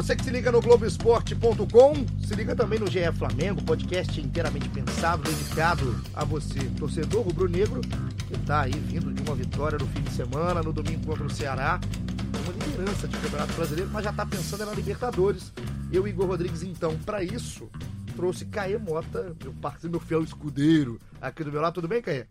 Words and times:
Você 0.00 0.16
que 0.16 0.24
se 0.24 0.30
liga 0.30 0.50
no 0.50 0.62
Globoesporte.com, 0.62 2.26
se 2.26 2.34
liga 2.34 2.56
também 2.56 2.78
no 2.78 2.90
GE 2.90 3.12
Flamengo, 3.18 3.62
podcast 3.62 4.18
inteiramente 4.18 4.66
pensado, 4.70 5.22
dedicado 5.22 6.02
a 6.14 6.24
você, 6.24 6.58
torcedor 6.78 7.22
rubro-negro, 7.22 7.82
que 8.26 8.32
está 8.32 8.62
aí 8.62 8.72
vindo 8.72 9.12
de 9.12 9.20
uma 9.20 9.34
vitória 9.34 9.76
no 9.76 9.86
fim 9.88 10.00
de 10.00 10.10
semana, 10.12 10.62
no 10.62 10.72
domingo 10.72 11.04
contra 11.04 11.26
o 11.26 11.28
Ceará, 11.28 11.78
uma 12.42 12.66
liderança 12.66 13.06
de 13.06 13.14
Campeonato 13.18 13.52
Brasileiro, 13.52 13.90
mas 13.92 14.04
já 14.04 14.10
está 14.10 14.24
pensando 14.24 14.64
na 14.64 14.72
Libertadores. 14.72 15.52
Eu, 15.92 16.08
Igor 16.08 16.28
Rodrigues, 16.28 16.62
então, 16.62 16.96
para 17.00 17.22
isso, 17.22 17.68
trouxe 18.16 18.46
Caê 18.46 18.78
Mota, 18.78 19.36
meu 19.44 19.52
parceiro, 19.52 19.90
meu 19.90 20.00
fiel 20.00 20.22
escudeiro, 20.22 20.98
aqui 21.20 21.44
do 21.44 21.52
meu 21.52 21.60
lado. 21.60 21.74
Tudo 21.74 21.88
bem, 21.88 22.00
Caê? 22.00 22.24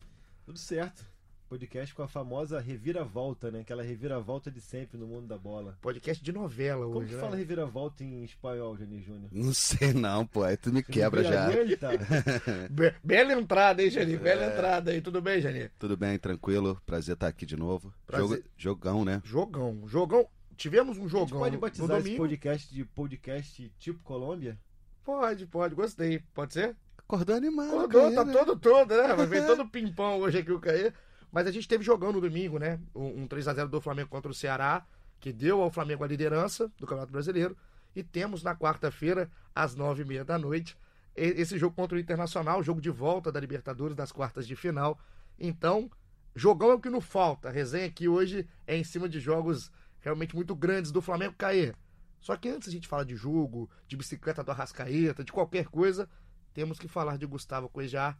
Tudo 0.43 0.57
certo 0.57 1.08
podcast 1.49 1.95
com 1.95 2.03
a 2.03 2.07
famosa 2.07 2.59
reviravolta, 2.59 3.49
né? 3.49 3.61
Aquela 3.61 3.81
reviravolta 3.81 4.51
de 4.51 4.61
sempre 4.61 4.97
no 4.99 5.07
mundo 5.07 5.25
da 5.27 5.37
bola. 5.37 5.75
Podcast 5.81 6.23
de 6.23 6.31
novela 6.31 6.85
Como 6.85 6.99
hoje. 6.99 7.09
que 7.09 7.15
né? 7.15 7.21
fala 7.21 7.35
reviravolta 7.35 8.03
em 8.03 8.23
espanhol, 8.23 8.77
Jani 8.77 9.01
Júnior? 9.01 9.29
Não 9.31 9.51
sei 9.51 9.91
não, 9.91 10.27
pô. 10.27 10.43
Aí 10.43 10.55
tu 10.55 10.71
me 10.71 10.83
quebra 10.83 11.23
já. 11.23 11.47
Be- 12.69 12.93
Bela 13.03 13.33
entrada, 13.33 13.81
hein, 13.83 13.89
Jani? 13.89 14.15
Bela 14.17 14.43
É. 14.45 14.53
entrada 14.53 14.91
aí. 14.91 15.01
Tudo 15.01 15.21
bem, 15.21 15.41
Jani? 15.41 15.69
Tudo 15.79 15.97
bem, 15.97 16.19
tranquilo. 16.19 16.79
Prazer 16.85 17.13
estar 17.15 17.27
aqui 17.27 17.45
de 17.47 17.57
novo. 17.57 17.91
Prazer. 18.05 18.43
Jogão, 18.55 19.03
né? 19.03 19.19
Jogão. 19.25 19.87
Jogão. 19.87 20.27
Tivemos 20.55 20.97
um 20.97 21.01
A 21.01 21.03
gente 21.03 21.11
jogão 21.11 21.39
pode 21.39 21.55
no 21.55 21.61
batizar 21.61 21.89
esse 21.97 22.03
domingo. 22.03 22.23
podcast 22.23 22.73
de 22.73 22.85
podcast 22.85 23.73
tipo 23.79 23.99
Colômbia? 24.03 24.59
Pode, 25.03 25.47
pode. 25.47 25.73
Gostei. 25.73 26.19
Pode 26.33 26.53
ser? 26.53 26.75
Acordou 26.97 27.35
animado. 27.35 27.69
Acordou, 27.69 28.01
Caê, 28.03 28.15
tá 28.15 28.23
né? 28.25 28.33
todo 28.33 28.55
todo, 28.55 28.95
né? 28.95 29.13
Vai 29.15 29.25
ver 29.25 29.45
todo 29.47 29.67
pimpão 29.67 30.19
hoje 30.19 30.37
aqui 30.39 30.51
o 30.51 30.59
Caê. 30.59 30.91
Mas 31.31 31.47
a 31.47 31.51
gente 31.51 31.67
teve 31.67 31.83
jogão 31.83 32.11
no 32.11 32.21
domingo, 32.21 32.57
né? 32.57 32.79
Um, 32.93 33.23
um 33.23 33.27
3x0 33.27 33.67
do 33.67 33.81
Flamengo 33.81 34.09
contra 34.09 34.31
o 34.31 34.33
Ceará, 34.33 34.85
que 35.19 35.31
deu 35.31 35.61
ao 35.61 35.69
Flamengo 35.69 36.03
a 36.03 36.07
liderança 36.07 36.67
do 36.77 36.85
Campeonato 36.85 37.11
Brasileiro. 37.11 37.55
E 37.95 38.03
temos 38.03 38.43
na 38.43 38.55
quarta-feira, 38.55 39.29
às 39.53 39.75
nove 39.75 40.03
e 40.03 40.05
meia 40.05 40.23
da 40.23 40.37
noite, 40.37 40.77
esse 41.15 41.57
jogo 41.57 41.75
contra 41.75 41.97
o 41.97 41.99
Internacional, 41.99 42.63
jogo 42.63 42.79
de 42.79 42.89
volta 42.89 43.31
da 43.31 43.39
Libertadores 43.39 43.95
das 43.95 44.11
quartas 44.11 44.47
de 44.47 44.55
final. 44.55 44.97
Então, 45.37 45.89
jogão 46.35 46.71
é 46.71 46.75
o 46.75 46.79
que 46.79 46.89
não 46.89 47.01
falta. 47.01 47.49
A 47.49 47.51
resenha 47.51 47.87
aqui 47.87 48.07
hoje 48.07 48.47
é 48.65 48.77
em 48.77 48.83
cima 48.83 49.09
de 49.09 49.19
jogos 49.19 49.71
realmente 49.99 50.35
muito 50.35 50.55
grandes 50.55 50.91
do 50.91 51.01
Flamengo 51.01 51.35
cair. 51.37 51.75
Só 52.19 52.35
que 52.35 52.49
antes 52.49 52.67
a 52.67 52.71
gente 52.71 52.87
fala 52.87 53.05
de 53.05 53.15
jogo, 53.15 53.69
de 53.87 53.97
bicicleta 53.97 54.43
do 54.43 54.51
Arrascaeta, 54.51 55.23
de 55.23 55.31
qualquer 55.31 55.67
coisa, 55.67 56.09
temos 56.53 56.79
que 56.79 56.87
falar 56.87 57.17
de 57.17 57.25
Gustavo 57.25 57.69
Cuejá. 57.69 58.17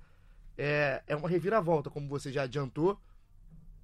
É, 0.61 1.01
é 1.07 1.15
uma 1.15 1.29
reviravolta, 1.29 1.89
como 1.89 2.09
você 2.09 2.33
já 2.33 2.43
adiantou. 2.43 2.99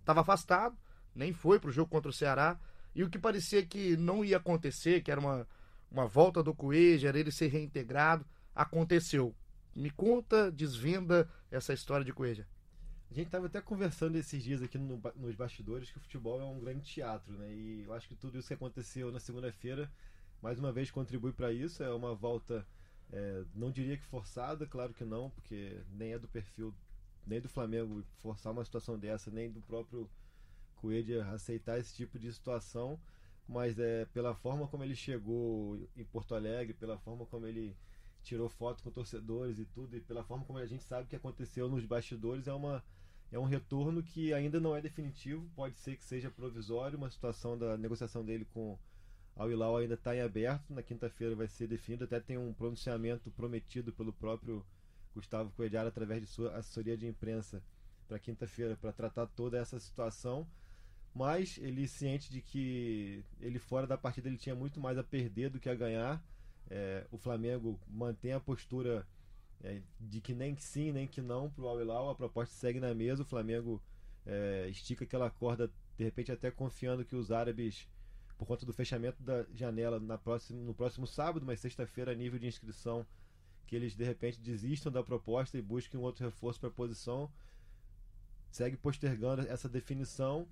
Estava 0.01 0.19
afastado, 0.19 0.77
nem 1.15 1.31
foi 1.31 1.57
pro 1.57 1.71
jogo 1.71 1.89
contra 1.89 2.09
o 2.09 2.13
Ceará. 2.13 2.59
E 2.93 3.01
o 3.01 3.09
que 3.09 3.17
parecia 3.17 3.65
que 3.65 3.95
não 3.95 4.25
ia 4.25 4.35
acontecer, 4.35 5.01
que 5.01 5.09
era 5.09 5.21
uma, 5.21 5.47
uma 5.89 6.05
volta 6.05 6.43
do 6.43 6.53
Coelho, 6.53 7.07
era 7.07 7.17
ele 7.17 7.31
ser 7.31 7.47
reintegrado, 7.47 8.25
aconteceu. 8.53 9.33
Me 9.73 9.89
conta, 9.89 10.51
desvenda 10.51 11.29
essa 11.49 11.73
história 11.73 12.05
de 12.05 12.11
Coelho. 12.11 12.45
A 13.09 13.13
gente 13.13 13.29
tava 13.29 13.45
até 13.45 13.61
conversando 13.61 14.17
esses 14.17 14.43
dias 14.43 14.61
aqui 14.61 14.77
no 14.77 15.01
nos 15.15 15.35
bastidores 15.35 15.89
que 15.89 15.97
o 15.97 16.01
futebol 16.01 16.41
é 16.41 16.43
um 16.43 16.59
grande 16.59 16.81
teatro, 16.81 17.31
né? 17.37 17.53
E 17.53 17.83
eu 17.87 17.93
acho 17.93 18.09
que 18.09 18.15
tudo 18.15 18.37
isso 18.37 18.49
que 18.49 18.53
aconteceu 18.53 19.13
na 19.13 19.19
segunda-feira, 19.21 19.89
mais 20.41 20.59
uma 20.59 20.73
vez 20.73 20.91
contribui 20.91 21.31
para 21.31 21.53
isso. 21.53 21.81
É 21.81 21.89
uma 21.93 22.13
volta, 22.13 22.67
é, 23.11 23.43
não 23.53 23.71
diria 23.71 23.97
que 23.97 24.05
forçada, 24.05 24.65
claro 24.65 24.93
que 24.93 25.03
não, 25.03 25.29
porque 25.29 25.81
nem 25.91 26.13
é 26.13 26.19
do 26.19 26.27
perfil 26.27 26.73
nem 27.25 27.41
do 27.41 27.49
Flamengo 27.49 28.03
forçar 28.21 28.51
uma 28.51 28.63
situação 28.63 28.99
dessa, 28.99 29.31
nem 29.31 29.51
do 29.51 29.61
próprio 29.61 30.09
Coelho 30.75 31.21
aceitar 31.29 31.79
esse 31.79 31.95
tipo 31.95 32.19
de 32.19 32.31
situação, 32.31 32.99
mas 33.47 33.79
é 33.79 34.05
pela 34.05 34.35
forma 34.35 34.67
como 34.67 34.83
ele 34.83 34.95
chegou 34.95 35.77
em 35.95 36.03
Porto 36.03 36.35
Alegre, 36.35 36.73
pela 36.73 36.97
forma 36.99 37.25
como 37.25 37.47
ele 37.47 37.75
tirou 38.21 38.49
foto 38.49 38.83
com 38.83 38.91
torcedores 38.91 39.59
e 39.59 39.65
tudo, 39.65 39.95
e 39.95 40.01
pela 40.01 40.23
forma 40.23 40.45
como 40.45 40.59
a 40.59 40.65
gente 40.65 40.83
sabe 40.83 41.07
que 41.07 41.15
aconteceu 41.15 41.69
nos 41.69 41.85
bastidores, 41.85 42.47
é 42.47 42.53
uma 42.53 42.83
é 43.31 43.39
um 43.39 43.43
retorno 43.43 44.03
que 44.03 44.33
ainda 44.33 44.59
não 44.59 44.75
é 44.75 44.81
definitivo, 44.81 45.49
pode 45.55 45.77
ser 45.79 45.97
que 45.97 46.05
seja 46.05 46.29
provisório, 46.29 46.97
uma 46.97 47.09
situação 47.09 47.57
da 47.57 47.75
negociação 47.75 48.23
dele 48.23 48.45
com 48.45 48.77
Al 49.35 49.51
Hilal 49.51 49.77
ainda 49.77 49.95
está 49.95 50.15
em 50.15 50.21
aberto, 50.21 50.73
na 50.73 50.81
quinta-feira 50.81 51.35
vai 51.35 51.47
ser 51.47 51.67
definido, 51.67 52.05
até 52.05 52.19
tem 52.19 52.37
um 52.37 52.53
pronunciamento 52.53 53.29
prometido 53.31 53.91
pelo 53.91 54.13
próprio 54.13 54.65
Gustavo 55.13 55.51
Coelhar 55.51 55.85
através 55.85 56.21
de 56.21 56.27
sua 56.27 56.55
assessoria 56.55 56.97
de 56.97 57.05
imprensa 57.05 57.61
para 58.07 58.19
quinta-feira 58.19 58.77
para 58.77 58.93
tratar 58.93 59.27
toda 59.27 59.57
essa 59.57 59.79
situação, 59.79 60.47
mas 61.13 61.57
ele 61.57 61.87
ciente 61.87 62.29
de 62.31 62.41
que 62.41 63.23
ele 63.39 63.59
fora 63.59 63.87
da 63.87 63.97
partida 63.97 64.27
ele 64.27 64.37
tinha 64.37 64.55
muito 64.55 64.79
mais 64.79 64.97
a 64.97 65.03
perder 65.03 65.49
do 65.49 65.59
que 65.59 65.69
a 65.69 65.75
ganhar. 65.75 66.23
É, 66.69 67.05
o 67.11 67.17
Flamengo 67.17 67.79
mantém 67.87 68.33
a 68.33 68.39
postura 68.39 69.07
é, 69.63 69.81
de 69.99 70.19
que 70.21 70.33
nem 70.33 70.53
que 70.55 70.63
sim, 70.63 70.91
nem 70.91 71.07
que 71.07 71.21
não 71.21 71.49
para 71.49 71.63
o 71.63 71.67
Al 71.67 71.81
Hilal, 71.81 72.09
a 72.09 72.15
proposta 72.15 72.53
segue 72.55 72.79
na 72.79 72.93
mesa, 72.93 73.21
o 73.21 73.25
Flamengo 73.25 73.81
é, 74.25 74.67
estica 74.69 75.03
aquela 75.05 75.29
corda, 75.29 75.71
de 75.97 76.03
repente 76.03 76.31
até 76.31 76.51
confiando 76.51 77.05
que 77.05 77.15
os 77.15 77.31
árabes, 77.31 77.87
por 78.37 78.45
conta 78.45 78.65
do 78.65 78.73
fechamento 78.73 79.21
da 79.23 79.45
janela 79.53 79.99
na 79.99 80.17
próxima, 80.17 80.59
no 80.61 80.73
próximo 80.73 81.07
sábado, 81.07 81.45
mas 81.45 81.59
sexta-feira, 81.59 82.11
a 82.11 82.15
nível 82.15 82.37
de 82.37 82.47
inscrição, 82.47 83.05
que 83.65 83.75
eles 83.75 83.95
de 83.95 84.03
repente 84.03 84.39
desistam 84.39 84.91
da 84.91 85.03
proposta 85.03 85.57
e 85.57 85.61
busquem 85.61 85.99
um 85.99 86.03
outro 86.03 86.25
reforço 86.25 86.59
para 86.59 86.69
a 86.69 86.73
posição. 86.73 87.31
Segue 88.51 88.77
postergando 88.77 89.41
essa 89.43 89.67
definição 89.67 90.47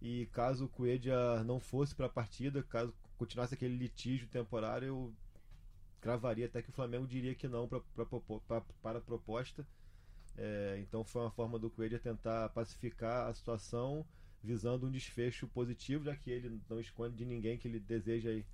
e 0.00 0.26
caso 0.26 0.64
o 0.64 0.68
Coelho 0.68 1.12
não 1.44 1.60
fosse 1.60 1.94
para 1.94 2.06
a 2.06 2.10
partida, 2.10 2.62
caso 2.62 2.94
continuasse 3.18 3.54
aquele 3.54 3.76
litígio 3.76 4.26
temporário, 4.28 4.88
eu 4.88 5.14
cravaria 6.00 6.46
até 6.46 6.62
que 6.62 6.70
o 6.70 6.72
Flamengo 6.72 7.06
diria 7.06 7.34
que 7.34 7.46
não 7.46 7.68
pra, 7.68 7.80
pra, 7.94 8.06
pra, 8.06 8.60
para 8.82 8.98
a 8.98 9.02
proposta. 9.02 9.66
É, 10.36 10.78
então 10.80 11.04
foi 11.04 11.22
uma 11.22 11.30
forma 11.30 11.58
do 11.58 11.68
Coelho 11.68 11.98
tentar 11.98 12.48
pacificar 12.50 13.28
a 13.28 13.34
situação, 13.34 14.06
visando 14.42 14.86
um 14.86 14.90
desfecho 14.90 15.46
positivo, 15.46 16.04
já 16.04 16.16
que 16.16 16.30
ele 16.30 16.60
não 16.68 16.80
esconde 16.80 17.16
de 17.16 17.24
ninguém 17.24 17.58
que 17.58 17.68
ele 17.68 17.78
deseja 17.78 18.30
ir, 18.30 18.46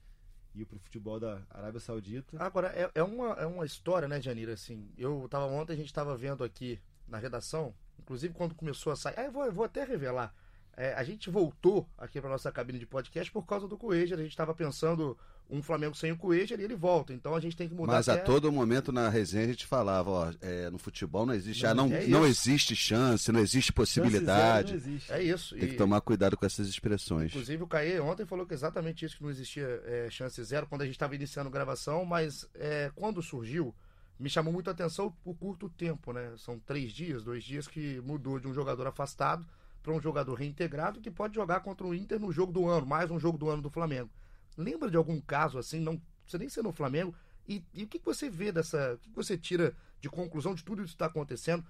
ir 0.54 0.64
para 0.64 0.76
o 0.76 0.80
futebol 0.80 1.20
da 1.20 1.42
Arábia 1.50 1.80
Saudita. 1.80 2.36
Agora, 2.42 2.68
é, 2.68 2.90
é, 2.94 3.02
uma, 3.02 3.32
é 3.34 3.46
uma 3.46 3.64
história, 3.64 4.08
né, 4.08 4.20
Janira? 4.20 4.54
Assim, 4.54 4.90
eu 4.98 5.26
tava 5.30 5.46
ontem, 5.46 5.74
a 5.74 5.76
gente 5.76 5.92
tava 5.92 6.16
vendo 6.16 6.42
aqui 6.42 6.80
na 7.06 7.18
redação, 7.18 7.74
inclusive 7.98 8.34
quando 8.34 8.54
começou 8.54 8.92
a 8.92 8.96
sair. 8.96 9.14
Ah, 9.16 9.24
eu 9.24 9.32
vou, 9.32 9.44
eu 9.44 9.52
vou 9.52 9.64
até 9.64 9.84
revelar. 9.84 10.34
É, 10.76 10.92
a 10.92 11.02
gente 11.02 11.30
voltou 11.30 11.88
aqui 11.96 12.20
para 12.20 12.28
nossa 12.28 12.52
cabine 12.52 12.78
de 12.78 12.86
podcast 12.86 13.32
por 13.32 13.46
causa 13.46 13.66
do 13.66 13.78
Coelho. 13.78 14.14
A 14.14 14.18
gente 14.20 14.30
estava 14.30 14.54
pensando 14.54 15.16
um 15.48 15.62
Flamengo 15.62 15.94
sem 15.94 16.12
o 16.12 16.16
Coelho 16.16 16.60
e 16.60 16.64
ele 16.64 16.74
volta. 16.74 17.12
Então 17.12 17.34
a 17.34 17.40
gente 17.40 17.56
tem 17.56 17.68
que 17.68 17.74
mudar. 17.74 17.94
Mas 17.94 18.08
a 18.08 18.14
até... 18.14 18.22
todo 18.22 18.50
momento 18.50 18.92
na 18.92 19.08
resenha 19.08 19.44
a 19.44 19.48
gente 19.48 19.66
falava, 19.66 20.10
ó, 20.10 20.32
é, 20.40 20.68
no 20.70 20.78
futebol 20.78 21.24
não 21.24 21.34
existe, 21.34 21.62
Não, 21.62 21.70
ah, 21.70 21.74
não, 21.74 21.92
é 21.92 22.06
não 22.06 22.26
existe 22.26 22.74
chance, 22.74 23.30
não 23.30 23.40
existe 23.40 23.72
Chance 23.72 23.94
zero 23.94 24.06
possibilidade. 24.06 24.72
não 24.72 24.78
existe. 24.78 25.12
É 25.12 25.22
isso. 25.22 25.54
Tem 25.54 25.64
e, 25.64 25.68
que 25.68 25.76
tomar 25.76 26.00
cuidado 26.00 26.36
com 26.36 26.44
essas 26.44 26.68
expressões. 26.68 27.30
Inclusive 27.30 27.62
o 27.62 27.66
Caê 27.66 28.00
ontem 28.00 28.26
falou 28.26 28.46
que 28.46 28.54
exatamente 28.54 29.04
isso, 29.04 29.16
que 29.16 29.22
não 29.22 29.30
existia 29.30 29.82
é, 29.84 30.08
chance 30.10 30.42
zero 30.42 30.66
quando 30.66 30.82
a 30.82 30.84
gente 30.84 30.94
estava 30.94 31.14
iniciando 31.14 31.48
gravação, 31.50 32.04
mas 32.04 32.48
é, 32.54 32.90
quando 32.94 33.22
surgiu, 33.22 33.74
me 34.18 34.28
chamou 34.28 34.52
muito 34.52 34.68
a 34.68 34.72
atenção 34.72 35.14
o 35.24 35.34
curto 35.34 35.68
tempo, 35.68 36.12
né? 36.12 36.32
São 36.38 36.58
três 36.58 36.92
dias, 36.92 37.22
dois 37.22 37.44
dias 37.44 37.68
que 37.68 38.00
mudou 38.00 38.40
de 38.40 38.48
um 38.48 38.54
jogador 38.54 38.86
afastado 38.86 39.46
para 39.82 39.92
um 39.92 40.00
jogador 40.00 40.34
reintegrado 40.34 41.00
que 41.00 41.10
pode 41.10 41.34
jogar 41.34 41.60
contra 41.60 41.86
o 41.86 41.94
Inter 41.94 42.18
no 42.18 42.32
jogo 42.32 42.52
do 42.52 42.68
ano, 42.68 42.86
mais 42.86 43.10
um 43.10 43.20
jogo 43.20 43.38
do 43.38 43.48
ano 43.48 43.62
do 43.62 43.70
Flamengo. 43.70 44.10
Lembra 44.56 44.90
de 44.90 44.96
algum 44.96 45.20
caso 45.20 45.58
assim, 45.58 45.80
não 45.80 46.00
precisa 46.22 46.38
nem 46.38 46.48
ser 46.48 46.62
no 46.62 46.72
Flamengo? 46.72 47.14
E, 47.48 47.62
e 47.72 47.84
o 47.84 47.86
que, 47.86 47.98
que 47.98 48.04
você 48.04 48.28
vê 48.28 48.50
dessa. 48.50 48.94
O 48.94 48.98
que, 48.98 49.10
você 49.14 49.38
tira 49.38 49.74
de 50.00 50.08
conclusão 50.08 50.54
de 50.54 50.64
tudo 50.64 50.82
isso 50.82 50.92
que 50.92 50.94
está 50.94 51.06
acontecendo? 51.06 51.64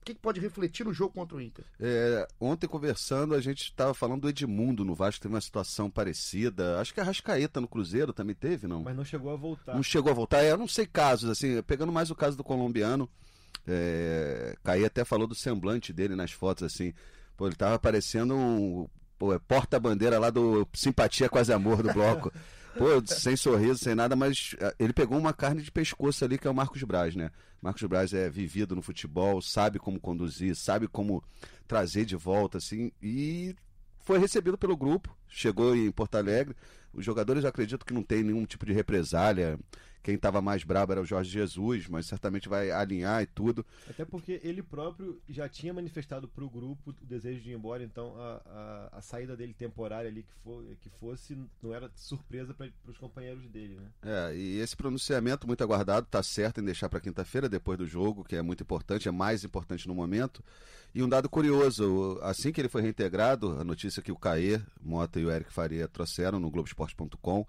O 0.00 0.04
que, 0.04 0.14
que 0.14 0.20
pode 0.20 0.40
refletir 0.40 0.86
no 0.86 0.92
jogo 0.92 1.12
contra 1.12 1.36
o 1.36 1.40
Inter? 1.40 1.64
É, 1.78 2.26
ontem 2.40 2.66
conversando, 2.66 3.34
a 3.34 3.40
gente 3.40 3.64
estava 3.64 3.92
falando 3.92 4.22
do 4.22 4.28
Edmundo 4.28 4.84
no 4.84 4.94
Vasco, 4.94 5.20
teve 5.20 5.34
uma 5.34 5.40
situação 5.40 5.90
parecida. 5.90 6.80
Acho 6.80 6.94
que 6.94 7.00
a 7.00 7.04
Rascaeta 7.04 7.60
no 7.60 7.68
Cruzeiro 7.68 8.12
também 8.12 8.34
teve, 8.34 8.66
não? 8.66 8.82
Mas 8.82 8.96
não 8.96 9.04
chegou 9.04 9.32
a 9.32 9.36
voltar. 9.36 9.74
Não 9.74 9.82
chegou 9.82 10.10
a 10.10 10.14
voltar. 10.14 10.44
É, 10.44 10.52
eu 10.52 10.56
não 10.56 10.68
sei 10.68 10.86
casos, 10.86 11.28
assim, 11.28 11.60
pegando 11.62 11.92
mais 11.92 12.10
o 12.10 12.14
caso 12.14 12.36
do 12.36 12.44
colombiano. 12.44 13.10
É, 13.66 14.56
Caí 14.62 14.84
até 14.84 15.04
falou 15.04 15.26
do 15.26 15.34
semblante 15.34 15.92
dele 15.92 16.14
nas 16.14 16.30
fotos, 16.30 16.62
assim. 16.62 16.94
Pô, 17.36 17.46
ele 17.46 17.56
tava 17.56 17.78
parecendo 17.78 18.34
um 18.34 18.88
pô, 19.18 19.32
é 19.32 19.38
porta-bandeira 19.38 20.18
lá 20.18 20.30
do 20.30 20.66
Simpatia 20.72 21.28
Quase 21.28 21.52
Amor 21.52 21.82
do 21.82 21.92
bloco. 21.92 22.32
Pô, 22.76 22.86
sem 23.06 23.36
sorriso, 23.36 23.80
sem 23.80 23.94
nada, 23.94 24.14
mas 24.14 24.54
ah, 24.60 24.72
ele 24.78 24.92
pegou 24.92 25.18
uma 25.18 25.32
carne 25.32 25.62
de 25.62 25.72
pescoço 25.72 26.24
ali, 26.24 26.38
que 26.38 26.46
é 26.46 26.50
o 26.50 26.54
Marcos 26.54 26.82
Braz, 26.84 27.16
né? 27.16 27.30
Marcos 27.60 27.82
Braz 27.82 28.14
é 28.14 28.30
vivido 28.30 28.76
no 28.76 28.82
futebol, 28.82 29.42
sabe 29.42 29.80
como 29.80 29.98
conduzir, 29.98 30.54
sabe 30.54 30.86
como 30.86 31.22
trazer 31.66 32.04
de 32.04 32.14
volta, 32.14 32.58
assim, 32.58 32.92
e 33.02 33.56
foi 33.98 34.18
recebido 34.18 34.56
pelo 34.56 34.76
grupo, 34.76 35.14
chegou 35.28 35.74
em 35.74 35.90
Porto 35.90 36.14
Alegre. 36.14 36.54
Os 36.94 37.04
jogadores 37.04 37.44
acredito 37.44 37.84
que 37.84 37.92
não 37.92 38.02
tem 38.02 38.22
nenhum 38.22 38.46
tipo 38.46 38.64
de 38.64 38.72
represália. 38.72 39.58
Quem 40.02 40.14
estava 40.14 40.40
mais 40.40 40.64
brabo 40.64 40.92
era 40.92 41.00
o 41.00 41.04
Jorge 41.04 41.30
Jesus, 41.30 41.88
mas 41.88 42.06
certamente 42.06 42.48
vai 42.48 42.70
alinhar 42.70 43.22
e 43.22 43.26
tudo. 43.26 43.64
Até 43.88 44.04
porque 44.04 44.40
ele 44.42 44.62
próprio 44.62 45.20
já 45.28 45.48
tinha 45.48 45.72
manifestado 45.72 46.28
para 46.28 46.44
o 46.44 46.50
grupo 46.50 46.90
o 46.90 47.06
desejo 47.06 47.40
de 47.40 47.50
ir 47.50 47.54
embora, 47.54 47.82
então 47.82 48.14
a, 48.16 48.88
a, 48.92 48.98
a, 48.98 49.02
saída 49.02 49.36
dele 49.36 49.52
temporária 49.52 50.08
ali 50.08 50.22
que, 50.22 50.32
for, 50.42 50.64
que 50.80 50.88
fosse 50.88 51.38
não 51.62 51.74
era 51.74 51.90
surpresa 51.94 52.54
para 52.54 52.70
os 52.86 52.96
companheiros 52.98 53.46
dele, 53.48 53.76
né? 53.76 53.90
É, 54.02 54.36
e 54.36 54.58
esse 54.58 54.76
pronunciamento 54.76 55.46
muito 55.46 55.62
aguardado 55.62 56.06
está 56.06 56.22
certo 56.22 56.60
em 56.60 56.64
deixar 56.64 56.88
para 56.88 57.00
quinta-feira, 57.00 57.48
depois 57.48 57.78
do 57.78 57.86
jogo, 57.86 58.24
que 58.24 58.36
é 58.36 58.42
muito 58.42 58.62
importante, 58.62 59.08
é 59.08 59.12
mais 59.12 59.44
importante 59.44 59.86
no 59.86 59.94
momento. 59.94 60.42
E 60.94 61.02
um 61.02 61.08
dado 61.08 61.28
curioso, 61.28 62.18
assim 62.22 62.50
que 62.50 62.60
ele 62.60 62.68
foi 62.68 62.82
reintegrado, 62.82 63.60
a 63.60 63.64
notícia 63.64 64.02
que 64.02 64.10
o 64.10 64.16
Caê, 64.16 64.60
Mota 64.80 65.20
e 65.20 65.24
o 65.24 65.30
Eric 65.30 65.52
Faria 65.52 65.86
trouxeram 65.86 66.40
no 66.40 66.50
Globoesporte.com, 66.50 67.46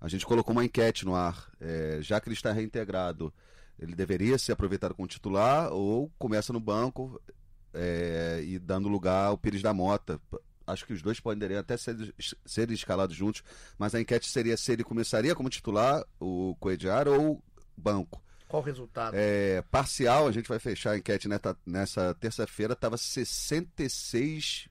a 0.00 0.08
gente 0.08 0.26
colocou 0.26 0.52
uma 0.52 0.64
enquete 0.64 1.04
no 1.04 1.14
ar. 1.14 1.50
É, 1.60 1.98
já 2.00 2.20
que 2.20 2.28
ele 2.28 2.34
está 2.34 2.52
reintegrado, 2.52 3.32
ele 3.78 3.94
deveria 3.94 4.38
ser 4.38 4.52
aproveitado 4.52 4.94
como 4.94 5.08
titular 5.08 5.72
ou 5.72 6.10
começa 6.18 6.52
no 6.52 6.60
banco 6.60 7.20
é, 7.72 8.40
e 8.44 8.58
dando 8.58 8.88
lugar 8.88 9.26
ao 9.26 9.38
Pires 9.38 9.62
da 9.62 9.72
Mota. 9.72 10.20
Acho 10.66 10.84
que 10.84 10.92
os 10.92 11.02
dois 11.02 11.20
poderiam 11.20 11.60
até 11.60 11.76
ser, 11.76 11.96
ser 12.44 12.70
escalados 12.70 13.14
juntos, 13.14 13.42
mas 13.78 13.94
a 13.94 14.00
enquete 14.00 14.28
seria 14.28 14.56
se 14.56 14.72
ele 14.72 14.82
começaria 14.82 15.34
como 15.34 15.48
titular, 15.48 16.04
o 16.18 16.56
Coediar, 16.58 17.06
ou 17.06 17.42
banco. 17.76 18.20
Qual 18.48 18.62
o 18.62 18.64
resultado? 18.64 19.14
É, 19.14 19.62
parcial, 19.70 20.26
a 20.26 20.32
gente 20.32 20.48
vai 20.48 20.58
fechar 20.58 20.92
a 20.92 20.98
enquete 20.98 21.28
nessa, 21.28 21.56
nessa 21.64 22.14
terça-feira, 22.14 22.72
estava 22.72 22.96
66, 22.96 24.68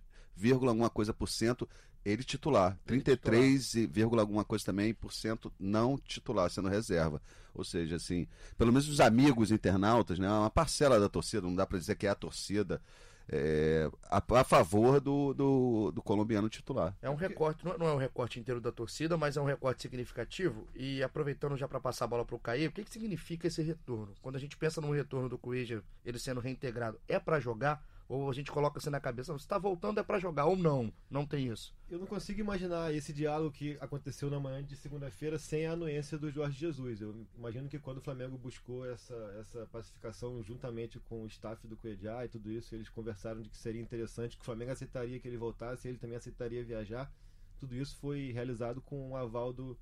alguma 0.68 0.90
coisa 0.90 1.14
por 1.14 1.30
cento 1.30 1.68
ele 2.06 2.24
titular. 2.24 2.78
33, 2.86 3.90
alguma 4.20 4.46
coisa 4.46 4.64
também 4.64 4.94
por 4.94 5.12
cento 5.12 5.52
não 5.60 5.98
titular, 5.98 6.50
sendo 6.52 6.70
reserva. 6.70 7.22
Ou 7.54 7.64
seja, 7.64 7.96
assim, 7.96 8.28
pelo 8.58 8.72
menos 8.72 8.88
os 8.88 9.00
amigos 9.00 9.52
internautas, 9.52 10.20
né, 10.20 10.30
uma 10.30 10.50
parcela 10.50 11.00
da 11.00 11.10
torcida, 11.10 11.48
não 11.48 11.56
dá 11.56 11.66
para 11.66 11.80
dizer 11.80 11.96
que 11.96 12.06
é 12.06 12.10
a 12.10 12.16
torcida, 12.16 12.82
é, 13.28 13.90
a, 14.04 14.18
a, 14.18 14.44
favor 14.44 15.00
do, 15.00 15.34
do, 15.34 15.92
do, 15.92 16.02
colombiano 16.02 16.48
titular. 16.48 16.96
É 17.02 17.10
um 17.10 17.16
recorte, 17.16 17.66
não 17.66 17.88
é 17.88 17.94
um 17.94 17.98
recorte 17.98 18.40
inteiro 18.40 18.62
da 18.62 18.72
torcida, 18.72 19.18
mas 19.18 19.36
é 19.36 19.42
um 19.42 19.46
recorte 19.46 19.82
significativo. 19.82 20.68
E 20.76 21.02
aproveitando 21.02 21.58
já 21.58 21.68
para 21.68 21.80
passar 21.80 22.06
a 22.06 22.08
bola 22.08 22.26
para 22.26 22.36
o 22.36 22.40
Caí, 22.40 22.68
o 22.68 22.72
que, 22.72 22.84
que 22.84 22.92
significa 22.92 23.48
esse 23.48 23.64
retorno? 23.64 24.14
Quando 24.22 24.36
a 24.36 24.40
gente 24.40 24.56
pensa 24.58 24.80
no 24.80 24.92
retorno 24.92 25.28
do 25.28 25.40
Coelho, 25.40 25.84
ele 26.06 26.20
sendo 26.20 26.40
reintegrado, 26.40 27.00
é 27.08 27.18
para 27.18 27.40
jogar? 27.40 27.84
Ou 28.08 28.30
a 28.30 28.34
gente 28.34 28.52
coloca 28.52 28.78
assim 28.78 28.92
na 28.92 29.00
cabeça, 29.00 29.34
você 29.34 29.46
está 29.46 29.58
voltando 29.58 30.00
é 30.00 30.04
para 30.04 30.20
jogar 30.20 30.46
ou 30.46 30.56
não? 30.56 30.94
Não 31.10 31.26
tem 31.26 31.48
isso. 31.48 31.74
Eu 31.90 31.98
não 31.98 32.06
consigo 32.06 32.40
imaginar 32.40 32.94
esse 32.94 33.12
diálogo 33.12 33.52
que 33.52 33.78
aconteceu 33.82 34.30
na 34.30 34.40
manhã 34.40 34.64
de 34.64 34.76
segunda-feira 34.76 35.40
sem 35.40 35.66
a 35.66 35.72
anuência 35.72 36.16
do 36.16 36.30
Jorge 36.30 36.60
Jesus. 36.60 37.02
Eu 37.02 37.26
imagino 37.36 37.68
que 37.68 37.80
quando 37.80 37.98
o 37.98 38.02
Flamengo 38.02 38.38
buscou 38.38 38.88
essa, 38.88 39.16
essa 39.40 39.66
pacificação 39.72 40.44
juntamente 40.44 41.00
com 41.00 41.24
o 41.24 41.28
staff 41.28 41.68
do 41.68 41.76
Cuejá 41.76 42.24
e 42.24 42.30
tudo 42.30 42.52
isso, 42.52 42.76
eles 42.76 42.90
conversaram 42.90 43.42
de 43.42 43.50
que 43.50 43.58
seria 43.58 43.82
interessante, 43.82 44.38
que 44.38 44.44
o 44.44 44.46
Flamengo 44.46 44.72
aceitaria 44.72 45.20
que 45.20 45.28
ele 45.28 45.38
voltasse, 45.38 45.88
ele 45.88 45.98
também 45.98 46.18
aceitaria 46.18 46.64
viajar. 46.64 47.12
Tudo 47.60 47.76
isso 47.76 47.98
foi 47.98 48.32
realizado 48.32 48.82
com 48.82 49.12
o 49.12 49.16
aval 49.16 49.52
do 49.52 49.76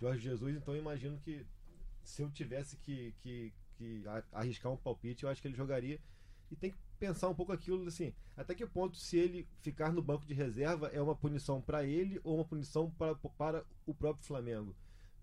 Jorge 0.00 0.20
Jesus, 0.20 0.56
então 0.56 0.74
eu 0.74 0.80
imagino 0.80 1.16
que 1.18 1.46
se 2.02 2.22
eu 2.22 2.30
tivesse 2.30 2.76
que, 2.78 3.14
que, 3.22 3.52
que 3.76 4.02
arriscar 4.32 4.72
um 4.72 4.76
palpite, 4.76 5.22
eu 5.22 5.30
acho 5.30 5.40
que 5.40 5.46
ele 5.46 5.56
jogaria. 5.56 6.00
E 6.50 6.56
tem 6.56 6.70
que 6.70 6.78
pensar 7.02 7.28
um 7.28 7.34
pouco 7.34 7.50
aquilo 7.50 7.84
assim, 7.88 8.14
até 8.36 8.54
que 8.54 8.64
ponto 8.64 8.96
se 8.96 9.18
ele 9.18 9.48
ficar 9.60 9.92
no 9.92 10.00
banco 10.00 10.24
de 10.24 10.34
reserva 10.34 10.86
é 10.92 11.02
uma 11.02 11.16
punição 11.16 11.60
para 11.60 11.84
ele 11.84 12.20
ou 12.22 12.36
uma 12.36 12.44
punição 12.44 12.92
para, 12.92 13.16
para 13.16 13.64
o 13.84 13.92
próprio 13.92 14.24
Flamengo? 14.24 14.72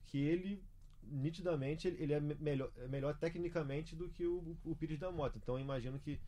Que 0.05 0.17
ele 0.17 0.61
nitidamente 1.01 1.87
ele 1.87 2.11
é 2.11 2.19
melhor, 2.19 2.69
é 2.75 2.87
melhor 2.89 3.17
tecnicamente 3.17 3.95
do 3.95 4.09
que 4.09 4.25
o, 4.25 4.57
o 4.65 4.75
Pires 4.75 4.99
da 4.99 5.09
Mota. 5.09 5.37
Então 5.37 5.55
eu 5.55 5.61
imagino 5.61 5.97
que 5.97 6.19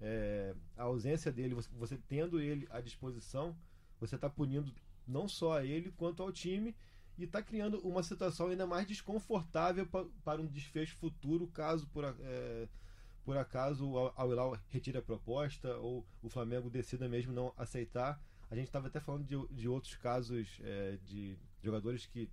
é, 0.00 0.56
a 0.76 0.82
ausência 0.82 1.30
dele, 1.30 1.54
você, 1.54 1.70
você, 1.78 1.96
tendo 2.08 2.40
ele 2.40 2.66
à 2.68 2.80
disposição, 2.80 3.56
você 4.00 4.16
está 4.16 4.28
punindo 4.28 4.74
não 5.06 5.28
só 5.28 5.58
a 5.58 5.64
ele 5.64 5.92
quanto 5.92 6.20
ao 6.20 6.32
time 6.32 6.74
e 7.16 7.22
está 7.22 7.40
criando 7.40 7.78
uma 7.86 8.02
situação 8.02 8.48
ainda 8.48 8.66
mais 8.66 8.88
desconfortável 8.88 9.86
pra, 9.86 10.04
para 10.24 10.42
um 10.42 10.46
desfecho 10.46 10.96
futuro 10.96 11.46
caso 11.46 11.86
por 11.86 12.04
é, 12.04 12.68
por 13.26 13.36
acaso 13.36 13.90
o 13.90 14.12
Al-Hilal 14.14 14.56
retira 14.68 15.00
a 15.00 15.02
proposta 15.02 15.76
ou 15.78 16.06
o 16.22 16.30
Flamengo 16.30 16.70
decida 16.70 17.08
mesmo 17.08 17.32
não 17.32 17.52
aceitar. 17.56 18.22
A 18.48 18.54
gente 18.54 18.68
estava 18.68 18.86
até 18.86 19.00
falando 19.00 19.24
de, 19.24 19.36
de 19.52 19.68
outros 19.68 19.96
casos 19.96 20.60
é, 20.62 20.96
de 21.04 21.36
jogadores 21.60 22.06
que 22.06 22.30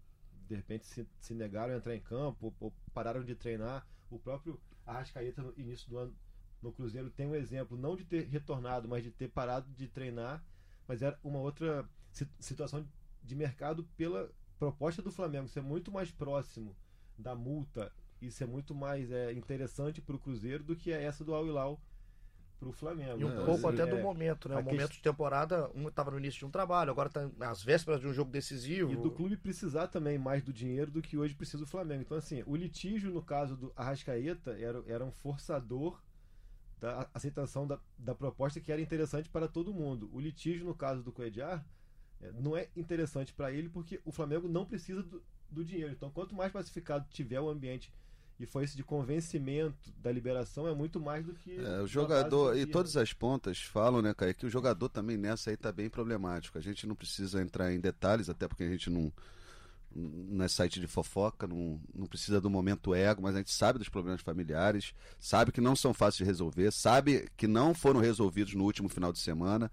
de 0.47 0.55
repente 0.55 0.85
se, 0.85 1.07
se, 1.19 1.33
negaram 1.33 1.73
a 1.73 1.77
entrar 1.77 1.95
em 1.95 1.99
campo 1.99 2.53
ou 2.59 2.71
pararam 2.93 3.23
de 3.23 3.33
treinar. 3.33 3.87
O 4.11 4.19
próprio 4.19 4.61
Arrascaeta 4.85 5.41
no 5.41 5.51
início 5.57 5.89
do 5.89 5.97
ano 5.97 6.15
no 6.61 6.71
Cruzeiro 6.71 7.09
tem 7.09 7.25
um 7.25 7.33
exemplo, 7.33 7.75
não 7.75 7.95
de 7.95 8.05
ter 8.05 8.27
retornado, 8.27 8.87
mas 8.87 9.03
de 9.03 9.09
ter 9.09 9.29
parado 9.29 9.67
de 9.71 9.87
treinar, 9.87 10.45
mas 10.87 11.01
era 11.01 11.19
uma 11.23 11.39
outra 11.39 11.89
situação 12.39 12.87
de 13.23 13.35
mercado 13.35 13.83
pela 13.97 14.31
proposta 14.59 15.01
do 15.01 15.11
Flamengo 15.11 15.47
ser 15.47 15.61
muito 15.61 15.91
mais 15.91 16.11
próximo 16.11 16.75
da 17.17 17.35
multa 17.35 17.91
isso 18.27 18.43
é 18.43 18.47
muito 18.47 18.73
mais 18.73 19.11
é, 19.11 19.31
interessante 19.33 20.01
para 20.01 20.15
o 20.15 20.19
Cruzeiro 20.19 20.63
do 20.63 20.75
que 20.75 20.91
é 20.91 21.03
essa 21.03 21.23
do 21.23 21.33
Al 21.33 21.45
Hilal 21.45 21.81
para 22.63 22.69
o 22.69 22.71
Flamengo. 22.71 23.19
E 23.19 23.25
um 23.25 23.29
né? 23.29 23.45
pouco 23.45 23.67
assim, 23.67 23.81
até 23.81 23.91
é, 23.91 23.95
do 23.95 24.01
momento, 24.01 24.47
né? 24.47 24.55
O 24.57 24.63
momento 24.63 24.91
de 24.91 25.01
temporada, 25.01 25.69
um 25.75 25.87
estava 25.87 26.11
no 26.11 26.17
início 26.17 26.39
de 26.39 26.45
um 26.45 26.49
trabalho, 26.49 26.91
agora 26.91 27.09
está 27.09 27.29
às 27.41 27.61
vésperas 27.61 27.99
de 27.99 28.07
um 28.07 28.13
jogo 28.13 28.31
decisivo. 28.31 28.91
E 28.91 28.95
do 28.95 29.11
clube 29.11 29.35
precisar 29.35 29.87
também 29.87 30.17
mais 30.17 30.41
do 30.43 30.53
dinheiro 30.53 30.89
do 30.89 31.01
que 31.01 31.17
hoje 31.17 31.35
precisa 31.35 31.63
o 31.63 31.67
Flamengo. 31.67 32.01
Então, 32.01 32.17
assim, 32.17 32.43
o 32.45 32.55
litígio 32.55 33.11
no 33.11 33.21
caso 33.21 33.55
do 33.55 33.73
Arrascaeta 33.75 34.51
era, 34.51 34.83
era 34.87 35.03
um 35.03 35.11
forçador 35.11 36.01
da 36.79 37.07
aceitação 37.13 37.67
da, 37.67 37.79
da 37.97 38.15
proposta 38.15 38.59
que 38.59 38.71
era 38.71 38.81
interessante 38.81 39.29
para 39.29 39.47
todo 39.47 39.73
mundo. 39.73 40.09
O 40.13 40.19
litígio 40.19 40.65
no 40.65 40.75
caso 40.75 41.01
do 41.01 41.11
Coediar 41.11 41.65
é, 42.21 42.31
não 42.33 42.57
é 42.57 42.67
interessante 42.75 43.33
para 43.33 43.51
ele 43.51 43.69
porque 43.69 44.01
o 44.05 44.11
Flamengo 44.11 44.47
não 44.47 44.65
precisa 44.65 45.03
do, 45.03 45.23
do 45.49 45.63
dinheiro. 45.63 45.91
Então, 45.91 46.09
quanto 46.09 46.35
mais 46.35 46.51
pacificado 46.51 47.07
tiver 47.09 47.39
o 47.39 47.49
ambiente 47.49 47.91
e 48.39 48.45
foi 48.45 48.63
esse 48.63 48.75
de 48.75 48.83
convencimento 48.83 49.91
da 50.01 50.11
liberação 50.11 50.67
é 50.67 50.73
muito 50.73 50.99
mais 50.99 51.25
do 51.25 51.33
que 51.33 51.57
é, 51.57 51.81
o 51.81 51.87
jogador 51.87 52.57
e 52.57 52.65
todas 52.65 52.97
as 52.97 53.13
pontas 53.13 53.61
falam 53.61 54.01
né 54.01 54.13
Caio, 54.13 54.33
que 54.33 54.45
o 54.45 54.49
jogador 54.49 54.89
também 54.89 55.17
nessa 55.17 55.49
aí 55.49 55.57
tá 55.57 55.71
bem 55.71 55.89
problemático 55.89 56.57
a 56.57 56.61
gente 56.61 56.87
não 56.87 56.95
precisa 56.95 57.41
entrar 57.41 57.71
em 57.73 57.79
detalhes 57.79 58.29
até 58.29 58.47
porque 58.47 58.63
a 58.63 58.69
gente 58.69 58.89
não 58.89 59.11
não 59.95 60.43
é 60.43 60.47
site 60.47 60.79
de 60.79 60.87
fofoca, 60.87 61.45
não, 61.45 61.79
não 61.93 62.07
precisa 62.07 62.41
do 62.41 62.49
momento 62.49 62.95
ego, 62.95 63.21
mas 63.21 63.35
a 63.35 63.37
gente 63.37 63.51
sabe 63.51 63.77
dos 63.77 63.89
problemas 63.89 64.21
familiares, 64.21 64.93
sabe 65.19 65.51
que 65.51 65.61
não 65.61 65.75
são 65.75 65.93
fáceis 65.93 66.17
de 66.17 66.23
resolver, 66.23 66.71
sabe 66.71 67.29
que 67.37 67.47
não 67.47 67.73
foram 67.73 67.99
resolvidos 67.99 68.55
no 68.55 68.63
último 68.63 68.89
final 68.89 69.13
de 69.13 69.19
semana. 69.19 69.71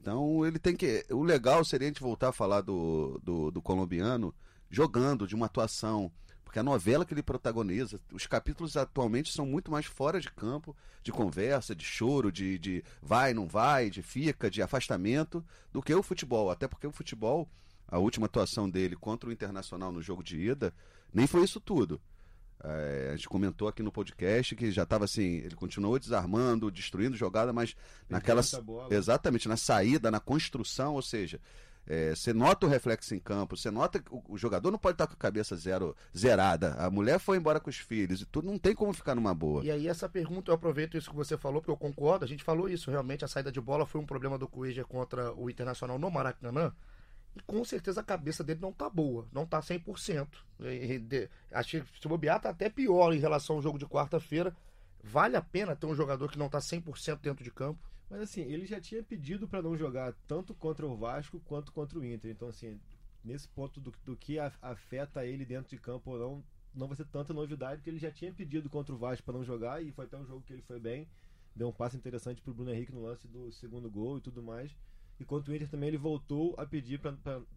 Então 0.00 0.44
ele 0.44 0.58
tem 0.58 0.76
que. 0.76 1.06
O 1.10 1.22
legal 1.22 1.64
seria 1.64 1.86
a 1.86 1.90
gente 1.90 2.02
voltar 2.02 2.28
a 2.28 2.32
falar 2.32 2.60
do, 2.60 3.20
do, 3.22 3.50
do 3.50 3.62
colombiano 3.62 4.34
jogando, 4.70 5.26
de 5.26 5.34
uma 5.34 5.46
atuação 5.46 6.10
porque 6.52 6.58
a 6.58 6.62
novela 6.62 7.06
que 7.06 7.14
ele 7.14 7.22
protagoniza, 7.22 7.98
os 8.12 8.26
capítulos 8.26 8.76
atualmente 8.76 9.32
são 9.32 9.46
muito 9.46 9.70
mais 9.70 9.86
fora 9.86 10.20
de 10.20 10.30
campo, 10.30 10.76
de 11.02 11.10
conversa, 11.10 11.74
de 11.74 11.82
choro, 11.82 12.30
de, 12.30 12.58
de 12.58 12.84
vai, 13.00 13.32
não 13.32 13.48
vai, 13.48 13.88
de 13.88 14.02
fica, 14.02 14.50
de 14.50 14.60
afastamento, 14.60 15.42
do 15.72 15.80
que 15.80 15.94
o 15.94 16.02
futebol. 16.02 16.50
Até 16.50 16.68
porque 16.68 16.86
o 16.86 16.92
futebol, 16.92 17.48
a 17.88 17.98
última 17.98 18.26
atuação 18.26 18.68
dele 18.68 18.94
contra 18.96 19.30
o 19.30 19.32
Internacional 19.32 19.90
no 19.90 20.02
jogo 20.02 20.22
de 20.22 20.38
ida, 20.38 20.74
nem 21.10 21.26
foi 21.26 21.42
isso 21.42 21.58
tudo. 21.58 21.98
É, 22.62 23.12
a 23.14 23.16
gente 23.16 23.30
comentou 23.30 23.66
aqui 23.66 23.82
no 23.82 23.90
podcast 23.90 24.54
que 24.54 24.70
já 24.70 24.82
estava 24.82 25.06
assim, 25.06 25.36
ele 25.36 25.56
continuou 25.56 25.98
desarmando, 25.98 26.70
destruindo 26.70 27.16
jogada, 27.16 27.50
mas 27.50 27.74
naquela 28.10 28.42
exatamente 28.90 29.48
na 29.48 29.56
saída, 29.56 30.10
na 30.10 30.20
construção, 30.20 30.96
ou 30.96 31.02
seja, 31.02 31.40
é, 31.86 32.14
você 32.14 32.32
nota 32.32 32.64
o 32.64 32.68
reflexo 32.68 33.14
em 33.14 33.18
campo, 33.18 33.56
você 33.56 33.70
nota 33.70 33.98
que 33.98 34.14
o, 34.14 34.22
o, 34.28 34.38
jogador 34.38 34.70
não 34.70 34.78
pode 34.78 34.94
estar 34.94 35.06
com 35.06 35.14
a 35.14 35.16
cabeça 35.16 35.56
zero, 35.56 35.96
zerada. 36.16 36.74
A 36.74 36.88
mulher 36.88 37.18
foi 37.18 37.36
embora 37.36 37.58
com 37.58 37.68
os 37.68 37.76
filhos 37.76 38.20
e 38.22 38.26
tudo, 38.26 38.46
não 38.46 38.58
tem 38.58 38.74
como 38.74 38.92
ficar 38.92 39.14
numa 39.14 39.34
boa. 39.34 39.64
E 39.64 39.70
aí, 39.70 39.88
essa 39.88 40.08
pergunta, 40.08 40.50
eu 40.50 40.54
aproveito 40.54 40.96
isso 40.96 41.10
que 41.10 41.16
você 41.16 41.36
falou, 41.36 41.60
porque 41.60 41.72
eu 41.72 41.76
concordo, 41.76 42.24
a 42.24 42.28
gente 42.28 42.44
falou 42.44 42.68
isso. 42.68 42.90
Realmente, 42.90 43.24
a 43.24 43.28
saída 43.28 43.50
de 43.50 43.60
bola 43.60 43.84
foi 43.84 44.00
um 44.00 44.06
problema 44.06 44.38
do 44.38 44.46
Cueja 44.46 44.84
contra 44.84 45.32
o 45.34 45.50
Internacional 45.50 45.98
no 45.98 46.10
Maracanã. 46.10 46.72
E 47.34 47.40
com 47.42 47.64
certeza 47.64 48.00
a 48.00 48.04
cabeça 48.04 48.44
dele 48.44 48.60
não 48.60 48.72
tá 48.72 48.88
boa, 48.88 49.26
não 49.32 49.44
tá 49.44 49.60
100%. 49.60 50.28
E, 50.60 50.98
de, 50.98 51.28
acho 51.50 51.80
que 51.80 52.00
se 52.00 52.06
bobear 52.06 52.40
tá 52.40 52.50
até 52.50 52.68
pior 52.68 53.12
em 53.12 53.18
relação 53.18 53.56
ao 53.56 53.62
jogo 53.62 53.78
de 53.78 53.86
quarta-feira. 53.86 54.54
Vale 55.02 55.36
a 55.36 55.42
pena 55.42 55.74
ter 55.74 55.86
um 55.86 55.94
jogador 55.96 56.30
que 56.30 56.38
não 56.38 56.48
tá 56.48 56.58
100% 56.58 57.18
dentro 57.20 57.42
de 57.42 57.50
campo? 57.50 57.80
Mas 58.12 58.20
assim, 58.20 58.42
ele 58.42 58.66
já 58.66 58.78
tinha 58.78 59.02
pedido 59.02 59.48
para 59.48 59.62
não 59.62 59.74
jogar 59.74 60.12
tanto 60.28 60.52
contra 60.52 60.86
o 60.86 60.94
Vasco 60.94 61.40
quanto 61.40 61.72
contra 61.72 61.98
o 61.98 62.04
Inter. 62.04 62.30
Então, 62.30 62.46
assim, 62.46 62.78
nesse 63.24 63.48
ponto 63.48 63.80
do, 63.80 63.90
do 64.04 64.14
que 64.14 64.38
afeta 64.38 65.24
ele 65.24 65.46
dentro 65.46 65.70
de 65.70 65.78
campo 65.78 66.10
ou 66.10 66.18
não, 66.18 66.44
não 66.74 66.88
vai 66.88 66.94
ser 66.94 67.06
tanta 67.06 67.32
novidade, 67.32 67.76
porque 67.76 67.88
ele 67.88 67.98
já 67.98 68.10
tinha 68.10 68.30
pedido 68.30 68.68
contra 68.68 68.94
o 68.94 68.98
Vasco 68.98 69.24
para 69.24 69.32
não 69.32 69.42
jogar 69.42 69.82
e 69.82 69.90
foi 69.92 70.04
até 70.04 70.18
um 70.18 70.26
jogo 70.26 70.42
que 70.42 70.52
ele 70.52 70.60
foi 70.60 70.78
bem. 70.78 71.08
Deu 71.56 71.70
um 71.70 71.72
passe 71.72 71.96
interessante 71.96 72.42
pro 72.42 72.52
Bruno 72.52 72.70
Henrique 72.70 72.92
no 72.92 73.00
lance 73.00 73.26
do 73.26 73.50
segundo 73.50 73.90
gol 73.90 74.18
e 74.18 74.20
tudo 74.20 74.42
mais. 74.42 74.76
E 75.18 75.24
contra 75.24 75.50
o 75.50 75.56
Inter 75.56 75.70
também 75.70 75.88
ele 75.88 75.96
voltou 75.96 76.54
a 76.58 76.66
pedir 76.66 77.00
para 77.00 77.16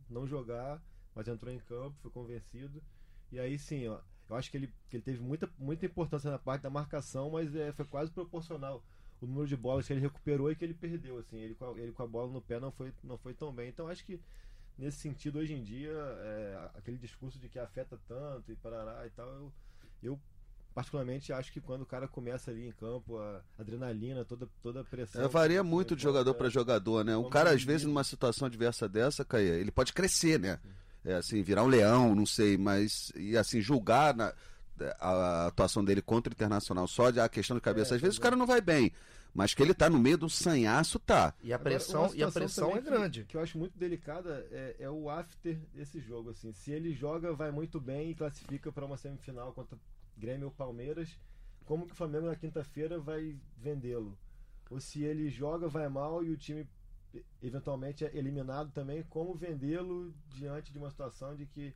não 0.10 0.26
jogar 0.26 0.82
mas 1.14 1.28
entrou 1.30 1.52
em 1.54 1.60
campo, 1.60 1.98
foi 2.02 2.12
convencido. 2.12 2.84
E 3.32 3.40
aí 3.40 3.58
sim, 3.58 3.88
ó, 3.88 4.00
eu 4.30 4.36
acho 4.36 4.52
que 4.52 4.58
ele, 4.58 4.74
que 4.90 4.98
ele 4.98 5.04
teve 5.04 5.20
muita, 5.22 5.50
muita 5.58 5.86
importância 5.86 6.30
na 6.30 6.38
parte 6.38 6.62
da 6.62 6.70
marcação, 6.70 7.32
mas 7.32 7.56
é, 7.56 7.72
foi 7.72 7.86
quase 7.86 8.12
proporcional 8.12 8.84
o 9.22 9.26
número 9.26 9.48
de 9.48 9.56
bolas 9.56 9.88
que 9.88 9.94
ele 9.94 10.02
recuperou 10.02 10.52
e 10.52 10.56
que 10.56 10.64
ele 10.64 10.74
perdeu. 10.74 11.18
Assim, 11.18 11.38
ele, 11.38 11.56
com 11.56 11.66
a, 11.66 11.80
ele 11.80 11.92
com 11.92 12.04
a 12.04 12.08
bola 12.08 12.32
no 12.32 12.42
pé 12.42 12.60
não 12.60 12.72
foi, 12.72 12.94
não 13.04 13.18
foi 13.18 13.34
tão 13.34 13.52
bem. 13.52 13.70
Então 13.70 13.88
acho 13.88 14.06
que 14.06 14.20
nesse 14.78 14.98
sentido, 15.00 15.40
hoje 15.40 15.54
em 15.54 15.64
dia, 15.64 15.92
é, 15.92 16.70
aquele 16.76 16.98
discurso 16.98 17.40
de 17.40 17.50
que 17.50 17.60
afeta 17.60 18.00
tanto 18.08 18.52
e 18.52 18.56
parará 18.56 19.06
e 19.06 19.10
tal, 19.12 19.28
eu, 19.28 19.52
eu 20.04 20.20
particularmente 20.74 21.32
acho 21.32 21.54
que 21.54 21.62
quando 21.62 21.84
o 21.84 21.86
cara 21.86 22.08
começa 22.08 22.52
ali 22.52 22.68
em 22.68 22.72
campo, 22.74 23.18
a 23.18 23.42
adrenalina, 23.58 24.26
toda, 24.26 24.48
toda 24.62 24.82
a 24.82 24.84
pressão. 24.84 25.24
É, 25.24 25.28
varia 25.28 25.64
muito 25.64 25.96
de 25.96 26.04
jogador 26.04 26.34
para 26.34 26.50
jogador, 26.50 27.04
né? 27.06 27.16
Um 27.16 27.30
cara, 27.30 27.52
às 27.52 27.64
vezes, 27.64 27.88
numa 27.88 28.04
situação 28.04 28.46
adversa 28.46 28.90
dessa, 28.90 29.24
Caia, 29.24 29.54
ele 29.54 29.72
pode 29.72 29.94
crescer, 29.94 30.38
né? 30.38 30.60
É 31.06 31.14
assim, 31.14 31.42
virar 31.42 31.64
um 31.64 31.68
leão, 31.68 32.14
não 32.16 32.26
sei, 32.26 32.58
mas. 32.58 33.12
E 33.16 33.38
assim, 33.38 33.62
julgar 33.62 34.16
na, 34.16 34.34
a 35.00 35.48
atuação 35.48 35.84
dele 35.84 36.02
contra 36.02 36.32
o 36.32 36.34
Internacional 36.34 36.88
só 36.88 37.12
de 37.12 37.20
a 37.20 37.30
questão 37.30 37.56
de 37.56 37.62
cabeça. 37.62 37.94
É, 37.94 37.96
às 37.96 38.02
vezes 38.02 38.18
é. 38.18 38.20
o 38.20 38.22
cara 38.22 38.36
não 38.36 38.46
vai 38.46 38.62
bem. 38.62 38.92
Mas 39.34 39.54
que 39.54 39.62
ele 39.62 39.74
tá 39.74 39.90
no 39.90 40.00
meio 40.00 40.18
do 40.18 40.30
sanhaço, 40.30 40.98
tá. 40.98 41.34
E 41.44 41.52
a 41.52 41.60
pressão, 41.60 42.06
Agora, 42.06 42.18
e 42.18 42.24
a 42.24 42.32
pressão 42.32 42.76
é 42.76 42.80
grande. 42.80 43.22
Que, 43.22 43.28
que, 43.28 43.38
eu 43.38 43.42
acho 43.42 43.58
muito 43.58 43.78
delicada 43.78 44.48
é, 44.50 44.78
é, 44.80 44.90
o 44.90 45.10
after 45.10 45.58
desse 45.74 46.00
jogo. 46.00 46.30
assim 46.30 46.54
Se 46.54 46.72
ele 46.72 46.94
joga, 46.94 47.34
vai 47.34 47.52
muito 47.52 47.80
bem 47.82 48.12
e 48.12 48.16
classifica 48.16 48.72
para 48.72 48.86
uma 48.86 48.96
semifinal 48.96 49.52
contra 49.52 49.78
Grêmio 50.18 50.46
ou 50.46 50.52
Palmeiras, 50.54 51.10
como 51.66 51.86
que 51.86 51.92
o 51.92 51.96
Flamengo 51.96 52.28
na 52.28 52.36
quinta-feira 52.36 52.98
vai 52.98 53.36
vendê-lo? 53.58 54.18
Ou 54.70 54.80
se 54.80 55.04
ele 55.04 55.30
joga, 55.30 55.68
vai 55.68 55.90
mal 55.90 56.24
e 56.24 56.32
o 56.32 56.38
time 56.38 56.66
eventualmente 57.42 58.06
é 58.06 58.16
eliminado 58.16 58.72
também, 58.72 59.04
como 59.04 59.36
vendê-lo 59.36 60.14
diante 60.30 60.72
de 60.72 60.78
uma 60.78 60.90
situação 60.90 61.36
de 61.36 61.46
que 61.46 61.74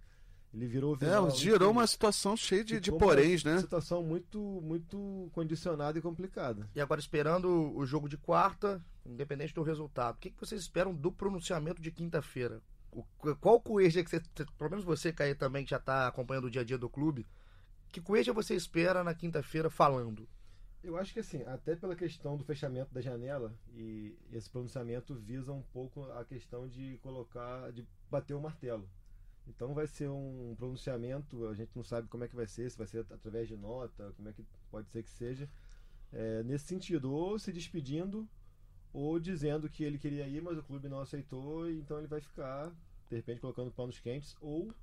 ele 0.53 0.68
virou 0.68 0.96
vilão, 0.96 1.27
É, 1.27 1.32
girou 1.32 1.72
uma 1.72 1.86
situação 1.86 2.36
cheia 2.36 2.63
de, 2.63 2.79
de 2.79 2.91
poréns, 2.91 3.44
né? 3.44 3.53
Uma 3.53 3.62
situação 3.62 4.03
muito, 4.03 4.39
muito 4.39 5.29
condicionada 5.32 6.00
e 6.00 6.01
complicada. 6.01 6.68
E 6.75 6.82
agora, 6.82 7.00
esperando 7.00 7.48
o 7.75 7.86
jogo 7.86 8.10
de 8.10 8.18
quarta, 8.18 8.84
independente 9.06 9.53
do 9.53 9.62
resultado, 9.62 10.15
o 10.15 10.20
que, 10.20 10.32
que 10.32 10.39
vocês 10.39 10.62
esperam 10.62 10.94
do 10.94 11.12
pronunciamento 11.12 11.82
de 11.82 11.91
quinta-feira? 11.91 12.62
Qual 13.39 13.62
coeja 13.62 14.03
que 14.03 14.10
você, 14.10 14.22
pelo 14.58 14.72
menos 14.72 14.84
você, 14.84 15.13
Caí, 15.13 15.36
também, 15.36 15.63
que 15.63 15.70
já 15.70 15.77
está 15.77 16.08
acompanhando 16.08 16.46
o 16.46 16.50
dia 16.50 16.62
a 16.62 16.65
dia 16.65 16.77
do 16.77 16.89
clube, 16.89 17.27
que 17.91 18.01
coeja 18.01 18.34
você 18.34 18.56
espera 18.56 19.03
na 19.03 19.13
quinta-feira 19.13 19.70
falando? 19.70 20.27
Eu 20.84 20.98
acho 20.98 21.13
que 21.13 21.20
assim, 21.20 21.44
até 21.44 21.75
pela 21.75 21.96
questão 21.96 22.38
do 22.38 22.44
fechamento 22.44 22.94
da 22.94 23.01
janela 23.01 23.53
e 23.75 24.18
esse 24.32 24.50
pronunciamento 24.50 25.13
visa 25.13 25.51
um 25.51 25.62
pouco 25.62 26.10
a 26.13 26.24
questão 26.24 26.68
de 26.68 26.98
colocar, 27.03 27.72
de 27.72 27.86
bater 28.10 28.34
o 28.34 28.41
martelo. 28.41 28.89
Então 29.50 29.74
vai 29.74 29.88
ser 29.88 30.10
um 30.10 30.53
pronunciamento, 30.58 31.48
a 31.48 31.53
gente 31.53 31.72
não 31.75 31.84
sabe 31.84 32.08
como 32.08 32.24
é 32.24 32.27
que 32.27 32.36
vai 32.36 32.48
ser, 32.48 32.70
se 32.70 32.77
vai 32.77 32.88
ser 32.88 33.00
através 33.10 33.48
de 33.48 33.58
nota, 33.58 34.13
como 34.15 34.29
é 34.29 34.34
que 34.34 34.46
pode 34.70 34.88
ser 34.89 35.03
que 35.03 35.10
seja. 35.10 35.50
É, 36.12 36.44
nesse 36.44 36.65
sentido, 36.65 37.12
ou 37.12 37.38
se 37.38 37.51
despedindo, 37.51 38.27
ou 38.94 39.20
dizendo 39.20 39.70
que 39.70 39.84
ele 39.84 39.98
queria 39.98 40.27
ir, 40.27 40.41
mas 40.41 40.58
o 40.58 40.63
clube 40.63 40.88
não 40.88 41.00
aceitou, 41.00 41.70
então 41.70 41.98
ele 41.98 42.08
vai 42.08 42.22
ficar, 42.22 42.72
de 43.10 43.15
repente, 43.15 43.41
colocando 43.41 43.72
panos 43.72 44.00
quentes, 44.00 44.36
ou 44.39 44.74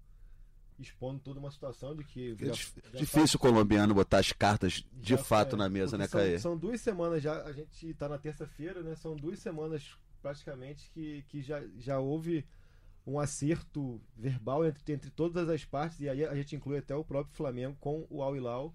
expondo 0.79 1.21
toda 1.21 1.41
uma 1.41 1.51
situação 1.51 1.95
de 1.95 2.05
que. 2.05 2.37
É 2.41 2.47
já, 2.47 2.53
difícil 2.99 3.39
tá, 3.39 3.49
o 3.49 3.51
colombiano 3.51 3.95
botar 3.95 4.19
as 4.19 4.33
cartas 4.33 4.85
de 4.93 5.17
fato 5.17 5.57
é, 5.57 5.59
na 5.59 5.69
mesa, 5.69 5.97
né, 5.97 6.07
Caê? 6.07 6.39
São, 6.39 6.53
são 6.53 6.59
duas 6.59 6.81
semanas 6.81 7.23
já, 7.23 7.43
a 7.45 7.53
gente 7.53 7.89
está 7.89 8.09
na 8.09 8.19
terça-feira, 8.19 8.83
né? 8.83 8.95
São 8.95 9.17
duas 9.17 9.39
semanas 9.39 9.97
praticamente 10.21 10.91
que, 10.91 11.23
que 11.29 11.41
já, 11.41 11.63
já 11.79 11.99
houve 11.99 12.45
um 13.07 13.21
acerto 13.21 14.01
verbal 14.17 14.67
entre, 14.67 14.93
entre 14.93 15.11
todas 15.11 15.49
as 15.49 15.65
partes, 15.65 16.01
e 16.01 16.09
aí 16.09 16.25
a 16.25 16.35
gente 16.35 16.57
inclui 16.57 16.79
até 16.79 16.95
o 16.95 17.05
próprio 17.05 17.37
Flamengo 17.37 17.77
com 17.79 18.07
o 18.11 18.23
Al 18.23 18.37
Hilal, 18.37 18.75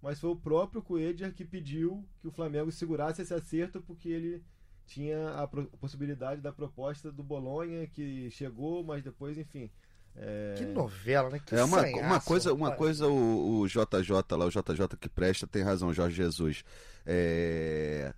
mas 0.00 0.20
foi 0.20 0.30
o 0.30 0.36
próprio 0.36 0.82
Coedger 0.82 1.34
que 1.34 1.44
pediu 1.44 2.06
que 2.20 2.28
o 2.28 2.32
Flamengo 2.32 2.70
segurasse 2.70 3.22
esse 3.22 3.34
acerto 3.34 3.80
porque 3.82 4.08
ele 4.08 4.44
tinha 4.86 5.30
a, 5.30 5.42
a 5.42 5.48
possibilidade 5.48 6.40
da 6.40 6.52
proposta 6.52 7.10
do 7.10 7.22
Bolonha 7.22 7.86
que 7.86 8.30
chegou, 8.30 8.84
mas 8.84 9.02
depois, 9.02 9.36
enfim, 9.36 9.70
é... 10.16 10.54
Que 10.56 10.64
novela, 10.66 11.28
né? 11.30 11.40
Que 11.44 11.56
é 11.56 11.64
uma, 11.64 11.82
uma 11.82 12.20
coisa, 12.20 12.52
uma 12.52 12.70
coisa 12.72 13.08
o, 13.08 13.60
o, 13.60 13.66
JJ 13.66 14.36
lá, 14.36 14.46
o 14.46 14.50
JJ 14.50 14.96
que 15.00 15.08
presta, 15.08 15.46
tem 15.46 15.62
razão, 15.62 15.92
Jorge 15.92 16.16
Jesus. 16.16 16.64
É... 17.04 18.14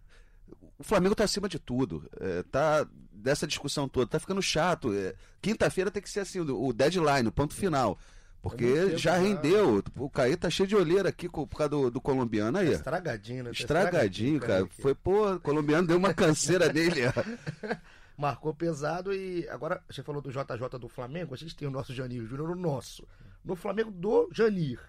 O 0.78 0.84
Flamengo 0.84 1.14
tá 1.14 1.24
acima 1.24 1.48
de 1.48 1.58
tudo. 1.58 2.06
É, 2.20 2.42
tá 2.42 2.86
dessa 3.26 3.44
discussão 3.44 3.88
toda, 3.88 4.06
tá 4.06 4.20
ficando 4.20 4.40
chato. 4.40 4.94
É, 4.94 5.14
Quinta-feira 5.42 5.90
tem 5.90 6.00
que 6.00 6.08
ser 6.08 6.20
assim, 6.20 6.38
o, 6.38 6.72
deadline, 6.72 7.28
o 7.28 7.32
ponto 7.32 7.54
final. 7.54 7.98
Porque 8.40 8.96
já 8.96 9.16
rendeu. 9.16 9.82
O 9.96 10.08
Caí 10.08 10.36
tá 10.36 10.48
cheio 10.48 10.68
de 10.68 10.76
olheira 10.76 11.08
aqui 11.08 11.28
por 11.28 11.48
causa 11.48 11.70
do, 11.70 11.90
do 11.90 12.00
colombiano 12.00 12.58
aí. 12.58 12.72
Estragadinho, 12.72 13.42
né? 13.42 13.50
Tá 13.50 13.56
estragadinho, 13.58 14.38
cara. 14.38 14.68
Foi, 14.78 14.94
pô, 14.94 15.32
o 15.32 15.40
colombiano 15.40 15.88
deu 15.88 15.96
uma 15.96 16.14
canseira 16.14 16.72
nele. 16.72 17.00
marcou 18.16 18.54
pesado 18.54 19.12
e 19.12 19.46
agora 19.48 19.82
você 19.90 20.02
falou 20.02 20.22
do 20.22 20.30
JJ 20.30 20.78
do 20.80 20.88
Flamengo, 20.88 21.34
a 21.34 21.36
gente 21.36 21.54
tem 21.54 21.68
o 21.68 21.70
nosso 21.70 21.92
Janir 21.92 22.24
Júnior, 22.24 22.50
o 22.50 22.54
nosso. 22.54 23.06
No 23.44 23.56
Flamengo 23.56 23.90
do 23.90 24.28
Janir, 24.32 24.80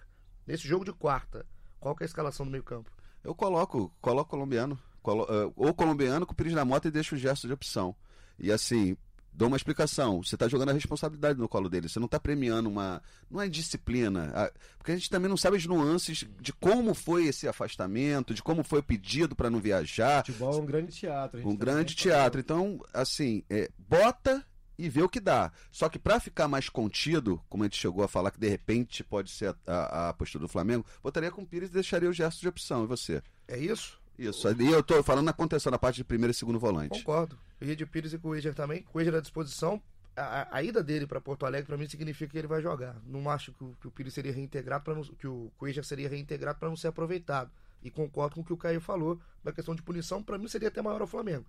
nesse 0.46 0.66
jogo 0.66 0.84
de 0.84 0.92
quarta, 0.92 1.44
qual 1.78 1.94
que 1.94 2.04
é 2.04 2.06
a 2.06 2.08
escalação 2.08 2.46
do 2.46 2.52
meio 2.52 2.64
campo? 2.64 2.90
Eu 3.22 3.34
coloco, 3.34 3.92
coloco 4.00 4.30
colombiano, 4.30 4.78
colo, 5.02 5.24
uh, 5.24 5.52
ou 5.56 5.74
colombiano 5.74 6.24
com 6.24 6.32
o 6.32 6.34
Pires 6.36 6.54
na 6.54 6.64
moto 6.64 6.86
e 6.86 6.90
deixo 6.90 7.16
o 7.16 7.18
gesto 7.18 7.46
de 7.46 7.52
opção. 7.52 7.94
E 8.38 8.52
assim, 8.52 8.96
dou 9.38 9.48
uma 9.48 9.56
explicação. 9.56 10.22
Você 10.22 10.34
está 10.34 10.48
jogando 10.48 10.70
a 10.70 10.72
responsabilidade 10.72 11.38
no 11.38 11.48
colo 11.48 11.68
dele. 11.68 11.88
Você 11.88 12.00
não 12.00 12.06
está 12.06 12.18
premiando 12.18 12.68
uma. 12.68 13.00
Não 13.30 13.40
é 13.40 13.48
disciplina. 13.48 14.32
Porque 14.76 14.92
a 14.92 14.96
gente 14.96 15.08
também 15.08 15.28
não 15.28 15.36
sabe 15.36 15.56
as 15.56 15.64
nuances 15.64 16.26
de 16.40 16.52
como 16.52 16.92
foi 16.92 17.26
esse 17.26 17.46
afastamento, 17.46 18.34
de 18.34 18.42
como 18.42 18.64
foi 18.64 18.80
o 18.80 18.82
pedido 18.82 19.36
para 19.36 19.48
não 19.48 19.60
viajar. 19.60 20.26
Futebol 20.26 20.54
é 20.54 20.62
um 20.62 20.66
grande 20.66 20.92
teatro. 20.92 21.48
Um 21.48 21.56
grande 21.56 21.94
teatro. 21.94 22.40
Então, 22.40 22.80
assim, 22.92 23.44
é, 23.48 23.70
bota 23.78 24.44
e 24.76 24.88
vê 24.88 25.02
o 25.02 25.08
que 25.08 25.20
dá. 25.20 25.52
Só 25.70 25.88
que 25.88 25.98
para 25.98 26.20
ficar 26.20 26.48
mais 26.48 26.68
contido, 26.68 27.42
como 27.48 27.62
a 27.62 27.66
gente 27.66 27.78
chegou 27.78 28.04
a 28.04 28.08
falar 28.08 28.30
que 28.30 28.40
de 28.40 28.48
repente 28.48 29.02
pode 29.04 29.30
ser 29.30 29.54
a, 29.66 29.72
a, 29.72 30.08
a 30.10 30.14
postura 30.14 30.42
do 30.42 30.48
Flamengo, 30.48 30.84
botaria 31.02 31.30
com 31.30 31.42
o 31.42 31.46
Pires 31.46 31.70
e 31.70 31.72
deixaria 31.72 32.08
o 32.08 32.12
gesto 32.12 32.40
de 32.40 32.48
opção. 32.48 32.84
E 32.84 32.86
você? 32.86 33.22
É 33.46 33.58
isso? 33.58 34.00
Isso. 34.18 34.48
E 34.60 34.66
eu 34.66 34.82
tô 34.82 35.02
falando 35.02 35.26
na 35.26 35.32
contenção, 35.32 35.70
na 35.70 35.78
parte 35.78 35.96
de 35.96 36.04
primeiro 36.04 36.32
e 36.32 36.34
segundo 36.34 36.58
volante. 36.58 36.98
Concordo. 36.98 37.38
Ed 37.60 37.86
Pires 37.86 38.12
e 38.12 38.18
Coelho 38.18 38.54
também. 38.54 38.82
Coelho 38.82 39.16
à 39.16 39.20
disposição. 39.20 39.80
A, 40.16 40.56
a, 40.56 40.62
ida 40.64 40.82
dele 40.82 41.06
para 41.06 41.20
Porto 41.20 41.46
Alegre, 41.46 41.68
para 41.68 41.76
mim, 41.76 41.88
significa 41.88 42.32
que 42.32 42.38
ele 42.38 42.48
vai 42.48 42.60
jogar. 42.60 42.96
Não 43.06 43.30
acho 43.30 43.52
que 43.52 43.62
o, 43.62 43.76
que 43.80 43.86
o 43.86 43.90
Pires 43.90 44.12
seria 44.12 44.32
reintegrado, 44.32 44.82
para 44.82 45.00
que 45.16 45.28
o 45.28 45.52
Coelho 45.56 45.84
seria 45.84 46.08
reintegrado 46.08 46.58
para 46.58 46.68
não 46.68 46.76
ser 46.76 46.88
aproveitado. 46.88 47.52
E 47.80 47.90
concordo 47.90 48.34
com 48.34 48.40
o 48.40 48.44
que 48.44 48.52
o 48.52 48.56
Caio 48.56 48.80
falou 48.80 49.20
da 49.44 49.52
questão 49.52 49.76
de 49.76 49.82
punição, 49.82 50.20
para 50.20 50.36
mim 50.36 50.48
seria 50.48 50.66
até 50.66 50.82
maior 50.82 51.00
ao 51.00 51.06
Flamengo. 51.06 51.46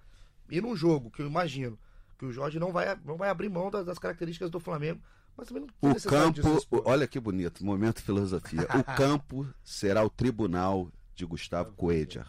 E 0.47 0.61
num 0.61 0.75
jogo 0.75 1.09
que 1.09 1.23
eu 1.23 1.25
imagino 1.25 1.79
que 2.19 2.25
o 2.25 2.31
Jorge 2.31 2.59
não 2.59 2.71
vai, 2.71 2.95
não 3.03 3.17
vai 3.17 3.29
abrir 3.29 3.49
mão 3.49 3.71
das, 3.71 3.83
das 3.83 3.97
características 3.97 4.51
do 4.51 4.59
Flamengo, 4.59 5.01
mas 5.35 5.47
também 5.47 5.65
não 5.65 5.91
O 5.91 6.01
campo, 6.03 6.41
olha 6.85 7.07
que 7.07 7.19
bonito, 7.19 7.65
momento 7.65 8.03
filosofia. 8.03 8.67
o 8.77 8.83
campo 8.95 9.47
será 9.63 10.03
o 10.03 10.09
tribunal 10.09 10.91
de 11.15 11.25
Gustavo 11.25 11.71
Coelho. 11.73 12.23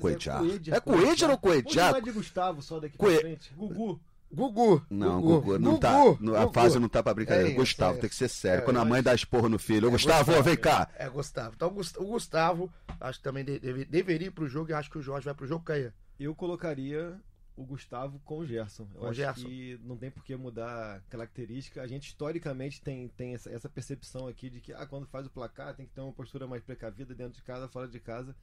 Coedjar. 0.00 0.42
É 0.70 0.80
Coedjar 0.80 1.30
ou 1.30 1.38
Coedjar? 1.38 1.92
Não 1.92 1.98
é 1.98 2.00
de 2.00 2.12
Gustavo 2.12 2.62
só 2.62 2.80
daqui 2.80 2.96
pra 2.96 3.10
frente. 3.18 3.52
Gugu. 3.54 4.00
Gugu. 4.32 4.82
Não, 4.88 5.20
Gugu, 5.20 5.40
Gugu 5.42 5.58
não 5.58 5.78
tá. 5.78 5.92
Gugu. 5.92 6.34
A 6.34 6.50
fase 6.50 6.78
não 6.78 6.88
tá 6.88 7.02
pra 7.02 7.12
brincadeira. 7.12 7.50
É 7.50 7.52
Gustavo, 7.52 7.98
é 7.98 8.00
tem 8.00 8.08
que 8.08 8.16
ser 8.16 8.28
sério. 8.28 8.62
É, 8.62 8.64
Quando 8.64 8.78
a 8.78 8.84
mãe 8.84 9.02
dá 9.02 9.14
esporro 9.14 9.48
no 9.48 9.58
filho, 9.58 9.88
é 9.88 9.90
Gustavo, 9.90 10.24
Gustavo, 10.24 10.42
vem 10.42 10.56
cá. 10.56 10.88
É, 10.96 11.08
Gustavo. 11.08 11.52
Então 11.54 11.68
o 11.68 12.04
Gustavo, 12.06 12.72
acho 12.98 13.18
que 13.18 13.24
também 13.24 13.44
deve, 13.44 13.84
deveria 13.84 14.28
ir 14.28 14.30
pro 14.30 14.48
jogo 14.48 14.70
e 14.70 14.72
acho 14.72 14.90
que 14.90 14.96
o 14.96 15.02
Jorge 15.02 15.26
vai 15.26 15.34
pro 15.34 15.46
jogo, 15.46 15.64
Caia. 15.64 15.94
Eu 16.18 16.34
colocaria 16.34 17.20
o 17.54 17.64
Gustavo 17.64 18.18
com 18.24 18.38
o 18.38 18.46
Gerson. 18.46 18.88
Eu 18.94 19.00
com 19.00 19.06
acho 19.08 19.14
Gerson. 19.16 19.44
que 19.46 19.78
não 19.84 19.98
tem 19.98 20.10
por 20.10 20.24
que 20.24 20.34
mudar 20.34 21.02
característica. 21.10 21.82
A 21.82 21.86
gente 21.86 22.08
historicamente 22.08 22.80
tem, 22.80 23.08
tem 23.08 23.34
essa, 23.34 23.50
essa 23.50 23.68
percepção 23.68 24.26
aqui 24.28 24.48
de 24.48 24.60
que 24.62 24.72
ah, 24.72 24.86
quando 24.86 25.06
faz 25.06 25.26
o 25.26 25.30
placar 25.30 25.74
tem 25.74 25.84
que 25.84 25.92
ter 25.92 26.00
uma 26.00 26.12
postura 26.12 26.46
mais 26.46 26.62
precavida 26.62 27.14
dentro 27.14 27.34
de 27.34 27.42
casa, 27.42 27.68
fora 27.68 27.86
de 27.86 28.00
casa. 28.00 28.34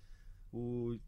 O 0.54 1.00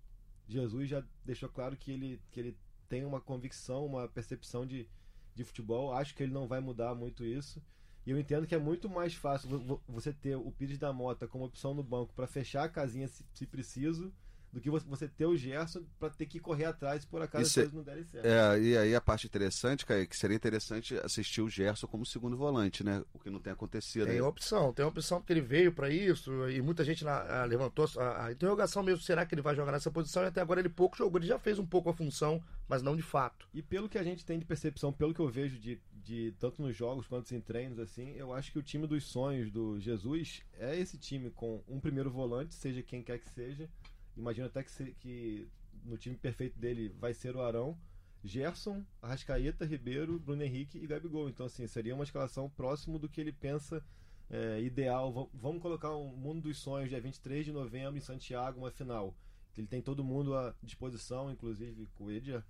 Jesus 0.51 0.89
já 0.89 1.03
deixou 1.25 1.49
claro 1.49 1.77
que 1.77 1.91
ele, 1.91 2.21
que 2.29 2.39
ele 2.39 2.57
tem 2.89 3.05
uma 3.05 3.21
convicção, 3.21 3.85
uma 3.85 4.07
percepção 4.07 4.65
de, 4.65 4.87
de 5.33 5.43
futebol. 5.43 5.93
Acho 5.93 6.13
que 6.13 6.23
ele 6.23 6.33
não 6.33 6.47
vai 6.47 6.59
mudar 6.59 6.93
muito 6.93 7.23
isso. 7.23 7.63
E 8.05 8.11
eu 8.11 8.19
entendo 8.19 8.47
que 8.47 8.55
é 8.55 8.59
muito 8.59 8.89
mais 8.89 9.13
fácil 9.13 9.81
você 9.87 10.11
ter 10.11 10.35
o 10.35 10.51
Pires 10.51 10.77
da 10.77 10.91
Mota 10.91 11.27
como 11.27 11.45
opção 11.45 11.73
no 11.73 11.83
banco 11.83 12.13
para 12.13 12.27
fechar 12.27 12.63
a 12.63 12.69
casinha 12.69 13.07
se, 13.07 13.25
se 13.33 13.45
preciso 13.45 14.11
do 14.51 14.59
que 14.59 14.69
você 14.69 15.07
ter 15.07 15.25
o 15.25 15.35
Gerson 15.35 15.83
para 15.99 16.09
ter 16.09 16.25
que 16.25 16.39
correr 16.39 16.65
atrás 16.65 17.05
por 17.05 17.21
acaso 17.21 17.45
as 17.45 17.53
coisas 17.53 17.73
não 17.73 17.83
derem 17.83 18.03
certo. 18.03 18.25
É, 18.25 18.59
e 18.59 18.77
aí 18.77 18.95
a 18.95 19.01
parte 19.01 19.25
interessante, 19.25 19.85
Caio, 19.85 20.07
que 20.07 20.17
seria 20.17 20.35
interessante 20.35 20.95
assistir 20.97 21.41
o 21.41 21.49
Gerson 21.49 21.87
como 21.87 22.05
segundo 22.05 22.35
volante, 22.35 22.83
né? 22.83 23.03
O 23.13 23.19
que 23.19 23.29
não 23.29 23.39
tem 23.39 23.53
acontecido. 23.53 24.07
Tem 24.07 24.21
opção, 24.21 24.73
tem 24.73 24.85
opção 24.85 25.19
porque 25.19 25.33
ele 25.33 25.41
veio 25.41 25.71
para 25.71 25.89
isso 25.89 26.49
e 26.49 26.61
muita 26.61 26.83
gente 26.83 27.03
na, 27.03 27.41
a, 27.41 27.45
levantou 27.45 27.87
a, 27.97 28.25
a, 28.25 28.31
interrogação 28.31 28.83
mesmo, 28.83 29.01
será 29.01 29.25
que 29.25 29.33
ele 29.33 29.41
vai 29.41 29.55
jogar 29.55 29.71
nessa 29.71 29.89
posição? 29.89 30.23
E 30.23 30.27
até 30.27 30.41
agora 30.41 30.59
ele 30.59 30.69
pouco 30.69 30.97
jogou, 30.97 31.19
ele 31.19 31.27
já 31.27 31.39
fez 31.39 31.57
um 31.57 31.65
pouco 31.65 31.89
a 31.89 31.93
função, 31.93 32.43
mas 32.67 32.81
não 32.81 32.95
de 32.95 33.01
fato. 33.01 33.47
E 33.53 33.61
pelo 33.61 33.87
que 33.87 33.97
a 33.97 34.03
gente 34.03 34.25
tem 34.25 34.37
de 34.37 34.45
percepção, 34.45 34.91
pelo 34.91 35.13
que 35.13 35.19
eu 35.19 35.29
vejo 35.29 35.57
de, 35.57 35.79
de 36.03 36.33
tanto 36.39 36.61
nos 36.61 36.75
jogos 36.75 37.07
quanto 37.07 37.33
em 37.33 37.39
treinos, 37.39 37.79
assim, 37.79 38.13
eu 38.15 38.33
acho 38.33 38.51
que 38.51 38.59
o 38.59 38.63
time 38.63 38.85
dos 38.85 39.05
sonhos 39.05 39.49
do 39.49 39.79
Jesus 39.79 40.41
é 40.59 40.77
esse 40.77 40.97
time 40.97 41.29
com 41.29 41.63
um 41.67 41.79
primeiro 41.79 42.09
volante, 42.09 42.53
seja 42.53 42.81
quem 42.81 43.01
quer 43.01 43.19
que 43.19 43.29
seja. 43.29 43.69
Imagino 44.15 44.47
até 44.47 44.63
que, 44.63 44.71
se, 44.71 44.95
que 44.99 45.47
no 45.83 45.97
time 45.97 46.15
perfeito 46.15 46.59
dele 46.59 46.89
vai 46.99 47.13
ser 47.13 47.35
o 47.35 47.41
Arão, 47.41 47.77
Gerson, 48.23 48.85
Arrascaeta, 49.01 49.65
Ribeiro, 49.65 50.19
Bruno 50.19 50.43
Henrique 50.43 50.77
e 50.77 50.87
Gabigol. 50.87 51.29
Então, 51.29 51.45
assim, 51.45 51.65
seria 51.67 51.95
uma 51.95 52.03
escalação 52.03 52.49
próximo 52.49 52.99
do 52.99 53.09
que 53.09 53.19
ele 53.19 53.31
pensa 53.31 53.83
é, 54.29 54.61
ideal. 54.61 55.29
vamos 55.33 55.61
colocar 55.61 55.95
um 55.95 56.15
mundo 56.15 56.41
dos 56.41 56.57
sonhos, 56.57 56.89
dia 56.89 57.01
23 57.01 57.45
de 57.45 57.51
novembro, 57.51 57.97
em 57.97 58.01
Santiago, 58.01 58.59
uma 58.59 58.71
final. 58.71 59.15
Ele 59.57 59.67
tem 59.67 59.81
todo 59.81 60.03
mundo 60.03 60.35
à 60.35 60.55
disposição, 60.63 61.31
inclusive 61.31 61.87
Coelho, 61.95 62.43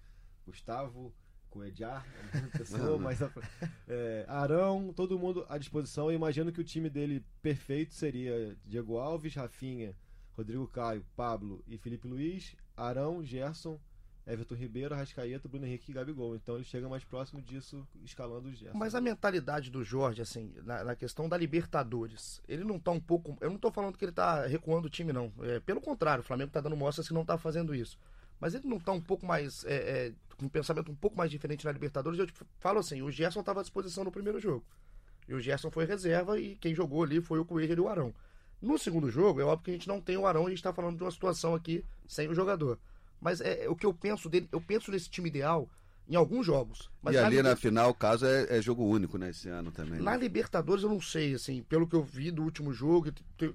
Gustavo, 0.46 1.14
Coedjar, 1.50 2.06
pessoa, 2.58 2.98
mas 2.98 3.20
é, 3.88 4.26
Arão, 4.28 4.94
todo 4.94 5.18
mundo 5.18 5.46
à 5.50 5.58
disposição. 5.58 6.10
Eu 6.10 6.16
imagino 6.16 6.52
que 6.52 6.62
o 6.62 6.64
time 6.64 6.90
dele 6.90 7.26
perfeito 7.42 7.94
seria 7.94 8.56
Diego 8.66 8.98
Alves, 8.98 9.34
Rafinha, 9.34 9.96
Rodrigo 10.36 10.68
Caio, 10.68 11.06
Pablo 11.16 11.64
e 11.68 11.78
Felipe 11.78 12.08
Luiz, 12.08 12.56
Arão, 12.76 13.24
Gerson, 13.24 13.80
Everton 14.26 14.56
Ribeiro, 14.56 14.94
Arrascaeta, 14.94 15.48
Bruno 15.48 15.66
Henrique 15.66 15.92
e 15.92 15.94
Gabigol. 15.94 16.36
Então 16.36 16.56
ele 16.56 16.64
chega 16.64 16.88
mais 16.88 17.04
próximo 17.04 17.42
disso, 17.42 17.88
escalando 18.04 18.50
o 18.50 18.54
Gerson. 18.54 18.78
Mas 18.78 18.96
a 18.96 19.02
mentalidade 19.02 19.70
do 19.70 19.84
Jorge, 19.84 20.22
assim, 20.22 20.54
na, 20.64 20.84
na, 20.84 20.96
questão 20.96 21.28
da 21.28 21.38
Libertadores, 21.38 22.42
ele 22.48 22.64
não 22.64 22.80
tá 22.80 22.92
um 22.92 23.00
pouco. 23.00 23.38
Eu 23.42 23.50
não 23.50 23.58
tô 23.58 23.72
falando 23.72 23.98
que 23.98 24.06
ele 24.06 24.12
tá 24.12 24.46
recuando 24.46 24.88
o 24.88 24.90
time, 24.90 25.12
não. 25.12 25.32
É, 25.42 25.60
pelo 25.60 25.82
contrário, 25.82 26.22
o 26.22 26.26
Flamengo 26.26 26.52
tá 26.52 26.62
dando 26.62 26.78
mostras 26.78 27.08
que 27.08 27.14
não 27.14 27.26
tá 27.26 27.38
fazendo 27.38 27.74
isso. 27.74 27.98
Mas 28.40 28.56
ele 28.56 28.68
não 28.68 28.80
tá 28.80 28.92
um 28.92 29.02
pouco 29.02 29.26
mais. 29.26 29.66
É, 29.66 29.76
é, 29.76 30.14
com 30.38 30.46
um 30.46 30.50
pensamento 30.50 30.92
um 30.92 30.96
pouco 30.96 31.18
mais 31.18 31.30
diferente 31.30 31.66
na 31.66 31.72
Libertadores. 31.72 32.20
Eu 32.20 32.28
falo 32.60 32.80
assim: 32.80 33.02
o 33.02 33.12
Gerson 33.12 33.44
tava 33.44 33.60
à 33.60 33.64
disposição 33.64 34.04
no 34.04 34.12
primeiro 34.12 34.40
jogo. 34.40 34.66
E 35.28 35.34
o 35.34 35.40
Gerson 35.40 35.70
foi 35.70 35.86
reserva 35.86 36.40
e 36.40 36.56
quem 36.56 36.74
jogou 36.74 37.04
ali 37.04 37.22
foi 37.22 37.40
o 37.40 37.46
Coelho 37.46 37.74
e 37.74 37.80
o 37.80 37.88
Arão. 37.88 38.14
No 38.62 38.78
segundo 38.78 39.10
jogo, 39.10 39.42
é 39.42 39.44
óbvio 39.44 39.66
que 39.66 39.72
a 39.72 39.74
gente 39.74 39.88
não 39.88 40.00
tem 40.00 40.18
o 40.18 40.28
Arão, 40.28 40.46
a 40.46 40.50
gente 40.50 40.60
está 40.60 40.72
falando 40.72 40.98
de 40.98 41.04
uma 41.04 41.12
situação 41.12 41.56
aqui 41.56 41.84
sem 42.08 42.28
o 42.28 42.36
jogador. 42.36 42.78
Mas 43.20 43.42
é, 43.42 43.66
é, 43.66 43.70
o 43.70 43.76
que 43.76 43.86
eu 43.86 43.94
penso 43.94 44.30
dele, 44.30 44.48
eu 44.52 44.62
penso 44.62 44.92
nesse 44.92 45.10
time 45.10 45.30
ideal 45.30 45.70
em 46.10 46.16
alguns 46.16 46.46
jogos. 46.46 46.90
e 47.10 47.18
ali 47.18 47.38
na, 47.38 47.52
na 47.52 47.56
final, 47.56 47.92
o 47.92 47.94
caso 47.94 48.26
é, 48.26 48.58
é, 48.58 48.62
jogo 48.62 48.84
único, 48.84 49.18
né, 49.18 49.30
esse 49.30 49.48
ano 49.48 49.72
também. 49.72 50.02
Na 50.02 50.12
né? 50.12 50.18
Libertadores 50.18 50.84
eu 50.84 50.90
não 50.90 51.00
sei, 51.00 51.34
assim, 51.36 51.64
pelo 51.64 51.88
que 51.88 51.96
eu 51.96 52.04
vi 52.04 52.32
do 52.32 52.44
último 52.44 52.74
jogo, 52.74 53.12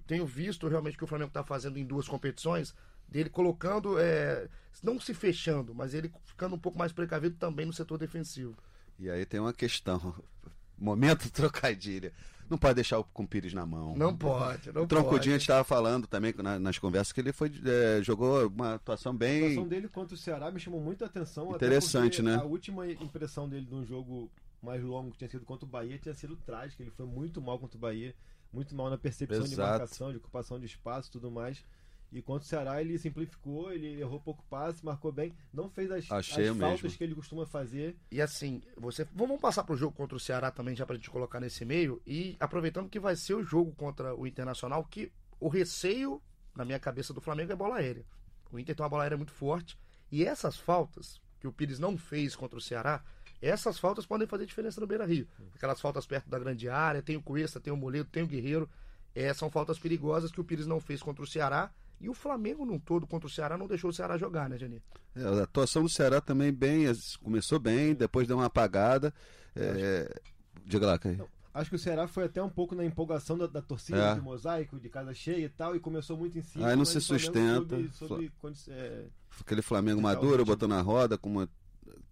tenho 0.06 0.24
visto 0.24 0.66
realmente 0.66 0.94
o 0.94 0.98
que 0.98 1.04
o 1.04 1.08
Flamengo 1.08 1.28
está 1.28 1.44
fazendo 1.44 1.78
em 1.78 1.84
duas 1.84 2.08
competições, 2.08 2.74
dele 3.08 3.28
colocando, 3.28 3.98
é, 3.98 4.48
não 4.82 4.98
se 4.98 5.12
fechando, 5.12 5.74
mas 5.74 5.92
ele 5.92 6.10
ficando 6.24 6.54
um 6.54 6.58
pouco 6.58 6.78
mais 6.78 6.92
precavido 6.92 7.36
também 7.36 7.66
no 7.66 7.72
setor 7.72 7.98
defensivo. 7.98 8.56
E 8.98 9.10
aí 9.10 9.26
tem 9.26 9.38
uma 9.38 9.52
questão, 9.52 10.14
momento 10.78 11.30
trocadilha. 11.30 12.12
Não 12.48 12.58
pode 12.58 12.74
deixar 12.74 12.98
o 12.98 13.04
com 13.04 13.24
o 13.24 13.28
Pires 13.28 13.52
na 13.52 13.66
mão. 13.66 13.94
Não 13.96 14.16
pode, 14.16 14.72
não 14.72 14.82
o 14.82 14.86
Troncudinho 14.86 15.34
a 15.34 15.38
gente 15.38 15.42
estava 15.42 15.64
falando 15.64 16.06
também 16.06 16.34
na, 16.38 16.58
nas 16.58 16.78
conversas 16.78 17.12
que 17.12 17.20
ele 17.20 17.32
foi 17.32 17.52
é, 17.64 18.02
jogou 18.02 18.46
uma 18.48 18.74
atuação 18.74 19.14
bem. 19.14 19.42
A 19.42 19.44
atuação 19.46 19.68
dele 19.68 19.88
contra 19.88 20.14
o 20.14 20.18
Ceará 20.18 20.50
me 20.50 20.60
chamou 20.60 20.80
muita 20.80 21.06
atenção. 21.06 21.50
Interessante, 21.54 22.22
né? 22.22 22.36
A 22.36 22.44
última 22.44 22.86
impressão 22.90 23.48
dele 23.48 23.66
num 23.70 23.84
jogo 23.84 24.30
mais 24.62 24.82
longo 24.82 25.12
que 25.12 25.18
tinha 25.18 25.30
sido 25.30 25.44
contra 25.44 25.64
o 25.64 25.68
Bahia 25.68 25.98
tinha 25.98 26.14
sido 26.14 26.36
trágica. 26.36 26.82
Ele 26.82 26.90
foi 26.90 27.06
muito 27.06 27.40
mal 27.40 27.58
contra 27.58 27.76
o 27.76 27.80
Bahia, 27.80 28.14
muito 28.52 28.74
mal 28.74 28.90
na 28.90 28.98
percepção 28.98 29.44
Exato. 29.44 29.50
de 29.50 29.56
marcação, 29.56 30.10
de 30.10 30.16
ocupação 30.18 30.58
de 30.58 30.66
espaço 30.66 31.08
e 31.08 31.12
tudo 31.12 31.30
mais. 31.30 31.64
E 32.12 32.22
contra 32.22 32.44
o 32.44 32.48
Ceará 32.48 32.80
ele 32.80 32.98
simplificou, 32.98 33.72
ele 33.72 34.00
errou 34.00 34.20
pouco 34.20 34.44
passe, 34.48 34.84
marcou 34.84 35.10
bem, 35.12 35.34
não 35.52 35.68
fez 35.68 35.90
as, 35.90 36.10
as 36.10 36.28
faltas 36.28 36.96
que 36.96 37.04
ele 37.04 37.14
costuma 37.14 37.44
fazer. 37.46 37.96
E 38.10 38.20
assim, 38.22 38.62
você 38.76 39.06
vamos 39.14 39.40
passar 39.40 39.64
pro 39.64 39.76
jogo 39.76 39.96
contra 39.96 40.16
o 40.16 40.20
Ceará 40.20 40.50
também, 40.50 40.74
já 40.74 40.86
pra 40.86 40.96
gente 40.96 41.10
colocar 41.10 41.40
nesse 41.40 41.64
meio, 41.64 42.00
e 42.06 42.36
aproveitando 42.38 42.88
que 42.88 43.00
vai 43.00 43.16
ser 43.16 43.34
o 43.34 43.42
jogo 43.42 43.72
contra 43.72 44.14
o 44.14 44.26
Internacional, 44.26 44.84
que 44.84 45.12
o 45.40 45.48
receio, 45.48 46.22
na 46.54 46.64
minha 46.64 46.78
cabeça, 46.78 47.12
do 47.12 47.20
Flamengo 47.20 47.52
é 47.52 47.56
bola 47.56 47.76
aérea. 47.76 48.06
O 48.50 48.58
Inter 48.58 48.74
tem 48.74 48.82
uma 48.82 48.88
bola 48.88 49.02
aérea 49.02 49.16
muito 49.16 49.32
forte, 49.32 49.78
e 50.10 50.24
essas 50.24 50.56
faltas 50.56 51.20
que 51.40 51.46
o 51.46 51.52
Pires 51.52 51.78
não 51.78 51.98
fez 51.98 52.36
contra 52.36 52.58
o 52.58 52.62
Ceará, 52.62 53.04
essas 53.42 53.78
faltas 53.78 54.06
podem 54.06 54.26
fazer 54.26 54.46
diferença 54.46 54.80
no 54.80 54.86
Beira 54.86 55.04
Rio. 55.04 55.28
Aquelas 55.54 55.80
faltas 55.80 56.06
perto 56.06 56.30
da 56.30 56.38
grande 56.38 56.68
área, 56.68 57.02
tem 57.02 57.16
o 57.16 57.22
Cuesta, 57.22 57.60
tem 57.60 57.72
o 57.72 57.76
Moledo, 57.76 58.08
tem 58.10 58.22
o 58.22 58.26
Guerreiro. 58.26 58.68
É, 59.14 59.32
são 59.34 59.50
faltas 59.50 59.78
perigosas 59.78 60.30
que 60.30 60.40
o 60.40 60.44
Pires 60.44 60.66
não 60.66 60.80
fez 60.80 61.02
contra 61.02 61.22
o 61.22 61.26
Ceará 61.26 61.70
e 62.00 62.08
o 62.08 62.14
Flamengo 62.14 62.64
num 62.64 62.78
todo 62.78 63.06
contra 63.06 63.26
o 63.26 63.30
Ceará 63.30 63.56
não 63.56 63.66
deixou 63.66 63.90
o 63.90 63.92
Ceará 63.92 64.18
jogar, 64.18 64.48
né, 64.48 64.58
Janir? 64.58 64.82
É, 65.14 65.22
a 65.22 65.42
atuação 65.44 65.82
do 65.82 65.88
Ceará 65.88 66.20
também 66.20 66.52
bem, 66.52 66.84
começou 67.22 67.58
bem, 67.58 67.94
depois 67.94 68.28
deu 68.28 68.36
uma 68.36 68.46
apagada. 68.46 69.12
É... 69.54 70.20
Diga 70.64 70.86
lá, 70.86 70.98
Caio. 70.98 71.28
Acho 71.54 71.70
que 71.70 71.76
o 71.76 71.78
Ceará 71.78 72.06
foi 72.06 72.24
até 72.24 72.42
um 72.42 72.50
pouco 72.50 72.74
na 72.74 72.84
empolgação 72.84 73.38
da, 73.38 73.46
da 73.46 73.62
torcida 73.62 73.98
é. 73.98 74.14
de 74.14 74.20
mosaico, 74.20 74.78
de 74.78 74.90
casa 74.90 75.14
cheia 75.14 75.46
e 75.46 75.48
tal, 75.48 75.74
e 75.74 75.80
começou 75.80 76.14
muito 76.14 76.36
em 76.38 76.42
cima. 76.42 76.68
Aí 76.68 76.76
não 76.76 76.84
se 76.84 77.00
sustenta. 77.00 77.76
Soube, 77.92 78.30
soube, 78.30 78.32
é... 78.68 79.06
Aquele 79.40 79.62
Flamengo 79.62 80.02
maduro, 80.02 80.44
botou 80.44 80.68
na 80.68 80.82
roda, 80.82 81.16
como 81.16 81.48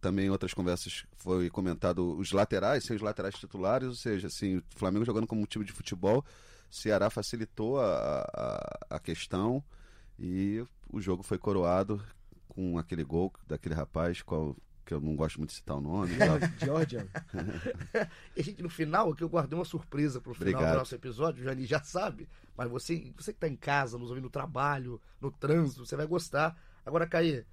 também 0.01 0.27
em 0.27 0.31
outras 0.31 0.53
conversas 0.55 1.05
foi 1.17 1.51
comentado 1.51 2.17
os 2.17 2.33
laterais, 2.33 2.85
sem 2.85 2.97
os 2.97 3.03
laterais 3.03 3.35
titulares, 3.35 3.89
ou 3.89 3.95
seja, 3.95 4.27
assim, 4.27 4.59
o 4.59 4.65
Flamengo 4.71 5.05
jogando 5.05 5.27
como 5.27 5.41
um 5.41 5.47
time 5.47 5.65
de 5.65 5.73
futebol 5.73 6.25
Ceará 6.75 7.09
facilitou 7.09 7.81
a, 7.81 8.23
a, 8.35 8.97
a 8.97 8.99
questão 8.99 9.63
e 10.19 10.65
o 10.91 11.01
jogo 11.01 11.23
foi 11.23 11.39
coroado 11.39 12.03
com 12.49 12.77
aquele 12.79 13.05
gol 13.05 13.33
daquele 13.47 13.77
rapaz, 13.77 14.23
qual, 14.23 14.57
que 14.85 14.93
eu 14.93 15.01
não 15.01 15.15
gosto 15.15 15.39
muito 15.39 15.51
de 15.51 15.57
citar 15.57 15.77
o 15.77 15.81
nome. 15.81 16.15
Georgia. 16.59 17.07
e 18.37 18.43
gente, 18.43 18.61
no 18.61 18.69
final, 18.69 19.13
aqui 19.13 19.23
eu 19.23 19.29
guardei 19.29 19.57
uma 19.57 19.65
surpresa 19.65 20.21
pro 20.21 20.35
final 20.35 20.53
Obrigado. 20.55 20.73
do 20.73 20.79
nosso 20.79 20.95
episódio, 20.97 21.43
o 21.43 21.45
Jani 21.45 21.65
já 21.65 21.81
sabe, 21.81 22.29
mas 22.57 22.69
você, 22.69 23.13
você 23.17 23.33
que 23.33 23.39
tá 23.39 23.49
em 23.49 23.57
casa, 23.57 23.97
nos 23.97 24.11
ouvindo 24.11 24.25
no 24.25 24.31
trabalho, 24.31 25.01
no 25.21 25.31
trânsito, 25.31 25.87
você 25.87 25.95
vai 25.95 26.07
gostar. 26.07 26.57
Agora, 26.85 27.07
Caí, 27.07 27.45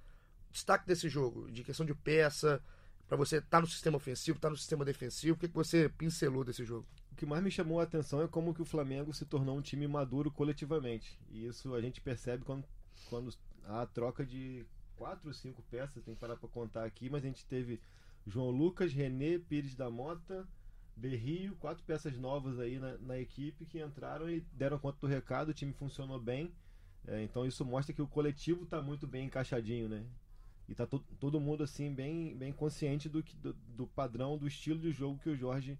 destaque 0.52 0.86
desse 0.86 1.08
jogo, 1.08 1.50
de 1.50 1.64
questão 1.64 1.84
de 1.84 1.94
peça, 1.94 2.62
para 3.08 3.16
você 3.16 3.36
estar 3.36 3.48
tá 3.48 3.60
no 3.60 3.66
sistema 3.66 3.96
ofensivo, 3.96 4.38
estar 4.38 4.48
tá 4.48 4.52
no 4.52 4.58
sistema 4.58 4.84
defensivo, 4.84 5.34
o 5.34 5.38
que, 5.38 5.48
que 5.48 5.54
você 5.54 5.88
pincelou 5.88 6.44
desse 6.44 6.64
jogo? 6.64 6.86
o 7.12 7.14
que 7.14 7.26
mais 7.26 7.42
me 7.42 7.50
chamou 7.50 7.78
a 7.78 7.82
atenção 7.82 8.22
é 8.22 8.28
como 8.28 8.54
que 8.54 8.62
o 8.62 8.64
Flamengo 8.64 9.12
se 9.12 9.26
tornou 9.26 9.56
um 9.56 9.60
time 9.60 9.86
maduro 9.86 10.30
coletivamente. 10.30 11.18
E 11.30 11.46
isso 11.46 11.74
a 11.74 11.80
gente 11.80 12.00
percebe 12.00 12.42
quando, 12.42 12.64
quando 13.10 13.32
há 13.64 13.82
a 13.82 13.86
troca 13.86 14.24
de 14.24 14.64
quatro 14.96 15.28
ou 15.28 15.34
cinco 15.34 15.62
peças, 15.70 16.02
tem 16.02 16.14
que 16.14 16.20
parar 16.20 16.36
para 16.36 16.48
contar 16.48 16.84
aqui, 16.84 17.10
mas 17.10 17.22
a 17.22 17.26
gente 17.26 17.44
teve 17.44 17.80
João 18.26 18.50
Lucas, 18.50 18.92
René, 18.92 19.38
Pires 19.38 19.74
da 19.74 19.90
Mota, 19.90 20.48
Berrio, 20.96 21.54
quatro 21.56 21.84
peças 21.84 22.16
novas 22.16 22.58
aí 22.58 22.78
na, 22.78 22.96
na 22.98 23.18
equipe 23.18 23.66
que 23.66 23.82
entraram 23.82 24.28
e 24.30 24.40
deram 24.52 24.78
conta 24.78 24.98
do 25.00 25.06
recado, 25.06 25.50
o 25.50 25.54
time 25.54 25.72
funcionou 25.72 26.18
bem. 26.18 26.50
É, 27.06 27.22
então 27.22 27.44
isso 27.44 27.64
mostra 27.64 27.94
que 27.94 28.00
o 28.00 28.06
coletivo 28.06 28.64
está 28.64 28.80
muito 28.80 29.06
bem 29.06 29.26
encaixadinho, 29.26 29.88
né? 29.88 30.04
E 30.72 30.74
tá 30.74 30.86
to, 30.86 30.98
todo 31.20 31.38
mundo 31.38 31.62
assim 31.62 31.92
bem, 31.92 32.34
bem 32.34 32.50
consciente 32.50 33.06
do, 33.06 33.22
que, 33.22 33.36
do, 33.36 33.52
do 33.52 33.86
padrão, 33.86 34.38
do 34.38 34.48
estilo 34.48 34.80
de 34.80 34.90
jogo 34.90 35.18
que 35.18 35.28
o 35.28 35.36
Jorge 35.36 35.78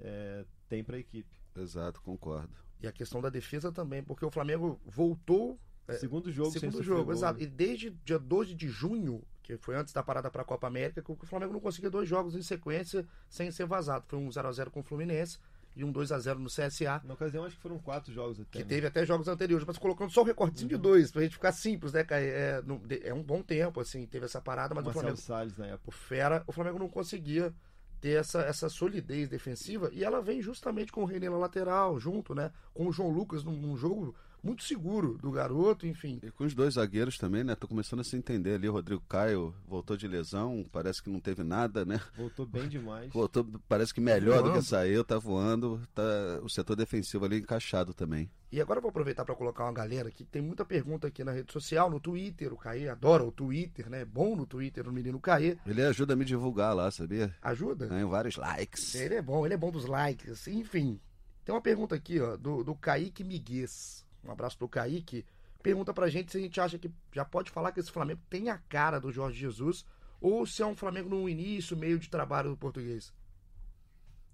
é, 0.00 0.44
tem 0.68 0.82
para 0.82 0.96
a 0.96 0.98
equipe. 0.98 1.40
Exato, 1.54 2.02
concordo. 2.02 2.52
E 2.80 2.88
a 2.88 2.92
questão 2.92 3.20
da 3.20 3.30
defesa 3.30 3.70
também, 3.70 4.02
porque 4.02 4.24
o 4.24 4.30
Flamengo 4.30 4.80
voltou. 4.84 5.56
É, 5.86 5.92
segundo 5.92 6.32
jogo, 6.32 6.50
segundo 6.50 6.82
jogo, 6.82 7.12
exato. 7.12 7.38
Né? 7.38 7.44
E 7.44 7.46
desde 7.46 7.90
dia 8.04 8.18
12 8.18 8.52
de 8.52 8.68
junho, 8.68 9.22
que 9.44 9.56
foi 9.58 9.76
antes 9.76 9.92
da 9.92 10.02
parada 10.02 10.28
para 10.28 10.42
a 10.42 10.44
Copa 10.44 10.66
América, 10.66 11.00
que 11.00 11.12
o 11.12 11.16
Flamengo 11.24 11.52
não 11.52 11.60
conseguia 11.60 11.88
dois 11.88 12.08
jogos 12.08 12.34
em 12.34 12.42
sequência 12.42 13.06
sem 13.28 13.52
ser 13.52 13.64
vazado. 13.64 14.06
Foi 14.08 14.18
um 14.18 14.28
0x0 14.28 14.70
com 14.70 14.80
o 14.80 14.82
Fluminense 14.82 15.38
e 15.76 15.84
um 15.84 15.92
2 15.92 16.10
a 16.10 16.18
0 16.18 16.38
no 16.38 16.48
CSA. 16.48 17.02
Na 17.04 17.14
ocasião, 17.14 17.44
acho 17.44 17.54
que 17.54 17.62
foram 17.62 17.78
quatro 17.78 18.12
jogos 18.12 18.40
até. 18.40 18.50
Que 18.50 18.58
né? 18.60 18.64
teve 18.64 18.86
até 18.86 19.04
jogos 19.04 19.28
anteriores, 19.28 19.66
mas 19.66 19.76
colocando 19.76 20.10
só 20.10 20.22
um 20.22 20.24
recortezinho 20.24 20.72
uhum. 20.72 20.76
de 20.76 20.82
dois, 20.82 21.12
pra 21.12 21.22
gente 21.22 21.34
ficar 21.34 21.52
simples, 21.52 21.92
né, 21.92 22.02
cara? 22.02 22.22
É, 22.22 22.62
é, 23.04 23.14
um 23.14 23.22
bom 23.22 23.42
tempo, 23.42 23.78
assim, 23.78 24.06
teve 24.06 24.24
essa 24.24 24.40
parada, 24.40 24.74
mas 24.74 24.84
Marcelo 24.84 25.12
o 25.12 25.16
Flamengo. 25.16 25.20
Salles 25.20 25.56
na 25.58 25.66
época. 25.66 25.88
O 25.88 25.92
Fera, 25.92 26.42
o 26.46 26.52
Flamengo 26.52 26.78
não 26.78 26.88
conseguia 26.88 27.54
ter 28.00 28.18
essa, 28.20 28.40
essa 28.42 28.68
solidez 28.68 29.28
defensiva 29.28 29.90
e 29.92 30.04
ela 30.04 30.20
vem 30.20 30.40
justamente 30.40 30.92
com 30.92 31.02
o 31.02 31.04
René 31.04 31.28
na 31.28 31.36
lateral, 31.36 31.98
junto, 31.98 32.34
né? 32.34 32.52
Com 32.72 32.86
o 32.86 32.92
João 32.92 33.10
Lucas 33.10 33.44
num, 33.44 33.56
num, 33.56 33.76
jogo 33.76 34.14
muito 34.46 34.62
seguro 34.62 35.18
do 35.18 35.30
garoto, 35.32 35.86
enfim. 35.86 36.20
E 36.22 36.30
com 36.30 36.44
os 36.44 36.54
dois 36.54 36.74
zagueiros 36.74 37.18
também, 37.18 37.42
né? 37.42 37.56
Tô 37.56 37.66
começando 37.66 38.00
a 38.00 38.04
se 38.04 38.16
entender 38.16 38.54
ali. 38.54 38.68
O 38.68 38.72
Rodrigo 38.72 39.02
Caio 39.08 39.52
voltou 39.66 39.96
de 39.96 40.06
lesão, 40.06 40.64
parece 40.70 41.02
que 41.02 41.10
não 41.10 41.18
teve 41.18 41.42
nada, 41.42 41.84
né? 41.84 42.00
Voltou 42.16 42.46
bem 42.46 42.68
demais. 42.68 43.12
Voltou, 43.12 43.44
parece 43.68 43.92
que 43.92 44.00
melhor 44.00 44.42
tá 44.42 44.48
do 44.48 44.52
que 44.52 44.62
saiu, 44.62 45.02
tá 45.02 45.18
voando. 45.18 45.80
Tá, 45.92 46.02
o 46.42 46.48
setor 46.48 46.76
defensivo 46.76 47.24
ali 47.24 47.38
encaixado 47.38 47.92
também. 47.92 48.30
E 48.52 48.60
agora 48.60 48.78
eu 48.78 48.82
vou 48.82 48.90
aproveitar 48.90 49.24
para 49.24 49.34
colocar 49.34 49.64
uma 49.64 49.72
galera 49.72 50.10
que 50.10 50.24
tem 50.24 50.40
muita 50.40 50.64
pergunta 50.64 51.08
aqui 51.08 51.24
na 51.24 51.32
rede 51.32 51.52
social, 51.52 51.90
no 51.90 51.98
Twitter. 51.98 52.52
O 52.52 52.56
Caê 52.56 52.88
adora 52.88 53.24
o 53.24 53.32
Twitter, 53.32 53.90
né? 53.90 54.02
É 54.02 54.04
bom 54.04 54.36
no 54.36 54.46
Twitter 54.46 54.88
o 54.88 54.92
menino 54.92 55.18
Caê. 55.18 55.58
Ele 55.66 55.82
ajuda 55.82 56.12
a 56.12 56.16
me 56.16 56.24
divulgar 56.24 56.74
lá, 56.74 56.88
sabia? 56.92 57.34
Ajuda? 57.42 57.88
Ganho 57.88 58.08
vários 58.08 58.36
likes. 58.36 58.94
Ele 58.94 59.16
é 59.16 59.22
bom, 59.22 59.44
ele 59.44 59.54
é 59.54 59.58
bom 59.58 59.72
dos 59.72 59.86
likes. 59.86 60.46
Enfim, 60.46 61.00
tem 61.44 61.54
uma 61.54 61.60
pergunta 61.60 61.94
aqui, 61.94 62.20
ó, 62.20 62.36
do, 62.36 62.62
do 62.62 62.74
Kaique 62.74 63.24
Miguez. 63.24 64.05
Um 64.26 64.32
abraço 64.32 64.58
pro 64.58 64.68
Kaique. 64.68 65.24
Pergunta 65.62 65.92
pra 65.94 66.08
gente 66.08 66.30
se 66.30 66.38
a 66.38 66.40
gente 66.40 66.60
acha 66.60 66.78
que 66.78 66.90
já 67.12 67.24
pode 67.24 67.50
falar 67.50 67.72
que 67.72 67.80
esse 67.80 67.90
Flamengo 67.90 68.20
tem 68.30 68.50
a 68.50 68.58
cara 68.58 68.98
do 69.00 69.10
Jorge 69.12 69.38
Jesus 69.38 69.84
ou 70.20 70.46
se 70.46 70.62
é 70.62 70.66
um 70.66 70.76
Flamengo 70.76 71.08
no 71.08 71.28
início, 71.28 71.76
meio 71.76 71.98
de 71.98 72.08
trabalho 72.08 72.50
do 72.50 72.56
português. 72.56 73.12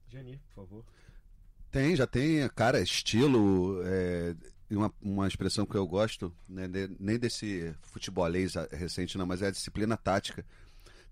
Janir, 0.08 0.38
por 0.48 0.54
favor. 0.66 0.84
Tem, 1.70 1.96
já 1.96 2.06
tem, 2.06 2.46
cara, 2.50 2.80
estilo, 2.80 3.80
é, 3.84 4.34
uma, 4.70 4.92
uma 5.00 5.26
expressão 5.26 5.64
que 5.64 5.74
eu 5.74 5.86
gosto, 5.86 6.34
né, 6.46 6.68
de- 6.68 6.94
nem 7.00 7.18
desse 7.18 7.74
futebolês 7.80 8.56
a- 8.56 8.68
recente, 8.70 9.16
não, 9.16 9.24
mas 9.26 9.40
é 9.40 9.46
a 9.46 9.50
disciplina 9.50 9.96
tática 9.96 10.44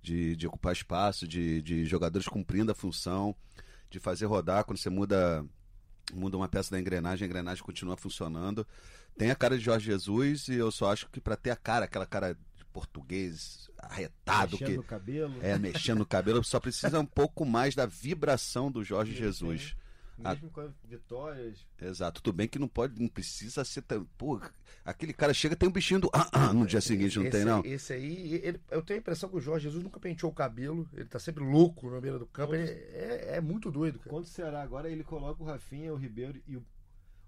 de, 0.02 0.36
de 0.36 0.46
ocupar 0.46 0.74
espaço, 0.74 1.26
de, 1.26 1.62
de 1.62 1.86
jogadores 1.86 2.28
cumprindo 2.28 2.70
a 2.70 2.74
função, 2.74 3.34
de 3.88 3.98
fazer 3.98 4.26
rodar 4.26 4.64
quando 4.64 4.76
você 4.78 4.90
muda, 4.90 5.44
muda 6.14 6.36
uma 6.36 6.48
peça 6.48 6.70
da 6.70 6.80
engrenagem, 6.80 7.24
a 7.24 7.28
engrenagem 7.28 7.62
continua 7.64 7.96
funcionando. 7.96 8.66
Tem 9.16 9.30
a 9.30 9.34
cara 9.34 9.58
de 9.58 9.64
Jorge 9.64 9.86
Jesus 9.86 10.48
e 10.48 10.54
eu 10.54 10.70
só 10.70 10.92
acho 10.92 11.08
que 11.10 11.20
para 11.20 11.36
ter 11.36 11.50
a 11.50 11.56
cara, 11.56 11.84
aquela 11.84 12.06
cara 12.06 12.34
de 12.34 12.64
português 12.72 13.68
arretado, 13.78 14.52
Mexendo 14.52 14.68
que 14.68 14.76
no 14.76 14.82
cabelo. 14.82 15.34
é 15.40 15.58
mexendo 15.58 15.98
no 15.98 16.06
cabelo, 16.06 16.44
só 16.44 16.60
precisa 16.60 17.00
um 17.00 17.06
pouco 17.06 17.44
mais 17.44 17.74
da 17.74 17.86
vibração 17.86 18.70
do 18.70 18.84
Jorge 18.84 19.14
Jesus. 19.14 19.74
Mesmo 20.28 20.50
com 20.50 20.70
vitórias. 20.84 21.66
Exato, 21.80 22.22
tudo 22.22 22.34
bem 22.34 22.46
que 22.48 22.58
não 22.58 22.68
pode, 22.68 23.00
não 23.00 23.08
precisa 23.08 23.64
ser 23.64 23.82
tão. 23.82 24.04
Pô, 24.18 24.40
aquele 24.84 25.12
cara 25.12 25.32
chega 25.32 25.56
tem 25.56 25.68
um 25.68 25.72
bichinho 25.72 26.00
do. 26.00 26.10
Ah, 26.12 26.28
ah, 26.32 26.52
no 26.52 26.66
dia 26.66 26.80
seguinte, 26.80 27.18
não 27.18 27.24
esse, 27.26 27.36
tem, 27.36 27.44
não? 27.44 27.62
Esse 27.64 27.92
aí, 27.92 28.34
ele- 28.42 28.60
eu 28.70 28.82
tenho 28.82 28.98
a 28.98 29.00
impressão 29.00 29.28
que 29.28 29.36
o 29.36 29.40
Jorge 29.40 29.64
Jesus 29.64 29.82
nunca 29.82 29.98
penteou 30.00 30.30
o 30.30 30.34
cabelo. 30.34 30.88
Ele 30.92 31.06
tá 31.06 31.18
sempre 31.18 31.42
louco 31.44 31.90
na 31.90 32.00
beira 32.00 32.18
do 32.18 32.26
campo. 32.26 32.54
Ele 32.54 32.70
é, 32.70 33.36
é 33.36 33.40
muito 33.40 33.70
doido, 33.70 33.98
cara. 33.98 34.10
Contra 34.10 34.28
o 34.28 34.32
Ceará 34.32 34.62
agora, 34.62 34.90
ele 34.90 35.02
coloca 35.04 35.42
o 35.42 35.46
Rafinha, 35.46 35.92
o 35.92 35.96
Ribeiro 35.96 36.40
e 36.46 36.56
o, 36.56 36.64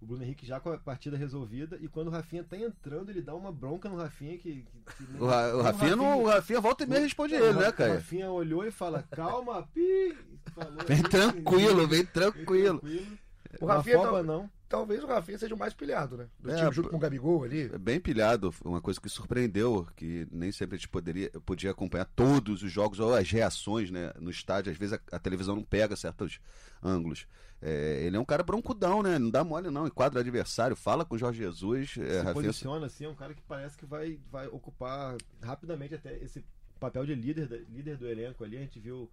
o 0.02 0.06
Bruno 0.06 0.24
Henrique 0.24 0.44
já 0.44 0.58
com 0.58 0.70
a 0.72 0.76
partida 0.78 1.16
resolvida. 1.16 1.78
E 1.80 1.86
quando 1.88 2.08
o 2.08 2.10
Rafinha 2.10 2.42
tá 2.42 2.56
entrando, 2.56 3.08
ele 3.10 3.22
dá 3.22 3.34
uma 3.34 3.52
bronca 3.52 3.88
no 3.88 3.96
Rafinha 3.96 4.36
que. 4.36 4.62
que- 4.62 4.94
que 4.96 5.12
nem- 5.12 5.22
O, 5.22 5.26
Ra- 5.26 5.54
o 5.54 5.62
Rafinha, 5.62 5.94
não, 5.96 6.22
o 6.22 6.26
Rafinha 6.26 6.60
volta 6.60 6.82
e 6.82 6.86
meia 6.88 7.02
responde 7.02 7.34
ele, 7.34 7.52
né, 7.52 7.68
O 7.68 7.72
cara? 7.72 7.94
Rafinha 7.94 8.30
olhou 8.30 8.64
e 8.66 8.70
fala, 8.72 9.02
calma, 9.10 9.62
pi! 9.72 10.16
Falou 10.54 10.72
Vem 10.86 10.96
assim, 10.98 11.02
tranquilo, 11.04 11.76
vem 11.86 11.88
bem 11.88 12.04
tranquilo. 12.06 12.82
O 13.60 13.66
Rafinha 13.66 13.96
Rafinha 13.98 14.12
tá- 14.12 14.22
não. 14.22 14.50
Talvez 14.68 15.04
o 15.04 15.06
Rafinha 15.06 15.38
seja 15.38 15.54
o 15.54 15.58
mais 15.58 15.74
pilhado, 15.74 16.16
né? 16.16 16.28
Do 16.40 16.50
É, 16.50 16.56
time 16.56 16.72
junto 16.72 16.88
com 16.88 16.96
o 16.96 16.98
Gabigol 16.98 17.44
ali. 17.44 17.70
É 17.72 17.76
bem 17.76 18.00
pilhado, 18.00 18.54
uma 18.64 18.80
coisa 18.80 18.98
que 18.98 19.08
surpreendeu, 19.08 19.86
que 19.94 20.26
nem 20.30 20.50
sempre 20.50 20.76
a 20.76 20.78
gente 20.78 20.88
poderia, 20.88 21.30
podia 21.44 21.70
acompanhar 21.70 22.06
todos 22.06 22.62
os 22.62 22.72
jogos 22.72 22.98
ou 22.98 23.14
as 23.14 23.30
reações 23.30 23.90
né, 23.90 24.12
no 24.18 24.30
estádio. 24.30 24.72
Às 24.72 24.78
vezes 24.78 24.94
a, 24.94 25.16
a 25.16 25.18
televisão 25.18 25.54
não 25.56 25.62
pega 25.62 25.94
certos 25.94 26.40
ângulos. 26.82 27.26
É, 27.60 28.02
ele 28.04 28.16
é 28.16 28.20
um 28.20 28.24
cara 28.24 28.42
broncudão, 28.42 29.02
né? 29.02 29.18
Não 29.18 29.28
dá 29.30 29.44
mole, 29.44 29.70
não. 29.70 29.86
Enquadra 29.86 30.18
o 30.18 30.22
adversário, 30.22 30.74
fala 30.74 31.04
com 31.04 31.14
o 31.16 31.18
Jorge 31.18 31.38
Jesus. 31.40 31.96
É, 31.98 32.08
se 32.08 32.16
Rafinha- 32.16 32.32
posiciona 32.32 32.86
assim, 32.86 33.04
é 33.04 33.08
um 33.10 33.14
cara 33.14 33.34
que 33.34 33.42
parece 33.42 33.76
que 33.76 33.84
vai, 33.84 34.18
vai 34.30 34.46
ocupar 34.48 35.16
rapidamente 35.42 35.94
até 35.94 36.16
esse 36.16 36.42
papel 36.80 37.04
de 37.04 37.14
líder, 37.14 37.66
líder 37.68 37.98
do 37.98 38.08
elenco 38.08 38.42
ali. 38.42 38.56
A 38.56 38.60
gente 38.60 38.80
viu 38.80 39.08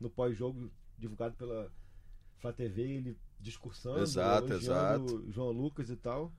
no 0.00 0.08
pós-jogo 0.08 0.70
divulgado 0.98 1.36
pela 1.36 1.70
Flá 2.38 2.50
TV 2.52 2.80
ele 2.82 3.18
discursando, 3.42 4.00
Exato, 4.00 4.46
elogiando 4.52 5.16
o 5.28 5.32
João 5.32 5.50
Lucas 5.50 5.90
e 5.90 5.96
tal. 5.96 6.32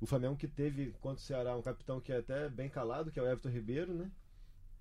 O 0.00 0.06
Flamengo 0.06 0.36
que 0.36 0.48
teve 0.48 0.94
contra 1.00 1.18
o 1.18 1.24
Ceará 1.26 1.56
um 1.56 1.62
capitão 1.62 2.00
que 2.00 2.12
é 2.12 2.18
até 2.18 2.48
bem 2.48 2.68
calado, 2.68 3.10
que 3.10 3.18
é 3.18 3.22
o 3.22 3.26
Everton 3.26 3.48
Ribeiro, 3.48 3.92
né? 3.92 4.10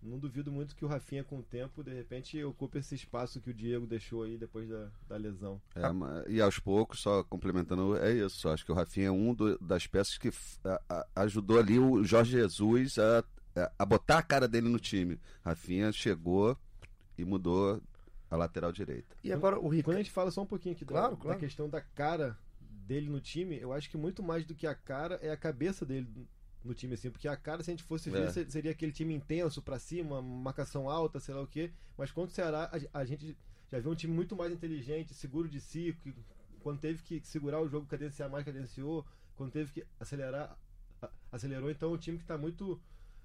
Não 0.02 0.20
duvido 0.20 0.52
muito 0.52 0.76
que 0.76 0.84
o 0.84 0.88
Rafinha, 0.88 1.24
com 1.24 1.40
o 1.40 1.44
tempo, 1.44 1.82
de 1.82 1.94
repente, 1.94 2.44
ocupe 2.44 2.78
esse 2.78 2.94
espaço 2.94 3.40
que 3.40 3.50
o 3.50 3.54
Diego 3.54 3.88
deixou 3.88 4.24
aí 4.24 4.38
depois 4.38 4.68
da, 4.68 4.90
da 5.08 5.16
lesão. 5.16 5.62
É, 5.74 5.82
e 6.30 6.42
aos 6.42 6.60
poucos, 6.60 7.00
só 7.00 7.24
complementando, 7.24 7.96
é 7.96 8.12
isso. 8.12 8.50
Acho 8.50 8.66
que 8.66 8.72
o 8.72 8.76
Rafinha 8.76 9.08
é 9.08 9.12
um 9.12 9.34
do- 9.34 9.58
das 9.60 9.88
peças 9.88 10.18
que 10.18 10.30
a- 10.66 10.82
a- 10.90 11.08
ajudou 11.24 11.58
ali 11.58 11.80
o 11.80 12.04
Jorge 12.04 12.32
Jesus 12.34 13.00
a, 13.00 13.24
a- 13.56 13.72
a 13.80 13.86
botar 13.86 14.18
a 14.18 14.24
cara 14.24 14.46
dele 14.46 14.68
no 14.68 14.78
time. 14.80 15.18
Rafinha 15.42 15.90
chegou 15.94 16.58
e 17.18 17.24
mudou 17.24 17.82
a 18.34 18.38
lateral 18.38 18.72
direita. 18.72 19.16
E 19.24 19.32
agora 19.32 19.60
o 19.60 19.70
Quando 19.84 19.96
a 19.96 20.00
gente 20.00 20.12
fala 20.12 20.32
só 20.32 20.42
um 20.42 20.46
pouquinho 20.46 20.74
aqui 20.76 20.84
da- 20.84 20.92
Claro, 20.94 21.16
da, 21.16 21.22
claro. 21.22 21.40
questão 21.40 21.70
da 21.70 21.80
cara 21.82 22.38
dele 22.60 23.08
no 23.10 23.22
time, 23.22 23.60
eu 23.60 23.72
acho 23.72 23.90
que 23.90 23.96
muito 23.98 24.24
mais 24.24 24.44
do 24.44 24.56
que 24.56 24.66
a 24.66 24.74
cara 24.74 25.16
é 25.22 25.30
a 25.30 25.38
cabeça 25.38 25.86
dele 25.86 26.28
no 26.64 26.74
time, 26.74 26.96
assim, 26.96 27.12
porque 27.12 27.28
a 27.28 27.38
cara, 27.38 27.62
se 27.64 27.70
a 27.70 27.74
gente 27.74 27.84
fosse 27.84 28.10
ver, 28.10 28.24
É. 28.24 28.30
se- 28.32 28.50
seria 28.50 28.72
aquele 28.72 28.92
time 28.92 29.14
intenso 29.14 29.62
pra 29.62 29.78
cima, 29.78 30.22
marcação 30.22 30.90
alta, 30.90 31.20
sei 31.20 31.36
lá 31.36 31.42
o 31.42 31.48
quê, 31.48 31.72
mas 31.98 32.12
contra 32.12 32.32
o 32.32 32.36
Ceará, 32.36 32.72
a, 32.94 33.00
a 33.00 33.06
gente 33.06 33.38
já 33.72 33.80
viu 33.80 33.92
um 33.92 33.96
time 33.96 34.14
muito 34.14 34.36
mais 34.36 34.52
inteligente, 34.52 35.14
seguro 35.14 35.48
de 35.48 35.60
si, 35.62 35.96
que 36.02 36.14
quando 36.62 36.80
teve 36.80 37.04
que 37.04 37.22
segurar 37.28 37.62
o 37.62 37.68
jogo, 37.70 37.86
cadenciar 37.86 38.30
mais, 38.30 38.44
cadenciou, 38.46 39.06
quando 39.36 39.52
teve 39.52 39.72
que 39.74 39.86
acelerar, 40.00 40.58
a- 41.02 41.10
acelerou, 41.32 41.70
então 41.70 41.92
é 41.92 41.94
um 41.94 41.98
time 41.98 42.18
que 42.18 42.26
tá 42.26 42.38
muito, 42.38 42.82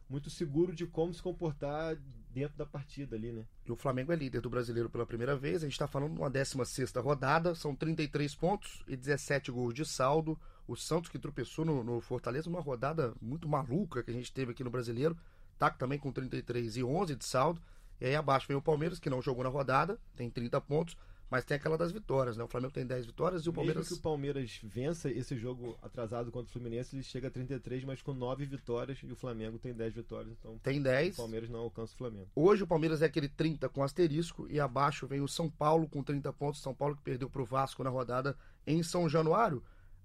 muito 0.09 0.31
seguro 0.31 0.75
de 0.75 0.87
como 0.87 1.13
se 1.13 1.23
comportar 1.23 1.97
dentro 2.31 2.57
da 2.57 2.67
partida 2.67 3.17
ali, 3.17 3.33
né? 3.33 3.45
E 3.67 3.73
o 3.73 3.77
Flamengo 3.77 4.13
é 4.13 4.17
líder 4.17 4.41
do 4.41 4.51
brasileiro 4.51 4.89
pela 4.89 5.07
primeira 5.07 5.37
vez. 5.37 5.57
A 5.57 5.67
gente 5.67 5.73
está 5.73 5.87
falando 5.87 6.15
de 6.15 6.21
uma 6.21 6.31
16 6.31 6.93
rodada. 6.97 7.55
São 7.55 7.75
33 7.75 8.35
pontos 8.35 8.83
e 8.87 8.97
17 8.97 9.51
gols 9.51 9.75
de 9.75 9.85
saldo. 9.85 10.39
O 10.67 10.77
Santos 10.77 11.11
que 11.11 11.19
tropeçou 11.19 11.65
no, 11.65 11.83
no 11.83 12.01
Fortaleza, 12.01 12.49
uma 12.49 12.61
rodada 12.61 13.15
muito 13.21 13.49
maluca 13.49 14.03
que 14.03 14.11
a 14.11 14.15
gente 14.15 14.33
teve 14.33 14.53
aqui 14.53 14.63
no 14.63 14.71
brasileiro. 14.71 15.17
Tá 15.59 15.71
também 15.71 15.99
com 15.99 16.13
33 16.13 16.77
e 16.77 16.85
11 16.85 17.17
de 17.17 17.25
saldo. 17.25 17.61
E 18.01 18.07
aí 18.07 18.15
abaixo 18.15 18.47
vem 18.47 18.57
o 18.57 18.63
Palmeiras, 18.63 19.01
que 19.01 19.11
não 19.11 19.21
jogou 19.21 19.43
na 19.43 19.51
rodada, 19.51 19.99
tem 20.15 20.31
30 20.31 20.61
pontos. 20.61 20.97
Mas 21.31 21.45
tem 21.45 21.57
aquela 21.57 21.77
das 21.77 21.93
vitórias, 21.93 22.37
né? 22.37 22.45
O 22.45 22.49
Flamengo 22.49 22.73
tem 22.73 22.87
10 22.87 23.07
vitórias 23.07 23.45
e 23.45 23.51
o 23.51 23.53
Palmeiras. 23.53 23.83
Mesmo 23.83 23.97
que 23.97 24.01
o 24.01 24.03
Palmeiras 24.03 24.61
vença 24.63 25.11
esse 25.11 25.37
jogo 25.37 25.79
atrasado 25.83 26.33
contra 26.33 26.49
o 26.49 26.53
Fluminense, 26.53 26.97
ele 26.97 27.03
chega 27.03 27.29
a 27.29 27.31
33, 27.31 27.85
mas 27.85 28.01
com 28.01 28.15
9 28.15 28.47
vitórias 28.47 28.99
e 29.03 29.13
o 29.13 29.17
Flamengo 29.17 29.59
tem 29.59 29.75
10 29.75 29.95
vitórias, 29.95 30.33
então 30.33 30.59
Tem 30.59 30.81
o 30.81 30.83
10. 30.83 31.17
Palmeiras 31.17 31.51
não 31.51 31.61
alcança 31.61 31.93
o 31.93 31.99
Flamengo. 31.99 32.29
Hoje 32.35 32.63
o 32.63 32.67
Palmeiras 32.67 33.03
é 33.03 33.07
aquele 33.07 33.29
30 33.29 33.69
com 33.69 33.83
asterisco 33.83 34.47
e 34.49 34.59
abaixo 34.59 35.07
vem 35.07 35.21
o 35.21 35.29
São 35.29 35.51
Paulo 35.51 35.87
com 35.87 36.03
30 36.03 36.33
pontos. 36.33 36.63
São 36.63 36.75
Paulo 36.75 36.97
que 36.97 37.03
perdeu 37.03 37.29
para 37.29 37.43
o 37.43 37.45
Vasco 37.45 37.85
na 37.85 37.91
rodada 37.91 38.35
em 38.67 38.83
São 38.83 39.07
Januário. 39.07 39.63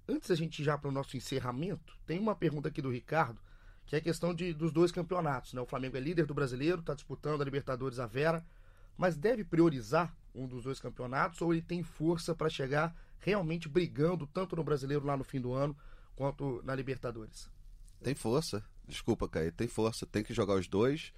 Antes 0.08 0.28
da 0.28 0.36
gente 0.36 0.60
ir 0.60 0.66
já 0.66 0.78
para 0.78 0.90
o 0.90 0.92
nosso 0.92 1.16
encerramento, 1.16 1.98
tem 2.06 2.20
uma 2.20 2.36
pergunta 2.36 2.68
aqui 2.68 2.82
do 2.82 2.92
Ricardo, 2.92 3.40
que 3.86 3.96
é 3.96 4.00
a 4.00 4.02
questão 4.02 4.34
de, 4.34 4.54
dos 4.54 4.74
dois 4.74 4.92
campeonatos. 4.92 5.54
Né? 5.54 5.62
O 5.62 5.66
Flamengo 5.66 5.96
é 5.96 6.02
líder 6.02 6.26
do 6.26 6.34
brasileiro, 6.34 6.82
está 6.82 6.94
disputando 6.94 7.42
a 7.42 7.46
Libertadores 7.46 8.00
a 8.00 8.06
Vera, 8.06 8.46
mas 8.98 9.16
deve 9.16 9.46
priorizar 9.46 10.14
um 10.34 10.48
dos 10.48 10.64
dois 10.64 10.80
campeonatos 10.80 11.42
ou 11.42 11.54
ele 11.54 11.62
tem 11.62 11.84
força 11.84 12.34
para 12.36 12.50
chegar 12.50 12.96
realmente 13.20 13.70
brigando 13.70 14.28
tanto 14.28 14.56
no 14.56 14.64
brasileiro 14.64 15.06
lá 15.06 15.16
no 15.16 15.24
fim 15.24 15.40
do 15.40 15.54
ano 15.54 15.76
quanto 16.16 16.62
na 16.64 16.76
Libertadores? 16.76 17.50
Tem 18.02 18.14
força. 18.14 18.64
Desculpa, 18.88 19.30
Caí. 19.30 19.52
Tem 19.52 19.68
força. 19.68 20.06
Tem 20.06 20.24
que 20.24 20.34
jogar 20.34 20.56
os 20.56 20.68
dois. 20.68 21.14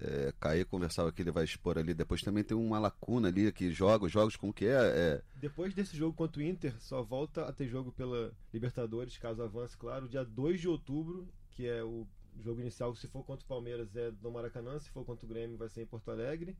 É, 0.00 0.32
Caí 0.38 0.64
conversava 0.64 1.10
que 1.10 1.20
ele 1.20 1.32
vai 1.32 1.44
expor 1.44 1.76
ali. 1.76 1.92
Depois 1.92 2.22
também 2.22 2.44
tem 2.44 2.56
uma 2.56 2.78
lacuna 2.78 3.28
ali 3.28 3.50
que 3.50 3.72
joga 3.72 4.06
os 4.06 4.12
jogos 4.12 4.36
como 4.36 4.52
que 4.52 4.66
é. 4.66 4.78
é 4.78 5.22
Depois 5.34 5.74
desse 5.74 5.96
jogo 5.96 6.14
contra 6.14 6.40
o 6.40 6.44
Inter, 6.44 6.74
só 6.80 7.02
volta 7.02 7.44
a 7.44 7.52
ter 7.52 7.66
jogo 7.66 7.90
pela 7.90 8.32
Libertadores, 8.52 9.18
caso 9.18 9.42
avance, 9.42 9.76
claro, 9.76 10.08
dia 10.08 10.24
2 10.24 10.60
de 10.60 10.68
outubro, 10.68 11.28
que 11.50 11.66
é 11.66 11.82
o 11.82 12.06
jogo 12.40 12.60
inicial, 12.60 12.94
se 12.94 13.08
for 13.08 13.24
contra 13.24 13.44
o 13.44 13.48
Palmeiras 13.48 13.94
é 13.96 14.12
no 14.22 14.30
Maracanã, 14.30 14.78
se 14.78 14.88
for 14.90 15.04
contra 15.04 15.26
o 15.26 15.28
Grêmio 15.28 15.58
vai 15.58 15.68
ser 15.68 15.82
em 15.82 15.86
Porto 15.86 16.10
Alegre. 16.10 16.56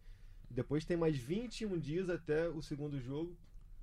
Depois 0.51 0.85
tem 0.85 0.97
mais 0.97 1.17
21 1.17 1.79
dias 1.79 2.09
até 2.09 2.49
o 2.49 2.63
segundo 2.63 3.01
jogo, 3.01 3.37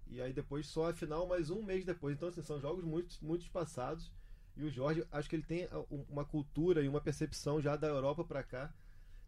e 0.08 0.22
aí 0.22 0.34
depois 0.34 0.68
só 0.68 0.90
a 0.90 0.94
final 0.94 1.28
mais 1.28 1.50
um 1.50 1.62
mês 1.64 1.86
depois. 1.86 2.16
Então, 2.16 2.30
assim, 2.30 2.42
são 2.42 2.60
jogos 2.60 2.84
muito, 2.84 3.18
muito 3.24 3.42
espaçados. 3.44 4.12
E 4.58 4.64
o 4.64 4.70
Jorge, 4.72 5.06
acho 5.12 5.30
que 5.30 5.36
ele 5.36 5.44
tem 5.44 5.68
um- 5.92 6.06
uma 6.10 6.26
cultura 6.26 6.82
e 6.84 6.88
uma 6.88 7.02
percepção 7.02 7.62
já 7.62 7.76
da 7.76 7.88
Europa 7.88 8.24
para 8.24 8.44
cá 8.44 8.74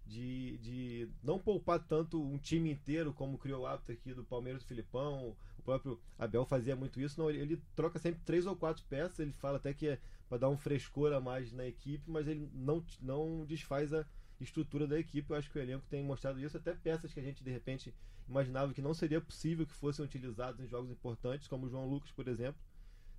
de, 0.06 0.58
de 0.60 1.10
não 1.22 1.38
poupar 1.38 1.80
tanto 1.80 2.22
um 2.22 2.38
time 2.38 2.72
inteiro, 2.72 3.14
como 3.14 3.38
criou 3.38 3.64
o 3.64 3.68
hábito 3.68 3.92
aqui 3.92 4.14
do 4.14 4.24
Palmeiras 4.24 4.64
do 4.64 4.68
Filipão. 4.68 5.36
O 5.58 5.62
próprio 5.62 6.00
Abel 6.18 6.46
fazia 6.46 6.76
muito 6.76 7.00
isso. 7.02 7.20
Não, 7.20 7.30
ele, 7.30 7.40
ele 7.40 7.62
troca 7.76 8.00
sempre 8.00 8.22
três 8.24 8.46
ou 8.46 8.56
quatro 8.56 8.84
peças. 8.90 9.20
Ele 9.20 9.34
fala 9.34 9.58
até 9.58 9.74
que 9.74 9.88
é 9.90 10.00
para 10.30 10.38
dar 10.38 10.50
um 10.50 10.58
frescor 10.58 11.12
a 11.14 11.20
mais 11.20 11.52
na 11.52 11.66
equipe, 11.68 12.04
mas 12.10 12.28
ele 12.28 12.50
não, 12.54 12.84
não 13.02 13.46
desfaz 13.46 13.94
a 13.94 14.06
estrutura 14.40 14.88
da 14.88 15.00
equipe. 15.00 15.30
Eu 15.32 15.36
acho 15.38 15.50
que 15.52 15.58
o 15.58 15.62
elenco 15.62 15.86
tem 15.90 16.04
mostrado 16.04 16.40
isso. 16.40 16.58
Até 16.58 16.74
peças 16.74 17.14
que 17.14 17.20
a 17.20 17.24
gente 17.24 17.44
de 17.44 17.52
repente 17.52 17.94
imaginava 18.28 18.74
que 18.74 18.82
não 18.82 18.94
seria 18.94 19.22
possível 19.22 19.66
que 19.66 19.74
fossem 19.74 20.04
utilizadas 20.04 20.60
em 20.60 20.68
jogos 20.68 20.92
importantes, 20.92 21.48
como 21.48 21.66
o 21.66 21.70
João 21.70 21.88
Lucas, 21.88 22.12
por 22.12 22.28
exemplo. 22.28 22.62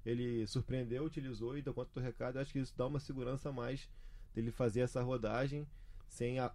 Ele 0.05 0.47
surpreendeu, 0.47 1.05
utilizou 1.05 1.57
e 1.59 1.63
deu 1.63 1.75
conta 1.75 1.91
do 1.93 2.01
recado. 2.01 2.37
Eu 2.37 2.43
acho 2.43 2.53
que 2.53 2.59
isso 2.59 2.75
dá 2.77 2.87
uma 2.87 3.01
segurança 3.01 3.49
a 3.49 3.53
mais 3.53 3.89
dele 4.35 4.51
fazer 4.51 4.81
essa 4.81 5.03
rodagem 5.03 5.67
sem 6.09 6.39
a- 6.39 6.55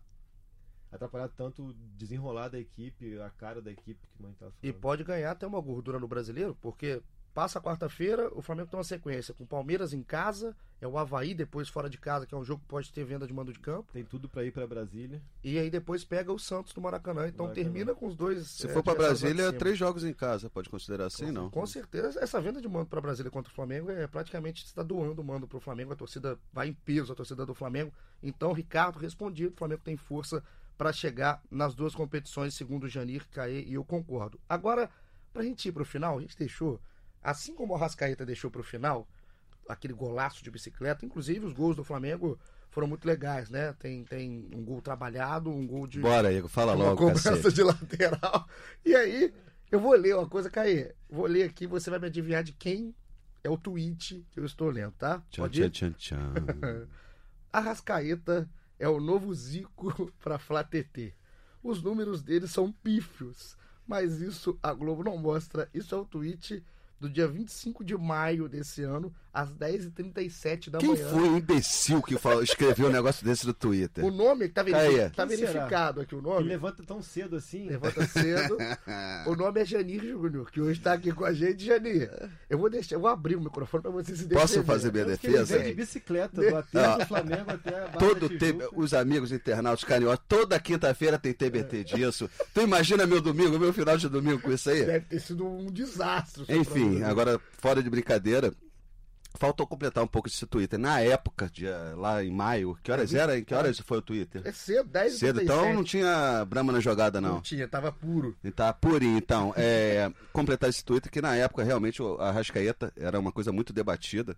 atrapalhar 0.92 1.28
tanto 1.30 1.68
o 1.70 1.74
desenrolar 1.98 2.48
da 2.50 2.60
equipe, 2.60 3.20
a 3.20 3.30
cara 3.32 3.62
da 3.62 3.72
equipe 3.72 4.00
que 4.16 4.24
a 4.24 4.28
gente 4.28 4.38
tava 4.38 4.52
falando. 4.52 4.64
E 4.64 4.74
pode 4.74 5.04
ganhar 5.04 5.32
até 5.32 5.46
uma 5.46 5.60
gordura 5.60 6.00
no 6.00 6.08
brasileiro, 6.08 6.56
porque 6.62 7.02
passa 7.34 7.60
a 7.60 7.62
quarta-feira, 7.62 8.30
o 8.34 8.42
Flamengo 8.42 8.70
tem 8.70 8.78
uma 8.78 8.84
sequência 8.84 9.34
com 9.34 9.44
o 9.44 9.48
Palmeiras 9.48 9.94
em 9.94 10.04
casa, 10.04 10.56
é 10.80 10.88
o 10.88 10.98
Havaí 10.98 11.34
depois 11.34 11.68
fora 11.68 11.90
de 11.90 11.98
casa, 11.98 12.26
que 12.28 12.36
é 12.36 12.38
um 12.38 12.44
jogo 12.44 12.62
que 12.62 12.68
pode 12.68 12.92
ter 12.92 13.04
venda 13.04 13.26
de 13.26 13.34
mando 13.34 13.52
de 13.52 13.60
campo, 13.60 13.92
Tem 13.92 14.04
tudo 14.04 14.30
para 14.30 14.44
ir 14.44 14.52
para 14.52 14.68
Brasília. 14.68 15.22
e 15.44 15.58
aí 15.58 15.70
depois 15.70 16.04
pega 16.04 16.32
o 16.32 16.38
Santos 16.38 16.76
no 16.76 16.82
Maracanã. 16.82 17.28
Então 17.28 17.46
Maracanã. 17.46 17.54
termina 17.54 17.96
com 17.96 18.08
os 18.08 18.16
dois. 18.16 18.48
se 18.48 18.68
é, 18.68 18.70
for 18.70 18.84
para 18.84 18.96
Brasília, 18.96 19.52
três 19.54 19.78
jogos 19.78 20.04
em 20.04 20.14
casa. 20.14 20.50
Pode 20.50 20.70
considerar 20.70 21.06
assim, 21.06 21.32
não? 21.32 21.50
Com 21.50 21.66
certeza, 21.66 22.20
essa 22.22 22.40
venda 22.40 22.62
de 22.62 22.68
mando 22.68 22.86
para 22.86 23.02
Brasília 23.02 23.32
contra 23.32 23.52
o 23.52 23.56
Flamengo 23.56 23.90
é 23.90 24.06
praticamente 24.06 24.64
está 24.66 24.84
doando 24.84 25.22
o 25.22 25.26
mando 25.26 25.48
para 25.48 25.58
o 25.58 25.62
Flamengo. 25.62 25.94
A 25.94 25.96
torcida 25.96 26.38
vai 26.52 26.68
em 26.68 26.74
peso, 26.74 27.12
a 27.12 27.16
torcida 27.16 27.46
do 27.46 27.54
Flamengo. 27.56 27.92
Então, 28.22 28.54
Ricardo, 28.54 29.00
respondido, 29.00 29.54
o 29.54 29.58
Flamengo 29.58 29.82
tem 29.84 29.98
força 29.98 30.44
para 30.78 30.92
chegar 30.92 31.42
nas 31.50 31.74
duas 31.74 31.96
competições, 31.96 32.54
segundo 32.54 32.86
o 32.86 32.90
Janir, 32.90 33.28
Caê, 33.30 33.64
e 33.64 33.76
eu 33.76 33.84
concordo. 33.84 34.40
Agora, 34.50 34.90
Pra 35.34 35.42
gente 35.42 35.68
ir 35.68 35.72
pro 35.72 35.84
final, 35.84 36.20
a 36.20 36.22
gente 36.22 36.38
deixou, 36.38 36.80
assim 37.24 37.56
como 37.56 37.74
o 37.74 37.76
Arrascaeta 37.76 38.26
deixou 38.26 38.52
pro 38.52 38.64
final, 38.64 39.08
aquele 39.68 39.94
golaço 39.94 40.44
de 40.44 40.52
bicicleta, 40.52 41.06
inclusive 41.06 41.46
os 41.46 41.54
gols 41.54 41.76
do 41.76 41.84
Flamengo 41.84 42.38
foram 42.70 42.88
muito 42.88 43.06
legais, 43.06 43.50
né? 43.50 43.74
Tem, 43.74 44.04
tem 44.04 44.50
um 44.54 44.64
gol 44.64 44.82
trabalhado, 44.82 45.50
um 45.50 45.66
gol 45.66 45.88
de. 45.88 46.00
Bora, 46.00 46.34
Igor, 46.34 46.50
fala 46.50 46.74
uma 46.76 46.86
logo, 46.86 46.98
cobrança 46.98 47.32
cacete. 47.32 47.56
de 47.56 47.62
lateral. 47.64 48.48
E 48.84 48.96
aí, 48.96 49.34
eu 49.72 49.80
vou 49.80 49.94
ler 49.94 50.16
uma 50.16 50.28
coisa, 50.28 50.50
Caê. 50.50 50.94
Vou 51.10 51.26
ler 51.28 51.44
aqui, 51.44 51.68
você 51.68 51.90
vai 51.90 52.00
me 52.00 52.08
adivinhar 52.08 52.44
de 52.44 52.52
quem 52.52 52.94
é 53.44 53.50
o 53.50 53.58
tweet 53.58 54.26
que 54.32 54.40
eu 54.40 54.46
estou 54.46 54.70
lendo, 54.70 54.94
tá? 54.94 55.22
Tchan, 55.30 55.42
Pode 55.44 55.62
ir? 55.62 55.70
tchan, 55.70 55.92
tchan, 55.94 56.34
tchan. 56.34 56.88
Arrascaeta 57.54 58.50
é 58.80 58.90
o 58.90 59.00
novo 59.00 59.34
Zico 59.34 60.12
para 60.20 60.40
Flá 60.40 60.64
TT. 60.64 61.14
Os 61.62 61.82
números 61.82 62.22
dele 62.22 62.48
são 62.48 62.72
pífios, 62.72 63.56
mas 63.86 64.20
isso 64.20 64.58
a 64.62 64.74
Globo 64.74 65.04
não 65.04 65.18
mostra. 65.18 65.70
Isso 65.74 65.94
é 65.94 65.98
o 65.98 66.06
tweet 66.06 66.64
do 67.04 67.10
dia 67.10 67.28
25 67.28 67.84
de 67.84 67.98
maio 67.98 68.48
desse 68.48 68.82
ano, 68.82 69.14
às 69.34 69.50
10h37 69.52 70.70
da 70.70 70.80
Quem 70.80 70.90
manhã. 70.90 71.10
foi 71.10 71.28
o 71.30 71.38
imbecil 71.38 72.02
que 72.02 72.18
falou- 72.18 72.42
escreveu 72.44 72.88
um 72.88 72.92
negócio 72.92 73.26
desse 73.26 73.46
no 73.46 73.54
Twitter? 73.54 74.06
O 74.06 74.10
nome 74.12 74.48
que 74.48 74.54
tá, 74.54 74.64
verifi- 74.64 74.96
Caê. 74.96 75.10
tá 75.10 75.28
Quem 75.28 75.36
será? 75.38 75.52
verificado 75.52 76.02
aqui 76.02 76.16
o 76.16 76.20
Ele 76.20 76.28
nome. 76.28 76.44
levanta 76.48 76.82
tão 76.84 77.02
cedo 77.02 77.36
assim. 77.36 77.68
Levanta 77.68 78.06
cedo. 78.08 78.58
o 79.28 79.36
nome 79.36 79.60
é 79.62 79.66
Janir 79.66 80.02
Júnior, 80.02 80.50
que 80.50 80.62
hoje 80.62 80.80
tá 80.80 80.94
aqui 80.94 81.12
com 81.12 81.26
a 81.26 81.34
gente, 81.34 81.66
Janir. 81.66 82.10
Eu 82.50 82.58
vou 82.58 82.70
deixar, 82.70 82.96
eu 82.96 83.02
vou 83.02 83.10
abrir 83.10 83.36
o 83.36 83.42
microfone 83.42 83.84
para 83.84 83.92
você 83.92 84.16
se 84.16 84.24
defender. 84.24 84.36
Posso 84.40 84.64
fazer 84.64 84.92
minha 84.94 85.18
que 85.18 85.28
defesa? 85.28 85.60
de 85.60 85.74
bicicleta, 85.74 86.42
do 86.42 86.56
aterro 86.56 86.98
do 87.00 87.06
Flamengo 87.06 87.52
até 87.52 87.76
a 87.76 87.88
Barra 87.88 87.98
Todo 87.98 88.30
tempo, 88.38 88.70
os 88.76 88.94
amigos 88.94 89.32
internautas 89.34 89.84
carinhosos, 89.84 90.22
toda 90.28 90.58
quinta-feira 90.60 91.20
tem 91.20 91.34
TBT 91.34 91.84
disso. 91.84 92.30
Tu 92.54 92.62
imagina 92.62 93.06
meu 93.06 93.20
domingo, 93.20 93.60
meu 93.60 93.74
final 93.74 93.98
de 93.98 94.08
domingo 94.08 94.40
com 94.42 94.52
isso 94.54 94.70
aí? 94.70 94.86
Deve 94.86 95.06
ter 95.06 95.20
sido 95.20 95.46
um 95.46 95.66
desastre. 95.66 96.46
Enfim, 96.50 96.93
programa. 97.00 97.12
agora, 97.12 97.42
fora 97.60 97.82
de 97.84 97.90
brincadeira, 97.90 98.54
faltou 99.36 99.66
completar 99.66 100.04
um 100.04 100.08
pouco 100.08 100.28
esse 100.28 100.46
Twitter. 100.46 100.78
Na 100.80 101.00
época, 101.00 101.50
dia, 101.52 101.94
lá 101.98 102.24
em 102.24 102.32
maio, 102.32 102.78
que 102.84 102.92
horas 102.92 103.14
era? 103.14 103.38
Em 103.38 103.44
que 103.44 103.54
horas 103.54 103.80
foi 103.80 103.98
o 103.98 104.02
Twitter? 104.02 104.42
É 104.46 104.52
cedo, 104.52 104.88
10 104.90 105.14
Cedo, 105.14 105.42
então 105.42 105.74
não 105.74 105.84
tinha 105.84 106.46
Brahma 106.46 106.72
na 106.72 106.80
jogada, 106.80 107.20
Não 107.20 107.34
não. 107.36 107.42
tinha, 107.42 107.68
tava 107.68 107.92
puro. 107.92 108.36
E 108.44 108.52
tá 108.52 108.72
purinho, 108.74 109.18
então. 109.18 109.54
É, 109.58 110.12
completar 110.32 110.70
esse 110.70 110.84
Twitter, 110.86 111.12
que 111.12 111.22
na 111.22 111.36
época 111.36 111.64
realmente 111.64 112.02
o 112.02 112.20
Arrascaeta 112.20 112.94
era 112.96 113.20
uma 113.20 113.32
coisa 113.32 113.52
muito 113.52 113.74
debatida. 113.74 114.36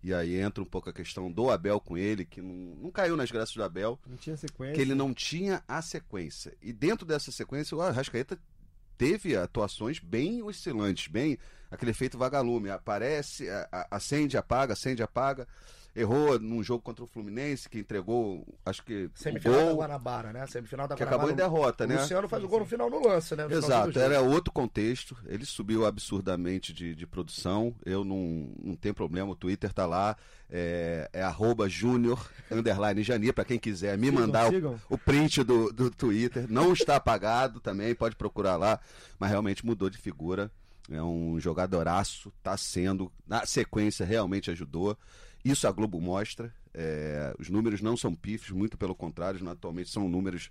E 0.00 0.14
aí 0.14 0.36
entra 0.40 0.62
um 0.62 0.66
pouco 0.66 0.88
a 0.88 0.92
questão 0.92 1.28
do 1.30 1.50
Abel 1.50 1.80
com 1.80 1.98
ele, 1.98 2.24
que 2.24 2.40
não, 2.40 2.54
não 2.84 2.90
caiu 2.90 3.16
nas 3.16 3.32
graças 3.32 3.52
do 3.56 3.64
Abel, 3.64 3.98
Não 4.06 4.16
tinha 4.16 4.36
sequência. 4.36 4.74
que 4.76 4.80
ele 4.80 4.94
não 4.94 5.12
tinha 5.12 5.60
a 5.66 5.82
sequência. 5.82 6.54
E 6.62 6.72
dentro 6.72 7.04
dessa 7.04 7.32
sequência, 7.32 7.76
o 7.76 7.82
Arrascaeta 7.82 8.38
teve 8.98 9.36
atuações 9.36 10.00
bem 10.00 10.42
oscilantes, 10.42 11.06
bem 11.06 11.38
aquele 11.70 11.92
efeito 11.92 12.18
vagalume. 12.18 12.68
Aparece, 12.68 13.46
acende, 13.90 14.36
apaga, 14.36 14.72
acende, 14.72 15.02
apaga. 15.02 15.46
Errou 15.98 16.38
num 16.38 16.62
jogo 16.62 16.80
contra 16.82 17.04
o 17.04 17.06
Fluminense, 17.08 17.68
que 17.68 17.80
entregou, 17.80 18.46
acho 18.64 18.84
que 18.84 19.10
Semifinal 19.14 19.54
o 19.54 19.58
da 19.58 19.64
gol, 19.64 19.76
Guanabara, 19.78 20.32
né? 20.32 20.46
Semifinal 20.46 20.86
da 20.86 20.94
que 20.94 21.02
Guanabara. 21.02 21.32
acabou 21.32 21.32
em 21.32 21.36
derrota, 21.36 21.84
o 21.84 21.86
né? 21.88 22.00
Luciano 22.00 22.28
faz 22.28 22.44
o 22.44 22.48
gol 22.48 22.60
no 22.60 22.66
final 22.66 22.88
no 22.88 23.04
lance, 23.04 23.34
né? 23.34 23.48
no 23.48 23.52
Exato, 23.52 23.98
era 23.98 24.20
outro 24.20 24.52
contexto. 24.52 25.16
Ele 25.26 25.44
subiu 25.44 25.84
absurdamente 25.84 26.72
de, 26.72 26.94
de 26.94 27.06
produção. 27.06 27.74
Eu 27.84 28.04
não, 28.04 28.48
não 28.62 28.76
tenho 28.76 28.94
problema, 28.94 29.30
o 29.30 29.34
Twitter 29.36 29.72
tá 29.72 29.86
lá. 29.86 30.16
É, 30.50 31.10
é 31.12 31.22
arroba 31.22 31.68
júnior, 31.68 32.30
underline 32.50 33.02
Janir, 33.02 33.34
pra 33.34 33.44
quem 33.44 33.58
quiser 33.58 33.98
me 33.98 34.06
Sigam, 34.06 34.20
mandar 34.20 34.48
o, 34.48 34.50
sigam. 34.50 34.80
o 34.88 34.96
print 34.96 35.42
do, 35.42 35.72
do 35.72 35.90
Twitter. 35.90 36.46
Não 36.48 36.72
está 36.72 36.96
apagado 36.96 37.60
também, 37.60 37.94
pode 37.94 38.16
procurar 38.16 38.56
lá. 38.56 38.80
Mas 39.18 39.30
realmente 39.30 39.66
mudou 39.66 39.90
de 39.90 39.98
figura. 39.98 40.50
É 40.90 41.02
um 41.02 41.38
jogadoraço, 41.38 42.32
tá 42.42 42.56
sendo. 42.56 43.12
Na 43.26 43.44
sequência, 43.44 44.06
realmente 44.06 44.50
ajudou. 44.50 44.96
Isso 45.44 45.66
a 45.66 45.72
Globo 45.72 46.00
mostra. 46.00 46.52
É, 46.74 47.34
os 47.38 47.48
números 47.48 47.80
não 47.80 47.96
são 47.96 48.14
pífios, 48.14 48.50
muito 48.56 48.76
pelo 48.76 48.94
contrário, 48.94 49.48
atualmente 49.48 49.88
são 49.90 50.08
números 50.08 50.50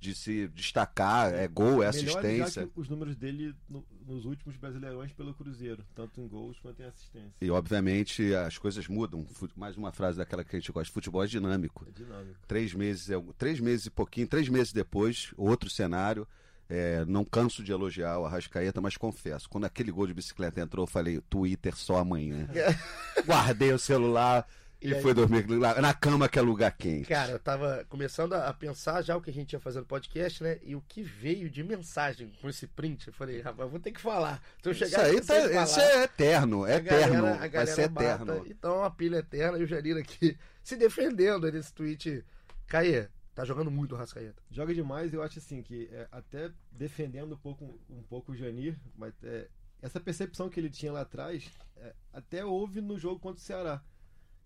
de 0.00 0.14
se 0.14 0.46
destacar, 0.48 1.34
é 1.34 1.48
gol, 1.48 1.82
é 1.82 1.90
Melhores 1.90 2.02
já 2.02 2.20
assistência. 2.20 2.70
os 2.76 2.88
números 2.88 3.16
dele 3.16 3.52
no- 3.68 3.84
nos 4.06 4.24
últimos 4.24 4.56
Brasileirões 4.56 5.12
pelo 5.12 5.34
Cruzeiro, 5.34 5.84
tanto 5.92 6.20
em 6.20 6.28
gols 6.28 6.56
quanto 6.60 6.80
em 6.80 6.84
assistência. 6.84 7.32
E 7.40 7.50
obviamente 7.50 8.32
as 8.32 8.56
coisas 8.56 8.86
mudam. 8.86 9.26
Mais 9.56 9.76
uma 9.76 9.90
frase 9.90 10.18
daquela 10.18 10.44
que 10.44 10.54
a 10.54 10.58
gente 10.60 10.70
gosta: 10.70 10.92
futebol 10.94 11.24
é 11.24 11.26
dinâmico. 11.26 11.84
É 11.88 11.90
dinâmico. 11.90 12.38
Três 12.46 12.72
meses, 12.74 13.10
é- 13.10 13.20
três 13.36 13.58
meses 13.58 13.86
e 13.86 13.90
pouquinho, 13.90 14.28
três 14.28 14.48
meses 14.48 14.72
depois, 14.72 15.32
outro 15.36 15.68
cenário. 15.68 16.28
É, 16.70 17.04
não 17.06 17.24
canso 17.24 17.62
de 17.62 17.72
elogiar 17.72 18.18
o 18.18 18.26
Arrascaeta, 18.26 18.80
mas 18.80 18.96
confesso, 18.96 19.48
quando 19.48 19.64
aquele 19.64 19.90
gol 19.90 20.06
de 20.06 20.12
bicicleta 20.12 20.60
entrou, 20.60 20.82
eu 20.84 20.86
falei, 20.86 21.20
Twitter 21.30 21.74
só 21.74 21.96
amanhã. 21.98 22.46
Guardei 23.24 23.72
o 23.72 23.78
celular 23.78 24.46
e, 24.80 24.90
E 24.90 24.94
aí? 24.94 25.00
fui 25.02 25.12
dormir 25.14 25.46
lá, 25.48 25.80
na 25.80 25.92
cama 25.94 26.28
que 26.28 26.38
é 26.38 26.42
lugar 26.42 26.70
quente. 26.72 27.08
Cara, 27.08 27.32
eu 27.32 27.38
tava 27.38 27.84
começando 27.88 28.34
a 28.34 28.52
pensar 28.52 29.02
já 29.02 29.16
o 29.16 29.20
que 29.22 29.30
a 29.30 29.32
gente 29.32 29.54
ia 29.54 29.58
fazer 29.58 29.80
no 29.80 29.86
podcast, 29.86 30.42
né? 30.42 30.58
E 30.62 30.76
o 30.76 30.82
que 30.86 31.02
veio 31.02 31.48
de 31.50 31.64
mensagem 31.64 32.30
com 32.40 32.48
esse 32.50 32.66
print. 32.66 33.08
Eu 33.08 33.12
falei, 33.14 33.40
rapaz, 33.40 33.60
eu 33.66 33.70
vou 33.70 33.80
ter 33.80 33.90
que 33.90 34.00
falar. 34.00 34.40
Se 34.62 34.68
eu 34.68 34.72
isso 34.72 34.84
chegar 34.84 35.04
aí 35.06 35.20
tá, 35.20 35.34
falar, 35.34 35.64
isso 35.64 35.80
é 35.80 36.02
eterno, 36.04 36.66
é 36.66 36.74
a 36.76 36.80
galera- 36.80 37.06
eterno, 37.08 37.26
a 37.28 37.32
vai 37.38 37.48
galera 37.48 37.74
ser 37.74 37.82
eterno. 37.90 38.46
Então 38.46 38.78
uma 38.78 38.90
pilha 38.90 39.16
eterna 39.16 39.58
e 39.58 39.64
o 39.64 39.66
Janir 39.66 39.96
aqui 39.96 40.36
se 40.62 40.76
defendendo 40.76 41.50
nesse 41.50 41.72
tweet. 41.72 42.22
Caê, 42.68 43.08
tá 43.38 43.44
jogando 43.44 43.70
muito 43.70 43.94
o 43.94 43.96
Rascaeta. 43.96 44.42
Joga 44.50 44.74
demais, 44.74 45.14
eu 45.14 45.22
acho 45.22 45.38
assim 45.38 45.62
que 45.62 45.88
é, 45.92 46.08
até 46.10 46.50
defendendo 46.72 47.34
um 47.34 47.38
pouco, 47.38 47.78
um 47.88 48.02
pouco 48.02 48.32
o 48.32 48.36
Janir, 48.36 48.76
mas 48.96 49.14
é, 49.22 49.48
essa 49.80 50.00
percepção 50.00 50.50
que 50.50 50.58
ele 50.58 50.68
tinha 50.68 50.90
lá 50.90 51.02
atrás, 51.02 51.48
é, 51.76 51.94
até 52.12 52.44
houve 52.44 52.80
no 52.80 52.98
jogo 52.98 53.20
contra 53.20 53.40
o 53.40 53.44
Ceará. 53.44 53.80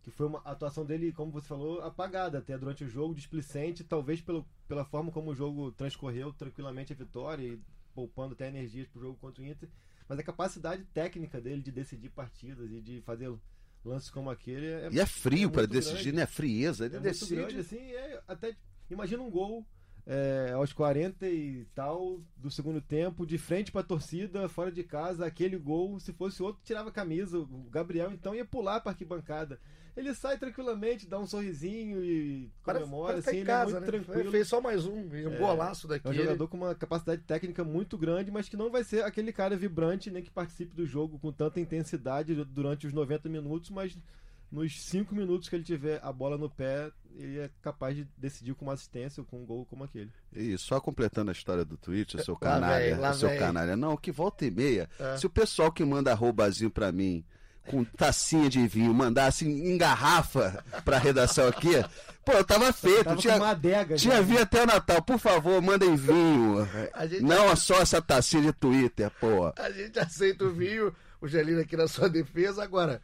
Que 0.02 0.11
foi 0.11 0.26
uma 0.26 0.40
atuação 0.40 0.85
dele, 0.85 1.11
como 1.11 1.33
você 1.33 1.46
falou, 1.48 1.81
apagada 1.81 2.37
até 2.37 2.59
durante 2.59 2.85
o 2.85 2.88
jogo, 2.88 3.14
displicente, 3.14 3.83
talvez 3.83 4.20
pelo, 4.20 4.44
pela 4.68 4.85
forma 4.85 5.11
como 5.11 5.31
o 5.31 5.35
jogo 5.35 5.72
transcorreu 5.72 6.31
tranquilamente 6.31 6.92
a 6.92 6.96
vitória 6.96 7.46
e 7.46 7.59
poupando 7.94 8.35
até 8.35 8.48
energias 8.48 8.87
pro 8.88 9.00
jogo 9.00 9.16
contra 9.16 9.42
o 9.42 9.46
Inter. 9.46 9.70
Mas 10.07 10.18
a 10.18 10.22
capacidade 10.22 10.85
técnica 10.92 11.40
dele 11.40 11.62
de 11.62 11.72
decidir 11.72 12.11
partidas 12.11 12.70
e 12.70 12.78
de 12.83 13.00
fazer 13.00 13.33
lances 13.83 14.11
como 14.11 14.28
aquele 14.28 14.66
é, 14.66 14.88
E 14.92 15.00
é 15.00 15.07
frio 15.07 15.48
é 15.48 15.52
pra 15.52 15.62
muito 15.62 15.72
decidir, 15.72 16.12
grande. 16.12 16.16
né? 16.16 16.26
Frieza, 16.26 16.85
ele 16.85 16.96
é 16.96 17.00
decide. 17.00 17.37
grande, 17.37 17.57
assim, 17.59 17.78
é 17.78 18.22
até 18.28 18.55
imagina 18.90 19.23
um 19.23 19.31
gol 19.31 19.66
é, 20.07 20.53
aos 20.55 20.73
40 20.73 21.29
e 21.29 21.64
tal 21.75 22.21
do 22.37 22.51
segundo 22.51 22.81
tempo, 22.81 23.27
de 23.27 23.38
frente 23.38 23.71
pra 23.71 23.83
torcida, 23.83 24.49
fora 24.49 24.71
de 24.71 24.83
casa, 24.83 25.25
aquele 25.25 25.57
gol, 25.57 25.99
se 26.01 26.12
fosse 26.12 26.42
outro, 26.42 26.61
tirava 26.64 26.88
a 26.88 26.92
camisa, 26.92 27.38
o 27.38 27.68
Gabriel 27.71 28.11
então 28.12 28.35
ia 28.35 28.45
pular 28.45 28.81
pra 28.81 28.92
arquibancada. 28.92 29.61
Ele 29.95 30.14
sai 30.14 30.38
tranquilamente, 30.38 31.07
dá 31.07 31.18
um 31.18 31.27
sorrisinho 31.27 32.03
e 32.03 32.51
comemora, 32.62 33.12
parece 33.12 33.25
tá 33.25 33.31
assim, 33.31 33.38
ele 33.40 33.47
casa, 33.47 33.71
é 33.77 33.81
muito 33.81 33.92
né? 33.92 34.03
tranquilo. 34.05 34.31
Fez 34.31 34.49
só 34.49 34.59
mais 34.59 34.87
um, 34.87 35.14
e 35.14 35.27
um 35.27 35.35
É, 35.35 35.38
golaço 35.38 35.87
É 35.92 36.09
um 36.09 36.12
jogador 36.14 36.49
com 36.49 36.57
uma 36.57 36.75
capacidade 36.75 37.23
técnica 37.23 37.62
muito 37.62 37.99
grande, 37.99 38.31
mas 38.31 38.49
que 38.49 38.57
não 38.57 38.71
vai 38.71 38.83
ser 38.85 39.05
aquele 39.05 39.33
cara 39.33 39.55
vibrante, 39.55 40.11
nem 40.11 40.23
que 40.23 40.31
participe 40.31 40.75
do 40.75 40.87
jogo 40.87 41.18
com 41.18 41.31
tanta 41.31 41.61
intensidade 41.61 42.35
durante 42.47 42.87
os 42.87 42.92
90 42.95 43.29
minutos, 43.29 43.68
mas 43.68 43.95
nos 44.53 44.81
5 44.83 45.15
minutos 45.15 45.49
que 45.49 45.57
ele 45.57 45.65
tiver 45.65 45.99
a 46.03 46.12
bola 46.12 46.37
no 46.37 46.51
pé, 46.51 46.91
ele 47.17 47.38
é 47.41 47.51
capaz 47.62 47.97
de 47.97 48.07
decidir 48.19 48.55
com 48.55 48.67
uma 48.67 48.75
assistência 48.75 49.23
ou 49.23 49.27
com 49.27 49.43
um 49.43 49.47
gol 49.47 49.65
como 49.65 49.83
aquele. 49.83 50.12
E 50.31 50.57
só 50.59 50.79
completando 50.79 51.31
a 51.31 51.33
história 51.33 51.65
do 51.65 51.79
Twitch, 51.79 52.15
o 52.15 52.23
seu 52.23 52.35
Lá 52.41 52.41
canalha, 52.41 52.85
vem, 52.85 52.95
lá 53.01 53.12
seu 53.15 53.31
vem. 53.31 53.38
canalha. 53.38 53.77
Não, 53.77 53.97
que 53.97 54.12
volta 54.12 54.45
e 54.45 54.51
meia. 54.51 54.88
É. 54.99 55.17
Se 55.17 55.27
o 55.27 55.31
pessoal 55.31 55.73
que 55.73 55.83
manda 55.85 56.12
arrobazinho 56.12 56.71
pra 56.71 56.93
mim, 56.93 57.25
com 57.67 57.83
tacinha 57.83 58.51
de 58.51 58.67
vinho, 58.67 58.93
mandasse 58.93 59.47
em 59.49 59.79
garrafa 59.79 60.62
pra 60.85 60.99
redação 60.99 61.49
aqui, 61.49 61.71
pô, 62.23 62.33
eu 62.33 62.45
tava 62.45 62.73
feito. 62.75 63.05
Tava 63.05 63.17
tinha 63.17 63.37
adega 63.37 63.97
tinha 63.97 64.21
vinho 64.21 64.43
até 64.43 64.65
o 64.65 64.67
Natal. 64.67 65.01
Por 65.01 65.19
favor, 65.19 65.62
mandem 65.62 65.97
vinho. 65.97 66.69
Não 67.23 67.57
só 67.57 67.77
essa 67.81 68.03
tacinha 68.03 68.43
de 68.43 68.53
Twitter, 68.53 69.11
pô. 69.19 69.51
A 69.57 69.71
gente 69.71 69.99
aceita 69.99 70.45
o 70.45 70.53
vinho, 70.53 70.95
o 71.23 71.27
Janir 71.29 71.59
aqui 71.59 71.77
na 71.77 71.88
sua 71.88 72.09
defesa. 72.11 72.62
Agora, 72.62 73.01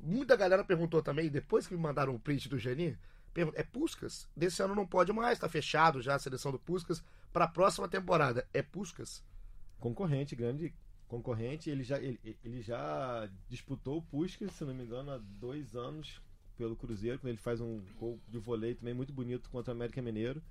muita 0.00 0.36
galera 0.36 0.64
perguntou 0.64 1.02
também, 1.02 1.28
depois 1.28 1.66
que 1.66 1.74
me 1.74 1.80
mandaram 1.80 2.14
o 2.14 2.18
print 2.18 2.48
do 2.48 2.58
pergun- 3.32 3.52
é 3.54 3.62
Puscas? 3.62 4.26
Desse 4.34 4.62
ano 4.62 4.74
não 4.74 4.86
pode 4.86 5.12
mais, 5.12 5.38
tá 5.38 5.48
fechado 5.48 6.00
já 6.00 6.14
a 6.14 6.18
seleção 6.18 6.50
do 6.50 6.58
Puscas. 6.58 7.04
Pra 7.32 7.46
próxima 7.46 7.86
temporada, 7.86 8.46
é 8.54 8.62
Puscas? 8.62 9.22
Concorrente, 9.78 10.34
grande 10.34 10.72
concorrente. 11.06 11.68
Ele 11.68 11.84
já, 11.84 11.98
ele, 11.98 12.38
ele 12.42 12.62
já 12.62 13.28
disputou 13.48 13.98
o 13.98 14.02
Puskas, 14.02 14.52
se 14.52 14.64
não 14.64 14.74
me 14.74 14.84
engano, 14.84 15.10
há 15.10 15.18
dois 15.18 15.76
anos 15.76 16.20
pelo 16.56 16.74
Cruzeiro, 16.74 17.18
quando 17.18 17.28
ele 17.28 17.38
faz 17.38 17.60
um 17.60 17.82
gol 17.98 18.18
de 18.26 18.38
voleio 18.38 18.74
também 18.74 18.94
muito 18.94 19.12
bonito 19.12 19.50
contra 19.50 19.72
o 19.72 19.76
América 19.76 20.00
Mineiro. 20.00 20.42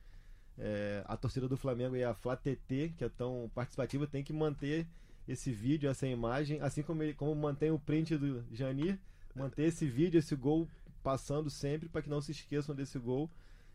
É, 0.57 1.03
a 1.07 1.17
torcida 1.17 1.47
do 1.47 1.57
Flamengo 1.57 1.95
e 1.95 2.03
a 2.03 2.13
Flá 2.13 2.37
TT, 2.37 2.93
que 2.95 3.03
é 3.03 3.09
tão 3.09 3.51
participativa, 3.53 4.05
tem 4.07 4.23
que 4.23 4.31
manter 4.31 4.87
esse 5.27 5.51
vídeo, 5.51 5.89
essa 5.89 6.07
imagem, 6.07 6.61
assim 6.61 6.83
como, 6.83 7.01
ele, 7.01 7.13
como 7.15 7.33
mantém 7.35 7.71
o 7.71 7.79
print 7.79 8.15
do 8.15 8.45
Janir, 8.51 8.99
manter 9.35 9.63
esse 9.63 9.85
vídeo, 9.85 10.17
esse 10.19 10.35
gol 10.35 10.67
passando 11.03 11.49
sempre 11.49 11.87
para 11.89 12.01
que 12.01 12.09
não 12.09 12.21
se 12.21 12.31
esqueçam 12.31 12.73
desse 12.73 12.97
gol. 12.97 13.29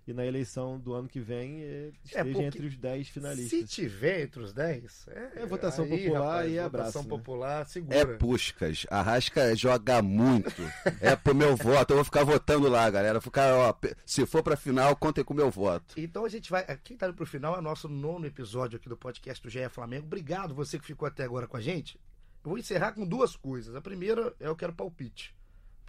e 0.07 0.13
na 0.15 0.27
eleição 0.27 0.81
do 0.81 0.93
ano 0.95 1.07
que 1.07 1.21
vem 1.21 1.61
eh, 1.63 1.93
esteja 2.03 2.25
porque 2.25 2.43
entre 2.43 2.67
os 2.67 2.77
10 2.77 3.07
Se 3.07 3.13
finalistas. 3.13 3.71
tiver 3.71 4.23
entre 4.23 4.43
os 4.43 4.53
10, 4.53 5.07
é, 5.09 5.43
É 5.43 5.47
votação 5.47 5.87
popular 5.87 6.49
e 6.49 6.59
abraço, 6.59 6.95
Votação 6.95 7.03
né? 7.03 7.09
popular, 7.09 7.63
É 7.63 7.65
segura. 7.67 8.17
Puscas. 8.19 8.87
Arrasca 8.91 9.55
joga 9.55 10.03
muito. 10.03 10.61
É 11.01 11.15
pro 11.15 11.35
meu 11.35 11.55
voto. 11.55 11.93
Eu 11.93 11.97
vou 11.99 12.05
ficar 12.05 12.25
votando 12.25 12.69
lá, 12.69 12.91
galera. 12.91 13.21
Ficar, 13.21 13.55
ó, 13.55 13.73
se 14.05 14.27
for 14.27 14.43
pra 14.43 14.57
final, 14.57 14.97
contem 14.97 15.23
com 15.23 15.35
o 15.35 15.37
meu 15.37 15.51
voto. 15.51 15.95
Então 15.97 16.25
a 16.25 16.29
gente 16.29 16.51
vai. 16.51 16.65
Quem 16.79 16.97
tá 16.97 17.07
indo 17.07 17.15
pro 17.15 17.27
final 17.27 17.55
é 17.55 17.59
o 17.59 17.63
nosso 17.63 17.87
nono 17.89 18.27
episódio 18.27 18.79
aqui 18.79 18.89
do 18.89 18.97
podcast 18.97 19.41
do 19.41 19.51
GE 19.51 19.69
Flamengo. 19.69 20.07
Obrigado 20.07 20.55
você 20.55 20.77
que 20.79 20.87
ficou 20.87 21.07
até 21.07 21.23
agora 21.23 21.47
com 21.47 21.57
a 21.57 21.61
gente. 21.61 22.01
Eu 22.43 22.49
vou 22.51 22.59
encerrar 22.59 22.93
com 22.93 23.07
duas 23.07 23.37
coisas. 23.37 23.77
A 23.77 23.81
primeira 23.83 24.35
é 24.41 24.49
eu 24.49 24.57
quero 24.57 24.73
palpite. 24.73 25.33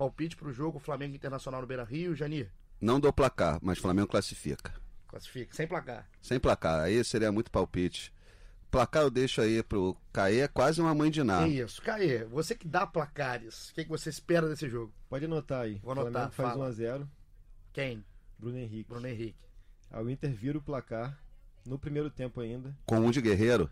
Palpite 0.01 0.35
pro 0.35 0.51
jogo 0.51 0.79
Flamengo 0.79 1.15
Internacional 1.15 1.61
no 1.61 1.67
Beira 1.67 1.83
Rio, 1.83 2.15
Janir. 2.15 2.49
Não 2.81 2.99
dou 2.99 3.13
placar, 3.13 3.59
mas 3.61 3.77
Flamengo 3.77 4.07
classifica. 4.07 4.73
Classifica, 5.07 5.53
sem 5.53 5.67
placar. 5.67 6.09
Sem 6.19 6.39
placar. 6.39 6.79
Aí 6.79 7.03
seria 7.03 7.31
muito 7.31 7.51
palpite. 7.51 8.11
Placar 8.71 9.03
eu 9.03 9.11
deixo 9.11 9.41
aí 9.41 9.61
pro 9.61 9.95
Caê, 10.11 10.39
é 10.39 10.47
quase 10.47 10.81
uma 10.81 10.95
mãe 10.95 11.11
de 11.11 11.23
Ná. 11.23 11.43
É 11.43 11.49
isso. 11.49 11.83
Caê, 11.83 12.25
você 12.25 12.55
que 12.55 12.67
dá 12.67 12.87
placares, 12.87 13.69
o 13.69 13.75
que, 13.75 13.83
que 13.83 13.89
você 13.91 14.09
espera 14.09 14.49
desse 14.49 14.67
jogo? 14.67 14.91
Pode 15.07 15.25
anotar 15.25 15.61
aí. 15.61 15.79
Vou 15.83 15.91
anotar, 15.91 16.31
Flamengo 16.31 16.33
faz 16.33 16.83
fala. 16.83 17.01
1x0, 17.03 17.07
Quem? 17.71 18.03
Bruno 18.39 18.57
Henrique. 18.57 18.89
Bruno 18.89 19.07
Henrique. 19.07 19.45
Aí 19.91 20.03
o 20.03 20.09
Inter 20.09 20.33
vira 20.33 20.57
o 20.57 20.61
placar 20.63 21.15
no 21.63 21.77
primeiro 21.77 22.09
tempo 22.09 22.41
ainda. 22.41 22.75
Com 22.87 22.95
um 23.01 23.11
de 23.11 23.21
guerreiro. 23.21 23.69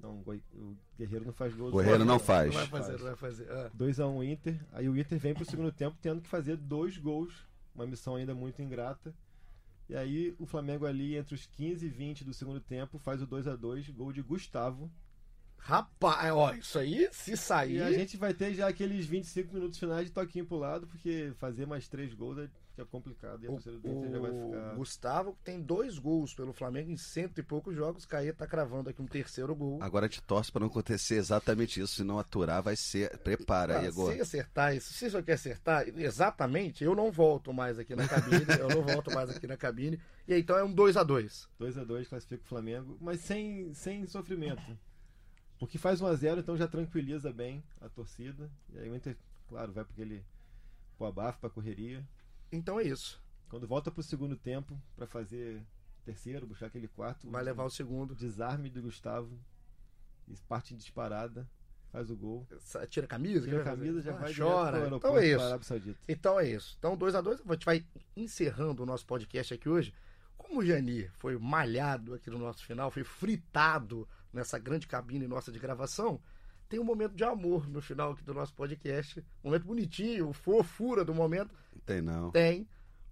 Não, 0.00 0.22
o 0.24 0.32
o 0.54 0.76
Guerreiro 0.96 1.24
não 1.24 1.32
faz 1.32 1.54
gol. 1.54 1.72
Guerreiro 1.72 2.04
não 2.04 2.18
faz. 2.18 2.54
Não 2.54 2.60
vai 2.60 2.66
fazer, 2.66 2.92
não 2.98 3.04
vai 3.04 3.16
fazer. 3.16 3.50
Ah. 3.50 3.70
2x1 3.76 4.24
Inter. 4.32 4.66
Aí 4.72 4.88
o 4.88 4.96
Inter 4.96 5.18
vem 5.18 5.34
pro 5.34 5.44
segundo 5.44 5.72
tempo 5.72 5.96
tendo 6.00 6.20
que 6.20 6.28
fazer 6.28 6.56
dois 6.56 6.96
gols. 6.96 7.46
Uma 7.74 7.86
missão 7.86 8.16
ainda 8.16 8.34
muito 8.34 8.62
ingrata. 8.62 9.14
E 9.88 9.96
aí 9.96 10.34
o 10.38 10.46
Flamengo 10.46 10.86
ali 10.86 11.16
entre 11.16 11.34
os 11.34 11.46
15 11.46 11.86
e 11.86 11.88
20 11.88 12.24
do 12.24 12.34
segundo 12.34 12.60
tempo 12.60 12.98
faz 12.98 13.22
o 13.22 13.26
2x2, 13.26 13.92
gol 13.92 14.12
de 14.12 14.22
Gustavo. 14.22 14.90
Rapaz, 15.58 16.32
ó, 16.32 16.52
isso 16.54 16.78
aí, 16.78 17.08
se 17.12 17.36
sair. 17.36 17.76
E 17.76 17.82
a 17.82 17.92
gente 17.92 18.16
vai 18.16 18.32
ter 18.32 18.54
já 18.54 18.68
aqueles 18.68 19.04
25 19.06 19.52
minutos 19.54 19.78
finais 19.78 20.06
de 20.06 20.12
toquinho 20.12 20.46
pro 20.46 20.56
lado, 20.56 20.86
porque 20.86 21.32
fazer 21.36 21.66
mais 21.66 21.86
três 21.88 22.14
gols 22.14 22.38
é, 22.38 22.48
é 22.80 22.84
complicado. 22.86 23.42
E 23.44 23.46
a 23.46 23.50
O, 23.50 23.54
torcida 23.54 23.78
do 23.78 23.86
Inter 23.88 24.10
já 24.10 24.18
vai 24.18 24.30
o 24.30 24.46
ficar. 24.46 24.74
Gustavo 24.76 25.36
tem 25.44 25.60
dois 25.60 25.98
gols 25.98 26.32
pelo 26.32 26.54
Flamengo 26.54 26.90
em 26.90 26.96
cento 26.96 27.38
e 27.38 27.42
poucos 27.42 27.74
jogos. 27.76 28.06
Caê 28.06 28.32
tá 28.32 28.46
cravando 28.46 28.88
aqui 28.88 29.02
um 29.02 29.06
terceiro 29.06 29.54
gol. 29.54 29.78
Agora 29.82 30.06
a 30.06 30.08
gente 30.08 30.22
torce 30.22 30.50
pra 30.50 30.60
não 30.60 30.68
acontecer 30.68 31.16
exatamente 31.16 31.80
isso. 31.80 31.96
Se 31.96 32.04
não 32.04 32.18
aturar, 32.18 32.62
vai 32.62 32.74
ser. 32.76 33.18
Prepara, 33.18 33.80
Ah, 33.80 33.84
Igor. 33.84 34.14
se 34.14 34.20
acertar 34.22 34.74
isso, 34.74 34.92
se 34.94 35.06
isso 35.06 35.22
quer 35.22 35.32
acertar, 35.34 35.86
exatamente, 35.98 36.82
eu 36.82 36.94
não 36.94 37.12
volto 37.12 37.52
mais 37.52 37.78
aqui 37.78 37.94
na 37.94 38.08
cabine. 38.08 38.44
eu 38.58 38.68
não 38.68 38.82
volto 38.82 39.12
mais 39.14 39.28
aqui 39.28 39.46
na 39.46 39.56
cabine. 39.56 40.00
E 40.26 40.32
aí, 40.32 40.40
então 40.40 40.56
é 40.56 40.64
um 40.64 40.72
2 40.72 40.96
a 40.96 41.02
2 41.02 41.46
2x2 41.60 42.08
classifica 42.08 42.42
o 42.42 42.46
Flamengo, 42.48 42.96
mas 43.00 43.20
sem, 43.20 43.72
sem 43.74 44.06
sofrimento. 44.06 44.62
Porque 45.58 45.76
faz 45.78 46.00
1x0, 46.00 46.38
então 46.38 46.56
já 46.56 46.68
tranquiliza 46.68 47.32
bem 47.32 47.62
a 47.80 47.88
torcida. 47.88 48.50
E 48.72 48.78
aí 48.78 48.88
o 48.90 48.94
Inter, 48.94 49.16
claro, 49.48 49.72
vai 49.72 49.84
porque 49.84 50.00
ele 50.00 50.24
pro 50.96 51.06
abafo, 51.06 51.40
pra 51.40 51.50
correria. 51.50 52.06
Então 52.52 52.78
é 52.78 52.84
isso. 52.84 53.20
Quando 53.48 53.66
volta 53.66 53.90
pro 53.90 54.02
segundo 54.02 54.36
tempo 54.36 54.80
pra 54.96 55.06
fazer 55.06 55.62
terceiro, 56.04 56.46
buscar 56.46 56.66
aquele 56.66 56.88
quarto, 56.88 57.28
Vai 57.30 57.42
levar 57.42 57.64
o 57.64 57.70
segundo. 57.70 58.14
desarme 58.14 58.70
do 58.70 58.82
Gustavo. 58.82 59.38
E 60.28 60.36
parte 60.48 60.74
disparada, 60.74 61.48
faz 61.90 62.10
o 62.10 62.16
gol. 62.16 62.46
Tira 62.90 63.06
a 63.06 63.08
camisa. 63.08 63.46
Tira 63.46 63.62
a 63.62 63.64
camisa, 63.64 64.00
já 64.02 64.12
Ah, 64.12 64.16
vai 64.18 64.34
chora. 64.34 64.76
direto 64.78 64.88
pro 64.90 64.96
Então 64.98 65.18
é 65.18 65.26
isso. 65.26 65.94
Então 66.06 66.40
é 66.40 66.46
isso. 66.48 66.76
Então 66.78 66.96
2 66.96 67.14
a 67.14 67.20
2 67.20 67.40
a 67.46 67.52
gente 67.54 67.64
vai 67.64 67.84
encerrando 68.16 68.82
o 68.82 68.86
nosso 68.86 69.06
podcast 69.06 69.54
aqui 69.54 69.68
hoje. 69.68 69.94
Como 70.36 70.60
o 70.60 70.64
Jani 70.64 71.08
foi 71.18 71.36
malhado 71.38 72.14
aqui 72.14 72.30
no 72.30 72.38
nosso 72.38 72.64
final, 72.64 72.90
foi 72.90 73.02
fritado 73.04 74.06
nessa 74.32 74.58
grande 74.58 74.86
cabine 74.86 75.26
nossa 75.26 75.50
de 75.52 75.58
gravação, 75.58 76.20
tem 76.68 76.78
um 76.78 76.84
momento 76.84 77.14
de 77.14 77.24
amor 77.24 77.68
no 77.68 77.80
final 77.80 78.12
aqui 78.12 78.22
do 78.22 78.34
nosso 78.34 78.52
podcast. 78.54 79.20
Um 79.42 79.48
momento 79.48 79.64
bonitinho, 79.66 80.32
fofura 80.32 81.04
do 81.04 81.14
momento. 81.14 81.54
Não 81.74 81.80
tem 81.84 82.02
não. 82.02 82.30
Tem 82.30 82.68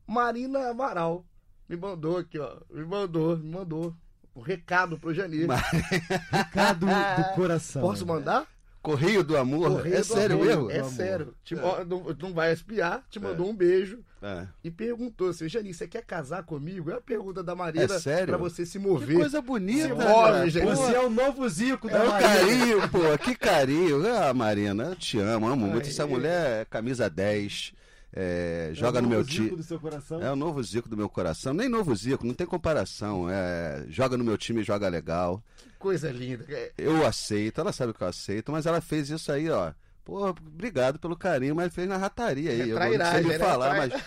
Marina 0.06 0.68
Amaral. 0.68 1.24
Me 1.68 1.76
mandou 1.76 2.18
aqui, 2.18 2.38
ó. 2.38 2.58
Me 2.70 2.84
mandou, 2.84 3.36
me 3.38 3.50
mandou. 3.50 3.94
Um 4.34 4.40
recado 4.42 4.98
pro 4.98 5.14
Jani. 5.14 5.46
Mas- 5.46 5.62
Recado 6.30 6.86
do 6.86 7.34
coração. 7.34 7.80
Posso 7.82 8.04
mandar? 8.06 8.46
Correio 8.82 9.24
do 9.24 9.36
amor? 9.36 9.70
Correio 9.78 9.96
é 9.96 9.98
do 9.98 10.04
sério 10.04 10.36
amor. 10.36 10.46
mesmo? 10.46 10.70
É 10.70 10.84
sério. 10.84 11.34
Te- 11.42 11.54
É. 11.58 11.84
não, 11.84 12.04
não 12.20 12.32
vai 12.34 12.52
espiar, 12.52 13.02
te 13.08 13.18
mandou 13.18 13.48
um 13.50 13.56
beijo. 13.56 14.04
É. 14.26 14.46
e 14.64 14.70
perguntou 14.70 15.28
assim, 15.28 15.48
Jani, 15.48 15.72
você 15.72 15.86
quer 15.86 16.02
casar 16.04 16.42
comigo? 16.42 16.90
É 16.90 16.94
a 16.94 17.00
pergunta 17.00 17.42
da 17.42 17.54
Marina 17.54 17.84
É 17.84 18.26
pra 18.26 18.36
você 18.36 18.66
se 18.66 18.78
Que 18.78 18.84
mover. 18.84 19.16
coisa 19.18 19.40
bonita, 19.40 19.88
Se 19.88 19.94
cara. 19.94 20.38
move, 20.38 20.50
Você 20.50 20.94
é 20.94 21.00
o 21.00 21.10
novo 21.10 21.48
Zico 21.48 21.88
da 21.88 21.98
É 21.98 22.02
o 22.02 22.08
Maria. 22.08 22.28
carinho, 22.28 22.88
pô, 22.88 23.18
que 23.22 23.34
carinho. 23.38 24.06
Ah, 24.16 24.34
Marina, 24.34 24.84
eu 24.84 24.96
te 24.96 25.18
amo, 25.18 25.46
amo 25.48 25.66
muito. 25.66 25.88
Essa 25.88 26.06
mulher 26.06 26.62
é 26.62 26.64
camisa 26.64 27.08
10, 27.08 27.72
é, 28.12 28.68
É 28.72 28.74
joga 28.74 29.00
no 29.00 29.08
meu 29.08 29.22
time. 29.24 29.50
do 29.50 29.62
seu 29.62 29.78
coração. 29.78 30.20
É 30.22 30.32
o 30.32 30.36
novo 30.36 30.62
Zico 30.62 30.88
do 30.88 30.96
meu 30.96 31.08
coração. 31.08 31.52
Nem 31.54 31.68
novo 31.68 31.94
Zico, 31.94 32.26
não 32.26 32.34
tem 32.34 32.46
comparação. 32.46 33.28
É, 33.30 33.84
joga 33.88 34.16
no 34.16 34.24
meu 34.24 34.36
time, 34.38 34.62
joga 34.64 34.88
legal. 34.88 35.42
Que 35.58 35.70
coisa 35.78 36.10
linda. 36.10 36.44
Eu 36.78 37.06
aceito, 37.06 37.60
ela 37.60 37.72
sabe 37.72 37.92
que 37.92 38.02
eu 38.02 38.08
aceito, 38.08 38.50
mas 38.50 38.66
ela 38.66 38.80
fez 38.80 39.08
isso 39.10 39.30
aí, 39.30 39.48
ó. 39.50 39.72
Pô, 40.06 40.28
obrigado 40.28 40.98
pelo 40.98 41.16
carinho, 41.16 41.54
mas 41.54 41.74
fez 41.74 41.86
na 41.88 41.96
rataria 41.98 42.50
aí. 42.52 42.60
É 42.60 42.64
eu 42.72 42.78
não 42.98 43.10
sei 43.10 43.22
me 43.22 43.28
né? 43.30 43.38
falar, 43.40 43.74
Trai- 43.74 43.88
mas 43.90 44.02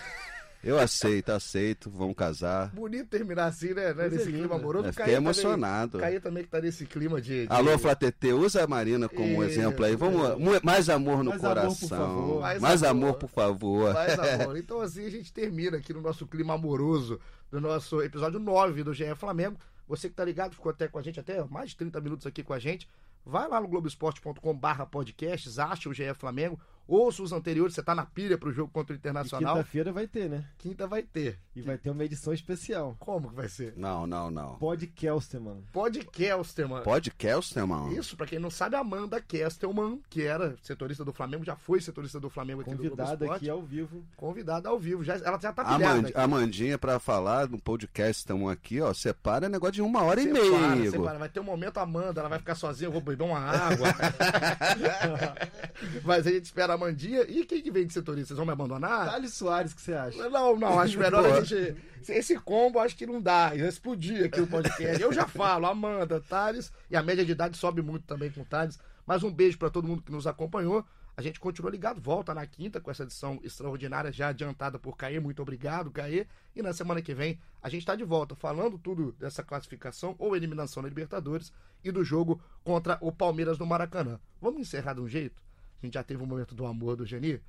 eu 0.64 0.78
aceito, 0.78 1.30
aceito, 1.30 1.90
vamos 1.90 2.16
casar. 2.16 2.68
Bonito 2.74 3.06
terminar 3.08 3.44
assim, 3.46 3.74
né? 3.74 3.92
né, 3.94 4.08
Nesse 4.08 4.24
linda. 4.24 4.38
clima 4.38 4.54
amoroso. 4.56 4.88
Eu 4.88 4.92
fiquei 4.94 5.14
emocionado. 5.14 5.92
Também, 5.98 6.10
Caí 6.12 6.20
também 6.20 6.42
que 6.42 6.48
tá 6.50 6.58
nesse 6.60 6.86
clima 6.86 7.20
de... 7.20 7.46
de- 7.46 7.52
Alô, 7.52 7.78
Flatete, 7.78 8.32
usa 8.32 8.64
a 8.64 8.66
Marina 8.66 9.08
como 9.10 9.44
Isso. 9.44 9.60
exemplo 9.60 9.84
aí. 9.84 9.94
Vamos, 9.94 10.38
mais 10.62 10.88
amor 10.88 11.22
no 11.22 11.30
Mais 11.30 11.44
amor, 11.44 11.54
coração. 11.54 11.88
favor. 11.88 12.40
Mais 12.40 12.60
Mais, 12.62 12.82
amor. 12.82 13.08
amor. 13.10 13.18
por 13.18 13.28
favor. 13.30 13.92
Mais 13.94 14.18
amor. 14.40 14.56
Então 14.56 14.80
assim 14.80 15.04
a 15.06 15.10
gente 15.10 15.30
termina 15.32 15.76
aqui 15.76 15.92
no 15.92 16.00
nosso 16.00 16.26
clima 16.26 16.54
amoroso 16.54 17.20
do 17.50 17.60
nosso 17.60 18.00
episódio 18.02 18.40
9 18.40 18.82
do 18.84 18.94
GE 18.94 19.14
Flamengo. 19.16 19.58
Você 19.86 20.08
que 20.08 20.14
tá 20.14 20.24
ligado, 20.24 20.54
ficou 20.54 20.70
até 20.70 20.88
com 20.88 20.98
a 20.98 21.02
gente, 21.02 21.20
até 21.20 21.42
mais 21.44 21.70
de 21.70 21.76
30 21.76 22.00
minutos 22.00 22.26
aqui 22.26 22.42
com 22.42 22.52
a 22.54 22.58
gente. 22.58 22.88
Vai 23.24 23.48
lá 23.48 23.60
no 23.60 23.68
globoesporte.com 23.68 24.56
barra 24.56 24.86
podcasts, 24.86 25.58
acha 25.58 25.88
o 25.88 25.94
GE 25.94 26.14
Flamengo, 26.14 26.58
ouça 26.90 27.22
os 27.22 27.32
anteriores, 27.32 27.74
você 27.74 27.82
tá 27.82 27.94
na 27.94 28.04
pilha 28.04 28.36
pro 28.36 28.52
jogo 28.52 28.70
contra 28.72 28.92
o 28.92 28.96
E 28.96 28.98
Internacional. 28.98 29.56
quinta-feira 29.56 29.92
vai 29.92 30.06
ter, 30.06 30.28
né? 30.28 30.44
Quinta 30.58 30.86
vai 30.86 31.02
ter. 31.02 31.38
E 31.54 31.62
vai 31.62 31.78
ter 31.78 31.90
uma 31.90 32.04
edição 32.04 32.32
especial. 32.32 32.96
Como 32.98 33.28
que 33.30 33.34
vai 33.34 33.48
ser? 33.48 33.74
Não, 33.76 34.06
não, 34.06 34.30
não. 34.30 34.56
Pod 34.56 34.86
Kelsterman. 34.86 35.62
Podcastelman. 35.72 36.82
Pode 36.82 37.10
Kelsterman? 37.10 37.94
Isso, 37.96 38.16
pra 38.16 38.26
quem 38.26 38.38
não 38.38 38.50
sabe, 38.50 38.76
a 38.76 38.80
Amanda 38.80 39.20
Kestelman, 39.20 40.00
que 40.08 40.22
era 40.22 40.56
setorista 40.62 41.04
do 41.04 41.12
Flamengo, 41.12 41.44
já 41.44 41.56
foi 41.56 41.80
setorista 41.80 42.18
do 42.18 42.30
Flamengo 42.30 42.62
aqui 42.62 42.70
Convidada 42.70 43.34
aqui 43.34 43.50
ao 43.50 43.62
vivo. 43.62 44.02
Convidada 44.16 44.68
ao 44.68 44.78
vivo. 44.78 45.04
Já, 45.04 45.14
ela 45.16 45.38
já 45.38 45.52
tá 45.52 45.64
pilhada 45.64 45.90
Amand, 45.90 46.08
aqui. 46.08 46.18
Amandinha, 46.18 46.78
pra 46.78 46.98
falar 46.98 47.48
no 47.48 47.60
podcast, 47.60 48.20
estamos 48.20 48.50
aqui, 48.50 48.80
ó. 48.80 48.92
Separa 48.94 49.48
negócio 49.48 49.74
de 49.74 49.82
uma 49.82 50.02
hora 50.02 50.20
e 50.20 50.24
Separa, 50.24 50.44
meia, 50.44 50.76
Igor. 50.86 50.90
separa. 51.00 51.18
Vai 51.18 51.28
ter 51.28 51.40
um 51.40 51.44
momento, 51.44 51.78
Amanda, 51.78 52.20
ela 52.20 52.28
vai 52.28 52.38
ficar 52.38 52.54
sozinha, 52.54 52.88
eu 52.88 52.92
vou 52.92 53.00
beber 53.00 53.24
uma 53.24 53.38
água. 53.38 53.88
Mas 56.04 56.26
a 56.26 56.30
gente 56.30 56.44
espera 56.44 56.76
a 56.84 56.88
Amandinha. 56.88 57.22
E 57.22 57.44
quem 57.44 57.62
que 57.62 57.70
vem 57.70 57.86
de 57.86 57.92
setorista? 57.92 58.28
Vocês 58.28 58.36
vão 58.36 58.46
me 58.46 58.52
abandonar? 58.52 59.10
Thales 59.10 59.34
Soares, 59.34 59.72
o 59.72 59.76
que 59.76 59.82
você 59.82 59.92
acha? 59.92 60.28
Não, 60.28 60.56
não, 60.56 60.78
acho 60.78 60.96
melhor 60.98 61.24
a 61.24 61.42
gente. 61.42 61.76
Esse 62.08 62.38
combo 62.38 62.78
acho 62.78 62.96
que 62.96 63.06
não 63.06 63.20
dá. 63.20 63.54
Ia 63.54 63.68
explodir 63.68 64.24
aqui 64.24 64.40
o 64.40 64.46
podcast. 64.46 65.02
Eu 65.02 65.12
já 65.12 65.26
falo, 65.26 65.66
Amanda, 65.66 66.20
Thales. 66.20 66.72
E 66.90 66.96
a 66.96 67.02
média 67.02 67.24
de 67.24 67.32
idade 67.32 67.56
sobe 67.56 67.82
muito 67.82 68.06
também 68.06 68.30
com 68.30 68.40
o 68.40 68.44
Thales. 68.44 68.78
Mas 69.06 69.22
um 69.22 69.32
beijo 69.32 69.58
pra 69.58 69.70
todo 69.70 69.86
mundo 69.88 70.02
que 70.02 70.12
nos 70.12 70.26
acompanhou. 70.26 70.84
A 71.16 71.22
gente 71.22 71.38
continua 71.38 71.70
ligado, 71.70 72.00
volta 72.00 72.32
na 72.32 72.46
quinta 72.46 72.80
com 72.80 72.90
essa 72.90 73.02
edição 73.02 73.38
extraordinária 73.42 74.10
já 74.10 74.28
adiantada 74.28 74.78
por 74.78 74.96
Caê. 74.96 75.20
Muito 75.20 75.42
obrigado, 75.42 75.90
Caê. 75.90 76.26
E 76.56 76.62
na 76.62 76.72
semana 76.72 77.02
que 77.02 77.12
vem 77.12 77.38
a 77.62 77.68
gente 77.68 77.84
tá 77.84 77.94
de 77.94 78.04
volta 78.04 78.34
falando 78.34 78.78
tudo 78.78 79.12
dessa 79.12 79.42
classificação 79.42 80.14
ou 80.18 80.34
eliminação 80.34 80.82
da 80.82 80.88
Libertadores 80.88 81.52
e 81.84 81.92
do 81.92 82.02
jogo 82.02 82.40
contra 82.64 82.96
o 83.02 83.12
Palmeiras 83.12 83.58
no 83.58 83.66
Maracanã. 83.66 84.18
Vamos 84.40 84.60
encerrar 84.60 84.94
de 84.94 85.00
um 85.02 85.08
jeito? 85.08 85.42
A 85.82 85.86
gente 85.86 85.94
já 85.94 86.02
teve 86.02 86.22
um 86.22 86.26
momento 86.26 86.54
do 86.54 86.66
amor 86.66 86.96
do 86.96 87.06
Geni. 87.06 87.40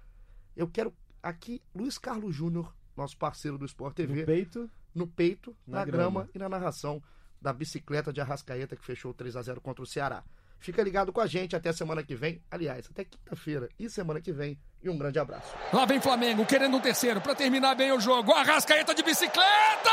Eu 0.55 0.67
quero 0.67 0.93
aqui 1.21 1.61
Luiz 1.75 1.97
Carlos 1.97 2.33
Júnior, 2.35 2.73
nosso 2.95 3.17
parceiro 3.17 3.57
do 3.57 3.65
Sport 3.65 3.95
TV, 3.95 4.21
No 4.21 4.25
peito, 4.25 4.69
no 4.95 5.07
peito, 5.07 5.55
na, 5.67 5.79
Na 5.79 5.85
grama. 5.85 6.21
grama. 6.21 6.29
e 6.33 6.39
na 6.39 6.49
narração 6.49 7.01
da 7.41 7.51
bicicleta 7.51 8.13
de 8.13 8.21
Arrascaeta 8.21 8.75
que 8.75 8.85
fechou 8.85 9.13
3 9.13 9.35
a 9.35 9.41
0 9.41 9.59
contra 9.61 9.83
o 9.83 9.87
Ceará. 9.87 10.23
Fica 10.59 10.83
ligado 10.83 11.11
com 11.11 11.19
a 11.19 11.25
gente 11.25 11.55
até 11.55 11.73
semana 11.73 12.03
que 12.03 12.13
vem. 12.15 12.39
Aliás, 12.51 12.87
até 12.89 13.03
quinta-feira 13.03 13.67
e 13.79 13.89
semana 13.89 14.21
que 14.21 14.31
vem. 14.31 14.59
E 14.83 14.89
um 14.89 14.97
grande 14.97 15.17
abraço. 15.17 15.55
Lá 15.73 15.85
vem 15.85 15.99
Flamengo, 15.99 16.45
querendo 16.45 16.77
um 16.77 16.81
terceiro 16.81 17.19
para 17.19 17.33
terminar 17.33 17.73
bem 17.75 17.91
o 17.91 17.99
jogo. 17.99 18.31
Arrascaeta 18.31 18.93
de 18.93 19.01
bicicleta! 19.01 19.89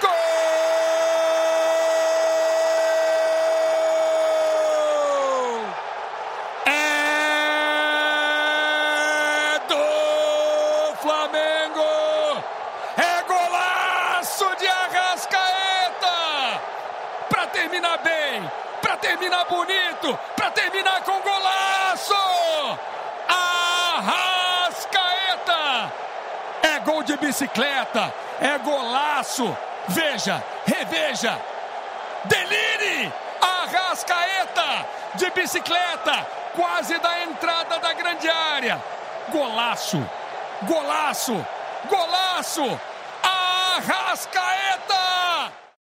Gol! 0.00 0.10
É 6.66 6.70
do 9.68 10.96
Flamengo! 10.96 12.44
É 12.96 13.22
golaço! 13.26 14.44
bem, 18.04 18.48
para 18.80 18.96
terminar 18.96 19.44
bonito, 19.46 20.16
para 20.36 20.50
terminar 20.52 21.02
com 21.02 21.20
golaço! 21.20 22.14
Arrascaeta! 24.48 25.92
É 26.62 26.78
gol 26.80 27.02
de 27.02 27.16
bicicleta, 27.16 28.14
é 28.40 28.58
Veja, 29.88 30.42
reveja. 30.66 31.38
Delire! 32.24 33.12
Arrascaeta 33.40 34.86
de 35.14 35.30
bicicleta, 35.30 36.26
quase 36.54 36.98
da 36.98 37.22
entrada 37.22 37.78
da 37.78 37.92
grande 37.92 38.28
área. 38.28 38.82
Golaço! 39.30 40.02
Golaço! 40.62 41.46
Golaço! 41.88 42.80
Arrascaeta! 43.22 44.99